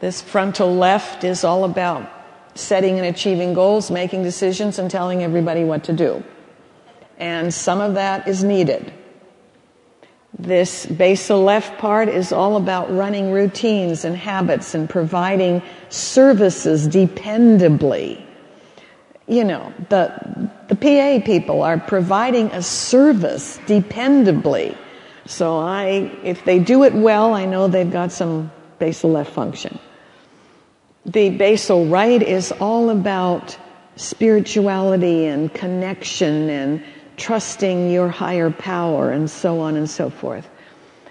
This 0.00 0.20
frontal 0.20 0.74
left 0.74 1.24
is 1.24 1.44
all 1.44 1.64
about 1.64 2.10
setting 2.54 2.98
and 2.98 3.06
achieving 3.06 3.54
goals, 3.54 3.90
making 3.90 4.22
decisions, 4.22 4.78
and 4.78 4.90
telling 4.90 5.22
everybody 5.22 5.64
what 5.64 5.84
to 5.84 5.92
do. 5.92 6.22
And 7.18 7.52
some 7.52 7.80
of 7.80 7.94
that 7.94 8.28
is 8.28 8.44
needed. 8.44 8.92
This 10.38 10.84
basal 10.84 11.42
left 11.42 11.78
part 11.78 12.08
is 12.08 12.32
all 12.32 12.56
about 12.56 12.92
running 12.92 13.30
routines 13.30 14.04
and 14.04 14.16
habits 14.16 14.74
and 14.74 14.90
providing 14.90 15.62
services 15.88 16.88
dependably. 16.88 18.23
You 19.26 19.44
know, 19.44 19.72
the, 19.88 20.50
the 20.68 20.76
PA 20.76 21.24
people 21.24 21.62
are 21.62 21.78
providing 21.78 22.48
a 22.48 22.62
service 22.62 23.58
dependably. 23.66 24.76
So 25.26 25.58
I, 25.58 26.12
if 26.22 26.44
they 26.44 26.58
do 26.58 26.84
it 26.84 26.92
well, 26.92 27.32
I 27.32 27.46
know 27.46 27.68
they've 27.68 27.90
got 27.90 28.12
some 28.12 28.52
basal 28.78 29.12
left 29.12 29.32
function. 29.32 29.78
The 31.06 31.30
basal 31.30 31.86
right 31.86 32.22
is 32.22 32.52
all 32.52 32.90
about 32.90 33.56
spirituality 33.96 35.26
and 35.26 35.52
connection 35.52 36.50
and 36.50 36.84
trusting 37.16 37.90
your 37.90 38.08
higher 38.08 38.50
power 38.50 39.10
and 39.10 39.30
so 39.30 39.60
on 39.60 39.76
and 39.76 39.88
so 39.88 40.10
forth. 40.10 40.48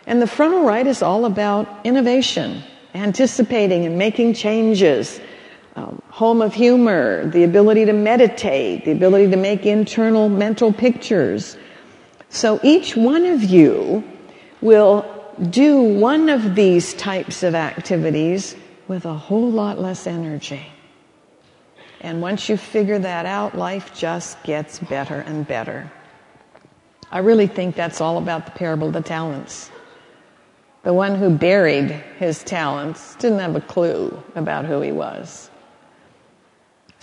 And 0.06 0.22
the 0.22 0.28
frontal 0.28 0.66
right 0.66 0.86
is 0.86 1.02
all 1.02 1.26
about 1.26 1.68
innovation, 1.86 2.62
anticipating 2.94 3.86
and 3.86 3.98
making 3.98 4.34
changes, 4.34 5.22
um, 5.76 6.02
home 6.10 6.42
of 6.42 6.54
humor, 6.54 7.28
the 7.30 7.44
ability 7.44 7.86
to 7.86 7.94
meditate, 7.94 8.86
the 8.86 8.92
ability 8.92 9.32
to 9.32 9.38
make 9.38 9.66
internal 9.66 10.30
mental 10.30 10.72
pictures. 10.72 11.58
So 12.30 12.60
each 12.64 12.96
one 12.96 13.26
of 13.26 13.44
you 13.44 14.04
will 14.62 15.06
do 15.50 15.82
one 15.82 16.30
of 16.30 16.56
these 16.56 16.94
types 16.94 17.44
of 17.44 17.56
activities 17.56 18.56
with 18.88 19.06
a 19.06 19.14
whole 19.14 19.50
lot 19.50 19.80
less 19.80 20.06
energy. 20.06 20.68
And 22.02 22.22
once 22.22 22.50
you 22.50 22.58
figure 22.58 23.00
that 23.00 23.26
out, 23.26 23.58
life 23.58 23.96
just 23.96 24.42
gets 24.44 24.78
better 24.80 25.22
and 25.22 25.48
better. 25.48 25.92
I 27.12 27.20
really 27.20 27.48
think 27.48 27.76
that's 27.76 28.02
all 28.02 28.18
about 28.18 28.46
the 28.46 28.52
parable 28.52 28.88
of 28.88 28.94
the 28.94 29.02
talents. 29.02 29.72
The 30.84 30.94
one 30.94 31.16
who 31.16 31.30
buried 31.30 31.92
his 32.20 32.44
talents 32.44 33.16
didn't 33.16 33.40
have 33.40 33.56
a 33.56 33.62
clue 33.62 34.22
about 34.36 34.66
who 34.66 34.82
he 34.82 34.92
was. 34.92 35.50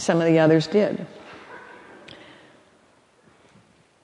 Some 0.00 0.20
of 0.20 0.26
the 0.26 0.38
others 0.38 0.66
did. 0.66 1.06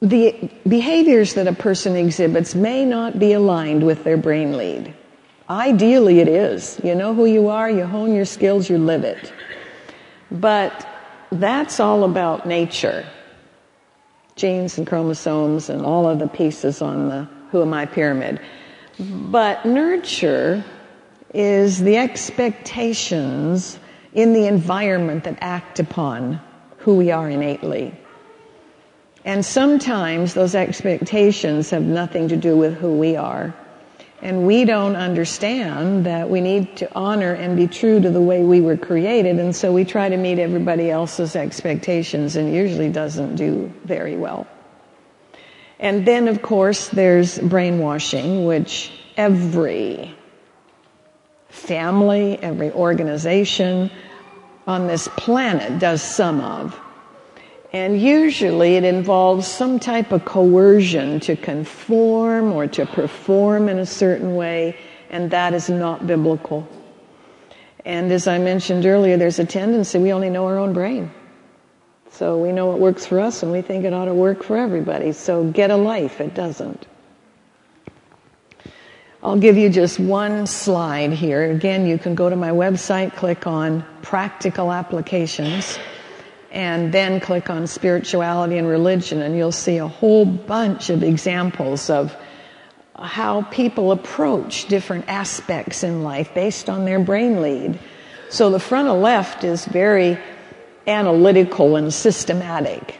The 0.02 0.50
behaviors 0.68 1.34
that 1.34 1.46
a 1.46 1.52
person 1.52 1.96
exhibits 1.96 2.54
may 2.54 2.84
not 2.84 3.18
be 3.18 3.32
aligned 3.32 3.84
with 3.84 4.04
their 4.04 4.16
brain 4.16 4.56
lead. 4.56 4.94
Ideally, 5.48 6.20
it 6.20 6.28
is. 6.28 6.78
You 6.84 6.94
know 6.94 7.14
who 7.14 7.24
you 7.24 7.48
are, 7.48 7.70
you 7.70 7.86
hone 7.86 8.14
your 8.14 8.24
skills, 8.24 8.68
you 8.68 8.78
live 8.78 9.04
it. 9.04 9.32
But 10.30 10.86
that's 11.30 11.80
all 11.80 12.04
about 12.04 12.46
nature 12.46 13.06
genes 14.36 14.76
and 14.76 14.86
chromosomes 14.86 15.70
and 15.70 15.84
all 15.84 16.06
of 16.06 16.18
the 16.18 16.28
pieces 16.28 16.82
on 16.82 17.08
the 17.08 17.26
who 17.50 17.62
am 17.62 17.72
I 17.72 17.86
pyramid. 17.86 18.38
But 18.98 19.64
nurture 19.64 20.62
is 21.34 21.80
the 21.82 21.96
expectations 21.96 23.78
in 24.16 24.32
the 24.32 24.48
environment 24.48 25.22
that 25.22 25.38
act 25.40 25.78
upon 25.78 26.40
who 26.78 26.96
we 26.96 27.12
are 27.12 27.30
innately. 27.30 27.94
And 29.24 29.44
sometimes 29.44 30.34
those 30.34 30.56
expectations 30.56 31.70
have 31.70 31.82
nothing 31.82 32.26
to 32.28 32.36
do 32.36 32.56
with 32.56 32.74
who 32.74 32.98
we 32.98 33.14
are 33.14 33.54
and 34.22 34.46
we 34.46 34.64
don't 34.64 34.96
understand 34.96 36.06
that 36.06 36.30
we 36.30 36.40
need 36.40 36.78
to 36.78 36.92
honor 36.94 37.34
and 37.34 37.56
be 37.56 37.66
true 37.66 38.00
to 38.00 38.10
the 38.10 38.20
way 38.20 38.42
we 38.42 38.60
were 38.60 38.76
created. 38.76 39.38
And 39.38 39.54
so 39.54 39.72
we 39.72 39.84
try 39.84 40.08
to 40.08 40.16
meet 40.16 40.38
everybody 40.38 40.90
else's 40.90 41.36
expectations 41.36 42.36
and 42.36 42.52
usually 42.52 42.88
doesn't 42.88 43.36
do 43.36 43.72
very 43.84 44.16
well. 44.16 44.46
And 45.78 46.06
then, 46.06 46.28
of 46.28 46.40
course, 46.40 46.88
there's 46.88 47.38
brainwashing, 47.38 48.46
which 48.46 48.90
every 49.18 50.16
family, 51.50 52.38
every 52.38 52.72
organization 52.72 53.90
on 54.66 54.86
this 54.86 55.08
planet 55.16 55.78
does 55.78 56.02
some 56.02 56.40
of. 56.40 56.78
And 57.72 58.00
usually 58.00 58.76
it 58.76 58.84
involves 58.84 59.46
some 59.46 59.78
type 59.78 60.12
of 60.12 60.24
coercion 60.24 61.20
to 61.20 61.36
conform 61.36 62.52
or 62.52 62.66
to 62.68 62.86
perform 62.86 63.68
in 63.68 63.78
a 63.78 63.86
certain 63.86 64.34
way, 64.34 64.76
and 65.10 65.30
that 65.30 65.52
is 65.52 65.68
not 65.68 66.06
biblical. 66.06 66.66
And 67.84 68.10
as 68.10 68.26
I 68.26 68.38
mentioned 68.38 68.86
earlier, 68.86 69.16
there's 69.16 69.38
a 69.38 69.44
tendency 69.44 69.98
we 69.98 70.12
only 70.12 70.30
know 70.30 70.46
our 70.46 70.58
own 70.58 70.72
brain. 70.72 71.10
So 72.10 72.38
we 72.38 72.50
know 72.50 72.66
what 72.66 72.80
works 72.80 73.04
for 73.04 73.20
us 73.20 73.42
and 73.42 73.52
we 73.52 73.60
think 73.60 73.84
it 73.84 73.92
ought 73.92 74.06
to 74.06 74.14
work 74.14 74.42
for 74.42 74.56
everybody. 74.56 75.12
So 75.12 75.44
get 75.44 75.70
a 75.70 75.76
life, 75.76 76.20
it 76.20 76.34
doesn't. 76.34 76.86
I'll 79.22 79.38
give 79.38 79.56
you 79.56 79.70
just 79.70 79.98
one 79.98 80.46
slide 80.46 81.12
here. 81.12 81.50
Again, 81.50 81.86
you 81.86 81.98
can 81.98 82.14
go 82.14 82.28
to 82.28 82.36
my 82.36 82.50
website, 82.50 83.16
click 83.16 83.46
on 83.46 83.84
practical 84.02 84.70
applications 84.70 85.78
and 86.50 86.92
then 86.92 87.20
click 87.20 87.50
on 87.50 87.66
spirituality 87.66 88.58
and 88.58 88.68
religion 88.68 89.22
and 89.22 89.36
you'll 89.36 89.52
see 89.52 89.78
a 89.78 89.88
whole 89.88 90.26
bunch 90.26 90.90
of 90.90 91.02
examples 91.02 91.90
of 91.90 92.14
how 92.94 93.42
people 93.42 93.90
approach 93.92 94.66
different 94.68 95.06
aspects 95.08 95.82
in 95.82 96.02
life 96.02 96.32
based 96.34 96.68
on 96.68 96.84
their 96.84 96.98
brain 96.98 97.42
lead. 97.42 97.78
So 98.28 98.50
the 98.50 98.60
frontal 98.60 98.98
left 98.98 99.44
is 99.44 99.64
very 99.64 100.18
analytical 100.86 101.76
and 101.76 101.92
systematic. 101.92 102.98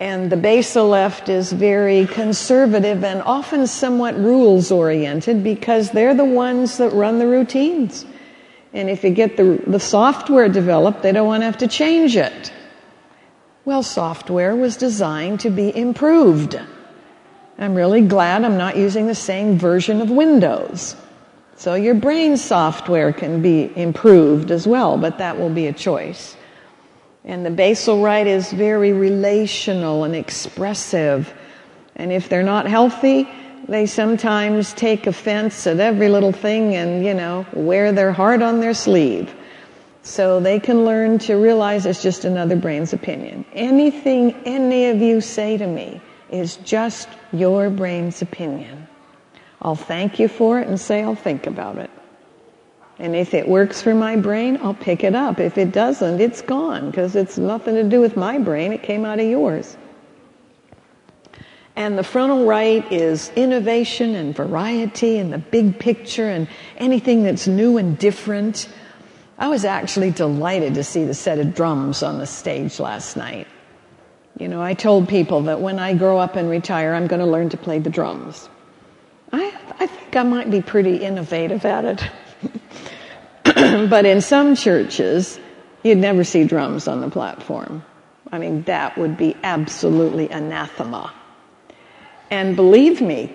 And 0.00 0.30
the 0.30 0.36
basal 0.36 0.88
left 0.88 1.28
is 1.28 1.52
very 1.52 2.06
conservative 2.06 3.02
and 3.02 3.20
often 3.22 3.66
somewhat 3.66 4.16
rules 4.16 4.70
oriented 4.70 5.42
because 5.42 5.90
they're 5.90 6.14
the 6.14 6.24
ones 6.24 6.78
that 6.78 6.92
run 6.92 7.18
the 7.18 7.26
routines. 7.26 8.06
And 8.72 8.88
if 8.88 9.02
you 9.02 9.10
get 9.10 9.36
the, 9.36 9.60
the 9.66 9.80
software 9.80 10.48
developed, 10.48 11.02
they 11.02 11.10
don't 11.10 11.26
want 11.26 11.40
to 11.40 11.46
have 11.46 11.58
to 11.58 11.68
change 11.68 12.16
it. 12.16 12.52
Well, 13.64 13.82
software 13.82 14.54
was 14.54 14.76
designed 14.76 15.40
to 15.40 15.50
be 15.50 15.76
improved. 15.76 16.58
I'm 17.58 17.74
really 17.74 18.02
glad 18.02 18.44
I'm 18.44 18.56
not 18.56 18.76
using 18.76 19.08
the 19.08 19.16
same 19.16 19.58
version 19.58 20.00
of 20.00 20.10
Windows. 20.10 20.94
So 21.56 21.74
your 21.74 21.96
brain 21.96 22.36
software 22.36 23.12
can 23.12 23.42
be 23.42 23.72
improved 23.76 24.52
as 24.52 24.64
well, 24.64 24.96
but 24.96 25.18
that 25.18 25.38
will 25.38 25.50
be 25.50 25.66
a 25.66 25.72
choice. 25.72 26.36
And 27.24 27.44
the 27.44 27.50
basal 27.50 28.02
right 28.02 28.26
is 28.26 28.52
very 28.52 28.92
relational 28.92 30.04
and 30.04 30.14
expressive. 30.14 31.32
And 31.96 32.12
if 32.12 32.28
they're 32.28 32.42
not 32.42 32.66
healthy, 32.66 33.28
they 33.68 33.86
sometimes 33.86 34.72
take 34.72 35.06
offense 35.06 35.66
at 35.66 35.78
every 35.78 36.08
little 36.08 36.32
thing 36.32 36.74
and, 36.74 37.04
you 37.04 37.14
know, 37.14 37.44
wear 37.52 37.92
their 37.92 38.12
heart 38.12 38.40
on 38.40 38.60
their 38.60 38.74
sleeve. 38.74 39.34
So 40.02 40.40
they 40.40 40.58
can 40.58 40.86
learn 40.86 41.18
to 41.20 41.34
realize 41.34 41.84
it's 41.84 42.02
just 42.02 42.24
another 42.24 42.56
brain's 42.56 42.94
opinion. 42.94 43.44
Anything 43.52 44.34
any 44.46 44.86
of 44.86 45.02
you 45.02 45.20
say 45.20 45.58
to 45.58 45.66
me 45.66 46.00
is 46.30 46.56
just 46.56 47.08
your 47.32 47.68
brain's 47.68 48.22
opinion. 48.22 48.88
I'll 49.60 49.76
thank 49.76 50.18
you 50.18 50.28
for 50.28 50.60
it 50.60 50.68
and 50.68 50.80
say 50.80 51.02
I'll 51.02 51.14
think 51.14 51.46
about 51.46 51.76
it. 51.76 51.90
And 52.98 53.14
if 53.14 53.32
it 53.32 53.48
works 53.48 53.80
for 53.80 53.94
my 53.94 54.16
brain, 54.16 54.58
I'll 54.62 54.74
pick 54.74 55.04
it 55.04 55.14
up. 55.14 55.38
If 55.38 55.56
it 55.56 55.72
doesn't, 55.72 56.20
it's 56.20 56.42
gone 56.42 56.90
because 56.90 57.14
it's 57.14 57.38
nothing 57.38 57.74
to 57.76 57.84
do 57.84 58.00
with 58.00 58.16
my 58.16 58.38
brain. 58.38 58.72
It 58.72 58.82
came 58.82 59.04
out 59.04 59.20
of 59.20 59.26
yours. 59.26 59.76
And 61.76 61.96
the 61.96 62.02
frontal 62.02 62.44
right 62.44 62.90
is 62.92 63.30
innovation 63.36 64.16
and 64.16 64.34
variety 64.34 65.18
and 65.18 65.32
the 65.32 65.38
big 65.38 65.78
picture 65.78 66.28
and 66.28 66.48
anything 66.76 67.22
that's 67.22 67.46
new 67.46 67.78
and 67.78 67.96
different. 67.96 68.68
I 69.38 69.46
was 69.46 69.64
actually 69.64 70.10
delighted 70.10 70.74
to 70.74 70.82
see 70.82 71.04
the 71.04 71.14
set 71.14 71.38
of 71.38 71.54
drums 71.54 72.02
on 72.02 72.18
the 72.18 72.26
stage 72.26 72.80
last 72.80 73.16
night. 73.16 73.46
You 74.40 74.48
know, 74.48 74.60
I 74.60 74.74
told 74.74 75.08
people 75.08 75.42
that 75.42 75.60
when 75.60 75.78
I 75.78 75.94
grow 75.94 76.18
up 76.18 76.34
and 76.34 76.50
retire, 76.50 76.94
I'm 76.94 77.06
going 77.06 77.20
to 77.20 77.26
learn 77.26 77.48
to 77.50 77.56
play 77.56 77.78
the 77.78 77.90
drums. 77.90 78.48
I, 79.32 79.52
I 79.78 79.86
think 79.86 80.16
I 80.16 80.24
might 80.24 80.50
be 80.50 80.60
pretty 80.60 80.96
innovative 80.96 81.64
at 81.64 81.84
it. 81.84 82.10
but 83.44 84.06
in 84.06 84.20
some 84.20 84.54
churches, 84.54 85.38
you'd 85.82 85.98
never 85.98 86.24
see 86.24 86.44
drums 86.44 86.88
on 86.88 87.00
the 87.00 87.10
platform. 87.10 87.84
I 88.30 88.38
mean, 88.38 88.62
that 88.62 88.98
would 88.98 89.16
be 89.16 89.36
absolutely 89.42 90.28
anathema. 90.28 91.12
And 92.30 92.56
believe 92.56 93.00
me, 93.00 93.32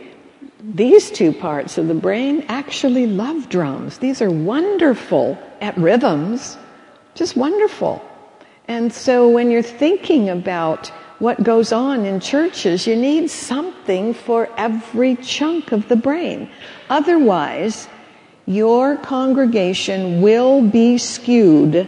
these 0.62 1.12
two 1.12 1.34
parts 1.34 1.78
of 1.78 1.88
the 1.88 1.94
brain 1.94 2.46
actually 2.48 3.08
love 3.08 3.50
drums. 3.50 3.98
These 3.98 4.22
are 4.22 4.30
wonderful 4.30 5.38
at 5.62 5.76
rhythms, 5.78 6.58
just 7.16 7.36
wonderful. 7.36 8.02
And 8.68 8.94
so 8.94 9.28
when 9.28 9.52
you're 9.52 9.62
thinking 9.62 10.30
about 10.30 10.88
what 11.20 11.44
goes 11.44 11.72
on 11.72 12.06
in 12.06 12.20
churches, 12.20 12.88
you 12.88 12.96
need 12.96 13.30
something 13.30 14.14
for 14.14 14.50
every 14.58 15.16
chunk 15.18 15.72
of 15.72 15.88
the 15.88 15.96
brain. 15.96 16.50
Otherwise, 16.90 17.88
your 18.46 18.98
congregation 18.98 20.22
will 20.22 20.62
be 20.62 20.98
skewed 20.98 21.88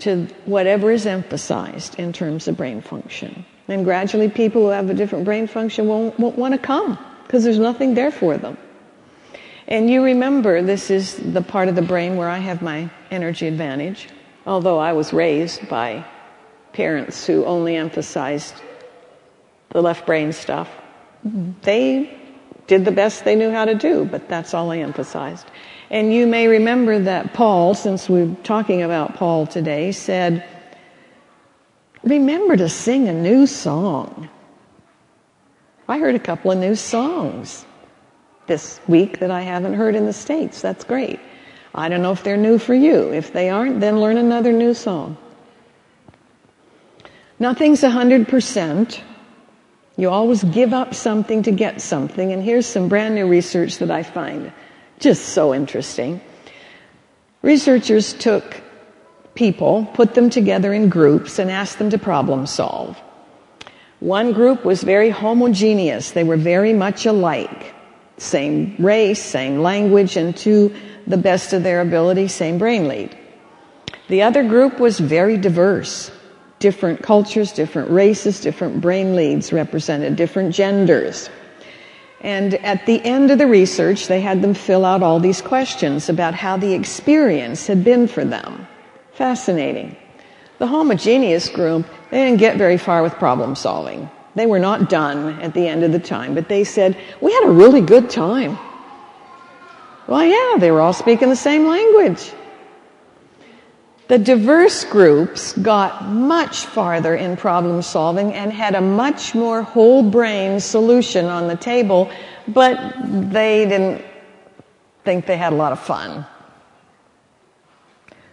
to 0.00 0.26
whatever 0.44 0.90
is 0.90 1.06
emphasized 1.06 1.98
in 1.98 2.12
terms 2.12 2.46
of 2.48 2.56
brain 2.56 2.80
function. 2.80 3.44
And 3.66 3.84
gradually, 3.84 4.28
people 4.28 4.62
who 4.62 4.68
have 4.68 4.88
a 4.88 4.94
different 4.94 5.24
brain 5.24 5.46
function 5.46 5.86
won't, 5.86 6.18
won't 6.18 6.38
want 6.38 6.54
to 6.54 6.58
come 6.58 6.98
because 7.24 7.44
there's 7.44 7.58
nothing 7.58 7.94
there 7.94 8.10
for 8.10 8.36
them. 8.38 8.56
And 9.66 9.90
you 9.90 10.02
remember, 10.02 10.62
this 10.62 10.90
is 10.90 11.16
the 11.16 11.42
part 11.42 11.68
of 11.68 11.74
the 11.74 11.82
brain 11.82 12.16
where 12.16 12.28
I 12.28 12.38
have 12.38 12.62
my 12.62 12.88
energy 13.10 13.46
advantage, 13.46 14.08
although 14.46 14.78
I 14.78 14.94
was 14.94 15.12
raised 15.12 15.68
by 15.68 16.06
parents 16.72 17.26
who 17.26 17.44
only 17.44 17.76
emphasized 17.76 18.54
the 19.70 19.82
left 19.82 20.06
brain 20.06 20.32
stuff. 20.32 20.70
They 21.62 22.18
did 22.66 22.84
the 22.84 22.92
best 22.92 23.24
they 23.24 23.34
knew 23.34 23.50
how 23.50 23.66
to 23.66 23.74
do, 23.74 24.06
but 24.06 24.28
that's 24.28 24.54
all 24.54 24.68
they 24.68 24.82
emphasized. 24.82 25.46
And 25.90 26.12
you 26.12 26.26
may 26.26 26.48
remember 26.48 26.98
that 26.98 27.32
Paul, 27.32 27.74
since 27.74 28.08
we're 28.08 28.34
talking 28.44 28.82
about 28.82 29.14
Paul 29.16 29.46
today, 29.46 29.92
said, 29.92 30.44
Remember 32.02 32.56
to 32.56 32.68
sing 32.68 33.08
a 33.08 33.12
new 33.12 33.46
song. 33.46 34.28
I 35.88 35.98
heard 35.98 36.14
a 36.14 36.20
couple 36.20 36.50
of 36.50 36.58
new 36.58 36.74
songs 36.74 37.64
this 38.46 38.80
week 38.86 39.18
that 39.20 39.30
I 39.30 39.42
haven't 39.42 39.74
heard 39.74 39.94
in 39.94 40.06
the 40.06 40.12
States. 40.12 40.60
That's 40.60 40.84
great. 40.84 41.18
I 41.74 41.88
don't 41.88 42.02
know 42.02 42.12
if 42.12 42.22
they're 42.22 42.36
new 42.36 42.58
for 42.58 42.74
you. 42.74 43.12
If 43.12 43.32
they 43.32 43.50
aren't, 43.50 43.80
then 43.80 44.00
learn 44.00 44.16
another 44.16 44.52
new 44.52 44.74
song. 44.74 45.16
Nothing's 47.38 47.82
100%. 47.82 49.00
You 49.96 50.10
always 50.10 50.44
give 50.44 50.72
up 50.72 50.94
something 50.94 51.42
to 51.44 51.50
get 51.50 51.80
something. 51.80 52.32
And 52.32 52.42
here's 52.42 52.66
some 52.66 52.88
brand 52.88 53.14
new 53.14 53.26
research 53.26 53.78
that 53.78 53.90
I 53.90 54.02
find 54.02 54.52
just 54.98 55.30
so 55.30 55.54
interesting. 55.54 56.20
Researchers 57.42 58.12
took 58.14 58.62
people, 59.34 59.88
put 59.94 60.14
them 60.14 60.30
together 60.30 60.72
in 60.72 60.88
groups, 60.88 61.38
and 61.38 61.50
asked 61.50 61.78
them 61.78 61.90
to 61.90 61.98
problem 61.98 62.46
solve. 62.46 63.00
One 64.00 64.32
group 64.32 64.64
was 64.64 64.82
very 64.82 65.10
homogeneous. 65.10 66.12
They 66.12 66.24
were 66.24 66.36
very 66.36 66.72
much 66.72 67.06
alike. 67.06 67.74
Same 68.16 68.74
race, 68.78 69.22
same 69.22 69.60
language, 69.60 70.16
and 70.16 70.36
to 70.38 70.74
the 71.06 71.16
best 71.16 71.52
of 71.52 71.62
their 71.62 71.80
ability, 71.80 72.28
same 72.28 72.58
brain 72.58 72.88
lead. 72.88 73.16
The 74.08 74.22
other 74.22 74.42
group 74.42 74.80
was 74.80 74.98
very 74.98 75.36
diverse. 75.36 76.10
Different 76.58 77.02
cultures, 77.02 77.52
different 77.52 77.90
races, 77.90 78.40
different 78.40 78.80
brain 78.80 79.14
leads 79.14 79.52
represented, 79.52 80.16
different 80.16 80.54
genders. 80.54 81.30
And 82.20 82.54
at 82.54 82.84
the 82.86 83.00
end 83.04 83.30
of 83.30 83.38
the 83.38 83.46
research, 83.46 84.08
they 84.08 84.20
had 84.20 84.42
them 84.42 84.54
fill 84.54 84.84
out 84.84 85.02
all 85.02 85.20
these 85.20 85.40
questions 85.40 86.08
about 86.08 86.34
how 86.34 86.56
the 86.56 86.74
experience 86.74 87.66
had 87.66 87.84
been 87.84 88.08
for 88.08 88.24
them. 88.24 88.66
Fascinating. 89.12 89.96
The 90.58 90.66
homogeneous 90.66 91.48
group, 91.48 91.86
they 92.10 92.24
didn't 92.24 92.40
get 92.40 92.56
very 92.56 92.76
far 92.76 93.02
with 93.02 93.14
problem 93.14 93.54
solving. 93.54 94.10
They 94.34 94.46
were 94.46 94.58
not 94.58 94.88
done 94.88 95.40
at 95.40 95.54
the 95.54 95.68
end 95.68 95.84
of 95.84 95.92
the 95.92 95.98
time, 95.98 96.34
but 96.34 96.48
they 96.48 96.64
said, 96.64 96.96
we 97.20 97.32
had 97.32 97.44
a 97.44 97.50
really 97.50 97.80
good 97.80 98.10
time. 98.10 98.58
Well, 100.08 100.24
yeah, 100.24 100.58
they 100.58 100.70
were 100.70 100.80
all 100.80 100.92
speaking 100.92 101.28
the 101.28 101.36
same 101.36 101.66
language. 101.66 102.32
The 104.08 104.18
diverse 104.18 104.84
groups 104.84 105.52
got 105.52 106.06
much 106.06 106.64
farther 106.64 107.14
in 107.14 107.36
problem 107.36 107.82
solving 107.82 108.32
and 108.32 108.50
had 108.50 108.74
a 108.74 108.80
much 108.80 109.34
more 109.34 109.62
whole 109.62 110.02
brain 110.02 110.60
solution 110.60 111.26
on 111.26 111.46
the 111.46 111.56
table, 111.56 112.10
but 112.48 112.78
they 113.04 113.66
didn't 113.66 114.02
think 115.04 115.26
they 115.26 115.36
had 115.36 115.52
a 115.52 115.56
lot 115.56 115.72
of 115.72 115.80
fun. 115.80 116.24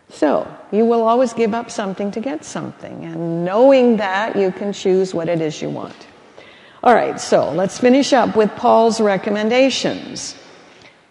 So, 0.10 0.48
you 0.72 0.86
will 0.86 1.04
always 1.04 1.34
give 1.34 1.54
up 1.54 1.70
something 1.70 2.12
to 2.12 2.22
get 2.22 2.46
something, 2.46 3.04
and 3.04 3.44
knowing 3.44 3.98
that, 3.98 4.38
you 4.38 4.54
can 4.54 4.72
choose 4.72 5.14
what 5.14 5.28
it 5.28 5.42
is 5.42 5.62
you 5.62 5.70
want. 5.70 6.08
All 6.84 6.94
right, 6.94 7.20
so 7.20 7.52
let's 7.52 7.80
finish 7.80 8.14
up 8.14 8.38
with 8.38 8.50
Paul's 8.56 9.02
recommendations. 9.02 10.36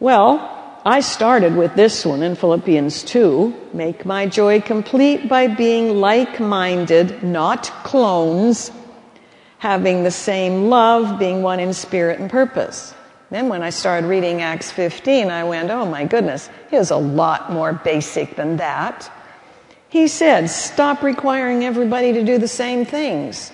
Well, 0.01 0.54
I 0.87 1.01
started 1.01 1.57
with 1.57 1.75
this 1.77 2.05
one 2.05 2.23
in 2.23 2.35
Philippians 2.35 3.05
2. 3.05 3.71
Make 3.73 4.05
my 4.05 4.27
joy 4.27 4.61
complete 4.61 5.31
by 5.31 5.47
being 5.47 5.99
like 5.99 6.41
minded, 6.41 7.23
not 7.23 7.65
clones, 7.85 8.71
having 9.57 10.05
the 10.05 10.11
same 10.11 10.69
love, 10.69 11.19
being 11.19 11.41
one 11.41 11.59
in 11.59 11.73
spirit 11.73 12.21
and 12.21 12.29
purpose. 12.29 12.93
Then 13.31 13.49
when 13.49 13.63
I 13.63 13.71
started 13.71 14.07
reading 14.07 14.43
Acts 14.43 14.71
15, 14.73 15.31
I 15.31 15.45
went, 15.45 15.71
oh 15.71 15.87
my 15.87 16.05
goodness, 16.05 16.51
he 16.69 16.77
is 16.77 16.91
a 16.91 16.99
lot 16.99 17.51
more 17.51 17.73
basic 17.73 18.37
than 18.37 18.59
that. 18.59 19.11
He 19.89 20.07
said, 20.07 20.51
stop 20.51 21.03
requiring 21.03 21.65
everybody 21.65 22.13
to 22.13 22.23
do 22.23 22.37
the 22.37 22.47
same 22.47 22.85
things. 22.85 23.53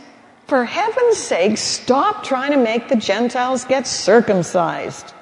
For 0.48 0.64
heaven's 0.64 1.18
sake, 1.18 1.58
stop 1.58 2.24
trying 2.24 2.50
to 2.50 2.58
make 2.58 2.88
the 2.88 2.96
Gentiles 2.96 3.64
get 3.64 3.86
circumcised. 3.86 5.14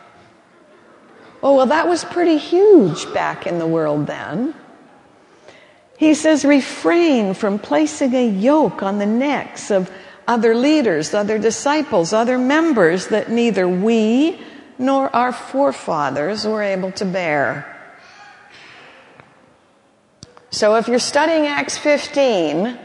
Oh, 1.42 1.54
well, 1.54 1.66
that 1.66 1.86
was 1.86 2.04
pretty 2.04 2.36
huge 2.36 3.12
back 3.14 3.46
in 3.46 3.58
the 3.58 3.66
world 3.66 4.06
then. 4.06 4.54
He 5.96 6.14
says, 6.14 6.44
refrain 6.44 7.34
from 7.34 7.58
placing 7.58 8.14
a 8.14 8.28
yoke 8.28 8.82
on 8.82 8.98
the 8.98 9.06
necks 9.06 9.70
of 9.70 9.90
other 10.26 10.54
leaders, 10.54 11.14
other 11.14 11.38
disciples, 11.38 12.12
other 12.12 12.38
members 12.38 13.08
that 13.08 13.30
neither 13.30 13.68
we 13.68 14.40
nor 14.78 15.14
our 15.14 15.32
forefathers 15.32 16.46
were 16.46 16.62
able 16.62 16.92
to 16.92 17.04
bear. 17.04 17.74
So 20.50 20.76
if 20.76 20.88
you're 20.88 20.98
studying 20.98 21.46
Acts 21.46 21.76
15, 21.78 22.78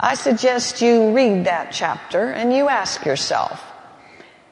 I 0.00 0.14
suggest 0.14 0.82
you 0.82 1.14
read 1.14 1.44
that 1.44 1.70
chapter 1.72 2.32
and 2.32 2.52
you 2.52 2.68
ask 2.68 3.04
yourself, 3.04 3.62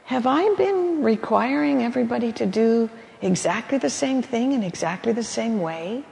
have 0.05 0.27
I 0.27 0.55
been 0.55 1.03
requiring 1.03 1.83
everybody 1.83 2.33
to 2.33 2.47
do 2.47 2.91
exactly 3.23 3.79
the 3.79 3.91
same 3.91 4.23
thing 4.23 4.53
in 4.53 4.63
exactly 4.63 5.13
the 5.13 5.23
same 5.23 5.61
way? 5.61 6.05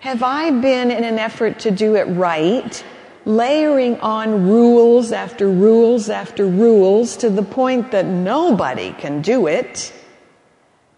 Have 0.00 0.22
I 0.22 0.50
been 0.50 0.90
in 0.90 1.04
an 1.04 1.18
effort 1.18 1.58
to 1.60 1.70
do 1.70 1.96
it 1.96 2.04
right, 2.04 2.84
layering 3.24 3.98
on 4.00 4.46
rules 4.48 5.10
after 5.10 5.48
rules 5.48 6.08
after 6.08 6.46
rules 6.46 7.16
to 7.18 7.30
the 7.30 7.42
point 7.42 7.90
that 7.90 8.06
nobody 8.06 8.92
can 8.92 9.22
do 9.22 9.46
it? 9.48 9.92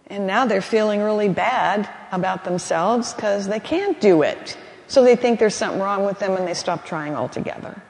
And 0.07 0.27
now 0.27 0.45
they're 0.45 0.61
feeling 0.61 1.01
really 1.01 1.29
bad 1.29 1.89
about 2.11 2.43
themselves 2.43 3.13
because 3.13 3.47
they 3.47 3.59
can't 3.59 3.99
do 3.99 4.21
it. 4.21 4.57
So 4.87 5.03
they 5.03 5.15
think 5.15 5.39
there's 5.39 5.55
something 5.55 5.81
wrong 5.81 6.05
with 6.05 6.19
them 6.19 6.35
and 6.35 6.45
they 6.47 6.53
stop 6.53 6.85
trying 6.85 7.15
altogether. 7.15 7.81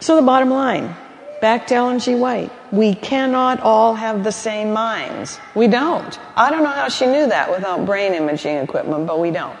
So 0.00 0.16
the 0.16 0.22
bottom 0.22 0.50
line, 0.50 0.96
back 1.42 1.66
to 1.66 1.74
Ellen 1.74 1.98
G. 1.98 2.14
White. 2.14 2.52
We 2.72 2.94
cannot 2.94 3.58
all 3.58 3.96
have 3.96 4.22
the 4.22 4.30
same 4.30 4.72
minds. 4.72 5.40
We 5.56 5.66
don't. 5.66 6.16
I 6.36 6.50
don't 6.50 6.62
know 6.62 6.70
how 6.70 6.88
she 6.88 7.04
knew 7.04 7.26
that 7.26 7.50
without 7.50 7.84
brain 7.84 8.14
imaging 8.14 8.58
equipment, 8.58 9.08
but 9.08 9.18
we 9.18 9.32
don't. 9.32 9.58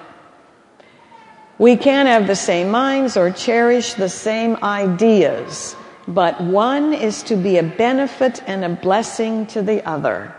We 1.58 1.76
can 1.76 2.06
have 2.06 2.28
the 2.28 2.36
same 2.36 2.70
minds 2.70 3.16
or 3.16 3.32
cherish 3.32 3.94
the 3.94 4.08
same 4.08 4.56
ideas, 4.62 5.74
but 6.06 6.40
one 6.40 6.94
is 6.94 7.24
to 7.24 7.36
be 7.36 7.58
a 7.58 7.64
benefit 7.64 8.42
and 8.46 8.64
a 8.64 8.68
blessing 8.68 9.46
to 9.46 9.60
the 9.60 9.84
other. 9.84 10.32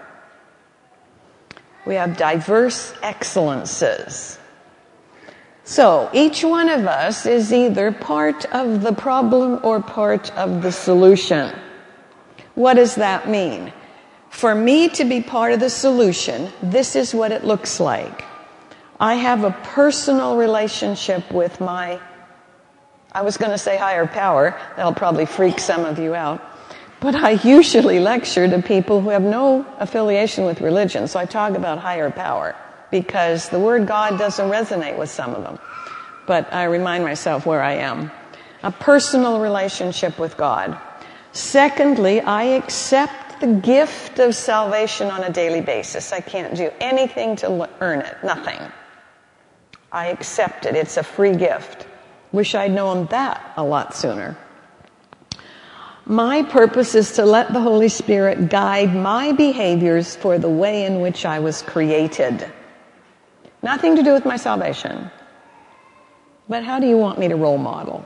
We 1.86 1.96
have 1.96 2.16
diverse 2.16 2.94
excellences. 3.04 4.40
So 5.66 6.10
each 6.12 6.44
one 6.44 6.68
of 6.68 6.86
us 6.88 7.26
is 7.26 7.54
either 7.54 7.92
part 7.94 8.46
of 8.54 8.82
the 8.82 8.92
problem 8.92 9.62
or 9.64 9.82
part 9.82 10.30
of 10.36 10.62
the 10.62 10.72
solution. 10.72 11.56
What 12.56 12.74
does 12.74 12.96
that 12.96 13.30
mean? 13.30 13.72
For 14.30 14.54
me 14.54 14.90
to 14.90 15.06
be 15.06 15.22
part 15.22 15.54
of 15.54 15.62
the 15.62 15.70
solution, 15.70 16.52
this 16.62 16.98
is 16.98 17.16
what 17.16 17.32
it 17.32 17.46
looks 17.46 17.80
like. 17.80 18.26
I 19.00 19.16
have 19.16 19.44
a 19.46 19.52
personal 19.52 20.36
relationship 20.36 21.32
with 21.32 21.62
my, 21.62 22.00
I 23.14 23.22
was 23.22 23.38
going 23.38 23.52
to 23.52 23.58
say 23.58 23.78
higher 23.78 24.06
power. 24.06 24.60
That'll 24.76 24.94
probably 24.94 25.26
freak 25.26 25.60
some 25.60 25.86
of 25.86 25.98
you 25.98 26.14
out. 26.14 26.44
But 27.00 27.16
I 27.16 27.32
usually 27.32 28.00
lecture 28.00 28.50
to 28.50 28.62
people 28.62 29.02
who 29.02 29.10
have 29.10 29.22
no 29.22 29.66
affiliation 29.80 30.46
with 30.46 30.60
religion. 30.62 31.08
So 31.08 31.20
I 31.20 31.26
talk 31.26 31.56
about 31.56 31.80
higher 31.80 32.12
power 32.12 32.56
because 32.94 33.50
the 33.50 33.58
word 33.58 33.88
God 33.88 34.20
doesn't 34.20 34.52
resonate 34.52 35.00
with 35.00 35.10
some 35.10 35.34
of 35.34 35.44
them. 35.44 35.58
But 36.28 36.54
I 36.54 36.66
remind 36.66 37.04
myself 37.04 37.44
where 37.44 37.64
I 37.64 37.74
am. 37.74 38.12
A 38.62 38.72
personal 38.72 39.42
relationship 39.42 40.20
with 40.20 40.38
God. 40.38 40.78
Secondly, 41.32 42.22
I 42.22 42.44
accept 42.44 43.42
the 43.42 43.48
gift 43.48 44.20
of 44.20 44.36
salvation 44.36 45.10
on 45.10 45.24
a 45.24 45.32
daily 45.32 45.62
basis. 45.62 46.14
I 46.14 46.22
can't 46.22 46.56
do 46.56 46.70
anything 46.80 47.36
to 47.38 47.68
earn 47.82 48.02
it, 48.02 48.16
nothing. 48.24 48.60
I 49.92 50.08
accept 50.08 50.68
it. 50.68 50.76
It's 50.76 50.98
a 50.98 51.04
free 51.04 51.36
gift. 51.36 51.88
Wish 52.32 52.54
I'd 52.54 52.72
known 52.72 53.08
that 53.08 53.54
a 53.58 53.64
lot 53.64 53.96
sooner. 53.96 54.38
My 56.06 56.44
purpose 56.44 56.94
is 56.94 57.14
to 57.14 57.26
let 57.26 57.54
the 57.54 57.62
Holy 57.62 57.90
Spirit 57.90 58.50
guide 58.50 58.94
my 58.94 59.32
behaviors 59.32 60.16
for 60.16 60.38
the 60.38 60.50
way 60.50 60.86
in 60.86 61.02
which 61.02 61.26
I 61.26 61.40
was 61.40 61.64
created. 61.64 62.46
Nothing 63.64 63.96
to 63.96 64.04
do 64.04 64.12
with 64.12 64.26
my 64.26 64.36
salvation. 64.36 65.10
But 66.50 66.66
how 66.66 66.80
do 66.80 66.88
you 66.88 66.98
want 66.98 67.18
me 67.18 67.30
to 67.30 67.36
role 67.36 67.58
model? 67.58 68.06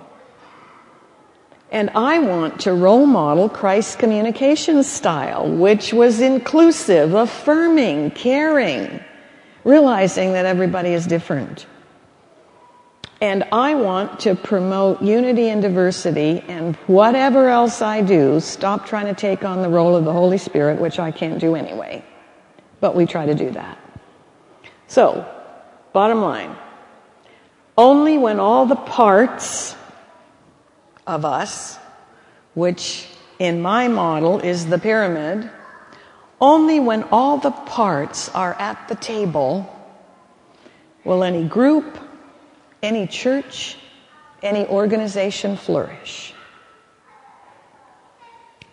And 1.72 1.90
I 1.96 2.20
want 2.20 2.62
to 2.62 2.74
role 2.74 3.08
model 3.08 3.50
Christ's 3.50 3.96
communication 3.96 4.84
style, 4.84 5.52
which 5.52 5.92
was 5.92 6.22
inclusive, 6.22 7.14
affirming, 7.14 8.12
caring, 8.12 9.02
realizing 9.66 10.34
that 10.34 10.46
everybody 10.46 10.94
is 10.94 11.08
different. 11.08 11.66
And 13.20 13.44
I 13.52 13.74
want 13.74 14.20
to 14.22 14.36
promote 14.36 15.02
unity 15.02 15.50
and 15.50 15.62
diversity, 15.62 16.44
and 16.48 16.76
whatever 16.86 17.50
else 17.50 17.82
I 17.82 18.02
do, 18.02 18.40
stop 18.40 18.86
trying 18.86 19.08
to 19.08 19.16
take 19.16 19.44
on 19.44 19.64
the 19.64 19.70
role 19.70 19.96
of 19.96 20.06
the 20.06 20.14
Holy 20.14 20.38
Spirit, 20.38 20.80
which 20.80 21.00
I 21.00 21.10
can't 21.10 21.40
do 21.40 21.56
anyway. 21.56 22.06
But 22.80 22.96
we 22.96 23.08
try 23.08 23.26
to 23.26 23.34
do 23.34 23.50
that. 23.52 23.80
So, 24.86 25.28
bottom 26.00 26.22
line 26.22 26.56
only 27.78 28.18
when 28.18 28.40
all 28.40 28.66
the 28.66 28.76
parts 28.76 29.76
of 31.06 31.24
us, 31.26 31.78
which 32.56 33.08
in 33.40 33.62
my 33.62 33.88
model 33.88 34.40
is 34.40 34.66
the 34.66 34.80
pyramid, 34.80 35.50
only 36.42 36.80
when 36.80 37.04
all 37.12 37.38
the 37.38 37.52
parts 37.52 38.30
are 38.30 38.54
at 38.60 38.88
the 38.88 38.96
table 38.96 39.52
will 41.04 41.24
any 41.24 41.44
group 41.48 41.98
any 42.84 43.08
church, 43.08 43.78
any 44.44 44.66
organization 44.66 45.58
flourish. 45.58 46.34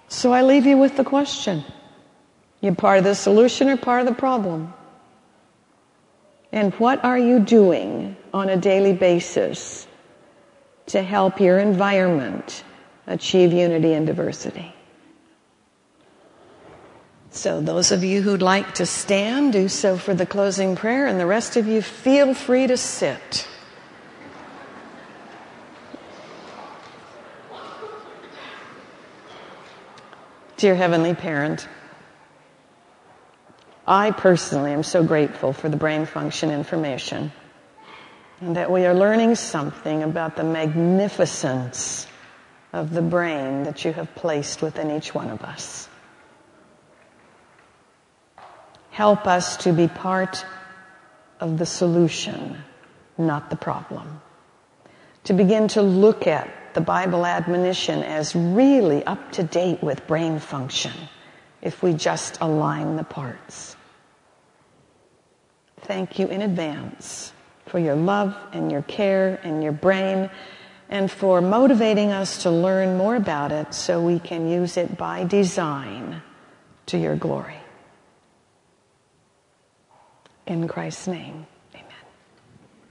So 0.09 0.33
I 0.33 0.43
leave 0.43 0.67
you 0.67 0.77
with 0.77 0.97
the 0.97 1.05
question. 1.05 1.65
You 2.61 2.75
part 2.75 2.99
of 2.99 3.05
the 3.05 3.15
solution 3.15 3.69
or 3.69 3.77
part 3.77 4.01
of 4.01 4.07
the 4.07 4.15
problem? 4.15 4.73
And 6.55 6.73
what 6.75 7.03
are 7.05 7.19
you 7.19 7.41
doing 7.41 8.17
on 8.33 8.49
a 8.49 8.57
daily 8.57 8.93
basis 8.93 9.89
to 10.87 11.03
help 11.03 11.41
your 11.41 11.59
environment 11.59 12.63
achieve 13.09 13.53
unity 13.53 13.93
and 13.93 14.07
diversity? 14.07 14.73
So, 17.31 17.61
those 17.61 17.91
of 17.91 18.05
you 18.05 18.23
who'd 18.23 18.41
like 18.41 18.75
to 18.75 18.87
stand, 18.87 19.53
do 19.53 19.67
so 19.69 19.97
for 19.97 20.15
the 20.15 20.27
closing 20.27 20.77
prayer, 20.77 21.09
and 21.09 21.19
the 21.19 21.27
rest 21.27 21.57
of 21.57 21.67
you 21.67 21.83
feel 21.83 22.35
free 22.35 22.69
to 22.69 22.77
sit. 22.77 23.49
Dear 30.57 30.77
Heavenly 30.77 31.15
Parent, 31.15 31.67
I 33.87 34.13
personally 34.13 34.73
am 34.73 34.83
so 34.83 35.05
grateful 35.05 35.53
for 35.53 35.69
the 35.69 35.77
brain 35.77 36.07
function 36.07 36.51
information 36.51 37.33
and 38.41 38.57
that 38.57 38.71
we 38.71 38.87
are 38.87 38.95
learning 38.95 39.35
something 39.35 40.03
about 40.03 40.37
the 40.37 40.45
magnificence 40.45 42.07
of 42.73 42.93
the 42.93 43.03
brain 43.03 43.65
that 43.65 43.85
you 43.85 43.93
have 43.93 44.15
placed 44.15 44.63
within 44.63 44.91
each 44.91 45.15
one 45.15 45.31
of 45.31 45.43
us. 45.43 45.89
Help 48.91 49.27
us 49.27 49.59
to 49.59 49.73
be 49.73 49.89
part 49.89 50.47
of 51.41 51.59
the 51.59 51.67
solution, 51.67 52.57
not 53.19 53.51
the 53.51 53.57
problem. 53.57 54.23
To 55.25 55.35
begin 55.35 55.69
to 55.69 55.83
look 55.83 56.27
at 56.27 56.49
the 56.75 56.81
Bible 56.81 57.27
admonition 57.27 58.03
as 58.03 58.35
really 58.35 59.05
up 59.05 59.33
to 59.33 59.43
date 59.43 59.83
with 59.83 60.07
brain 60.07 60.39
function 60.39 60.93
if 61.63 61.83
we 61.83 61.93
just 61.93 62.39
align 62.41 62.97
the 62.97 63.05
parts. 63.05 63.74
Thank 65.85 66.19
you 66.19 66.27
in 66.27 66.43
advance 66.43 67.33
for 67.67 67.79
your 67.79 67.95
love 67.95 68.37
and 68.53 68.73
your 68.73 68.83
care 68.83 69.39
and 69.43 69.63
your 69.63 69.73
brain 69.73 70.31
and 70.89 71.11
for 71.11 71.41
motivating 71.41 72.11
us 72.11 72.43
to 72.43 72.51
learn 72.51 72.97
more 72.97 73.17
about 73.17 73.53
it 73.53 73.75
so 73.75 74.01
we 74.01 74.19
can 74.19 74.49
use 74.49 74.77
it 74.77 74.97
by 74.97 75.25
design 75.25 76.23
to 76.87 76.99
your 76.99 77.17
glory. 77.17 77.57
In 80.47 80.69
Christ's 80.69 81.09
name. 81.09 81.47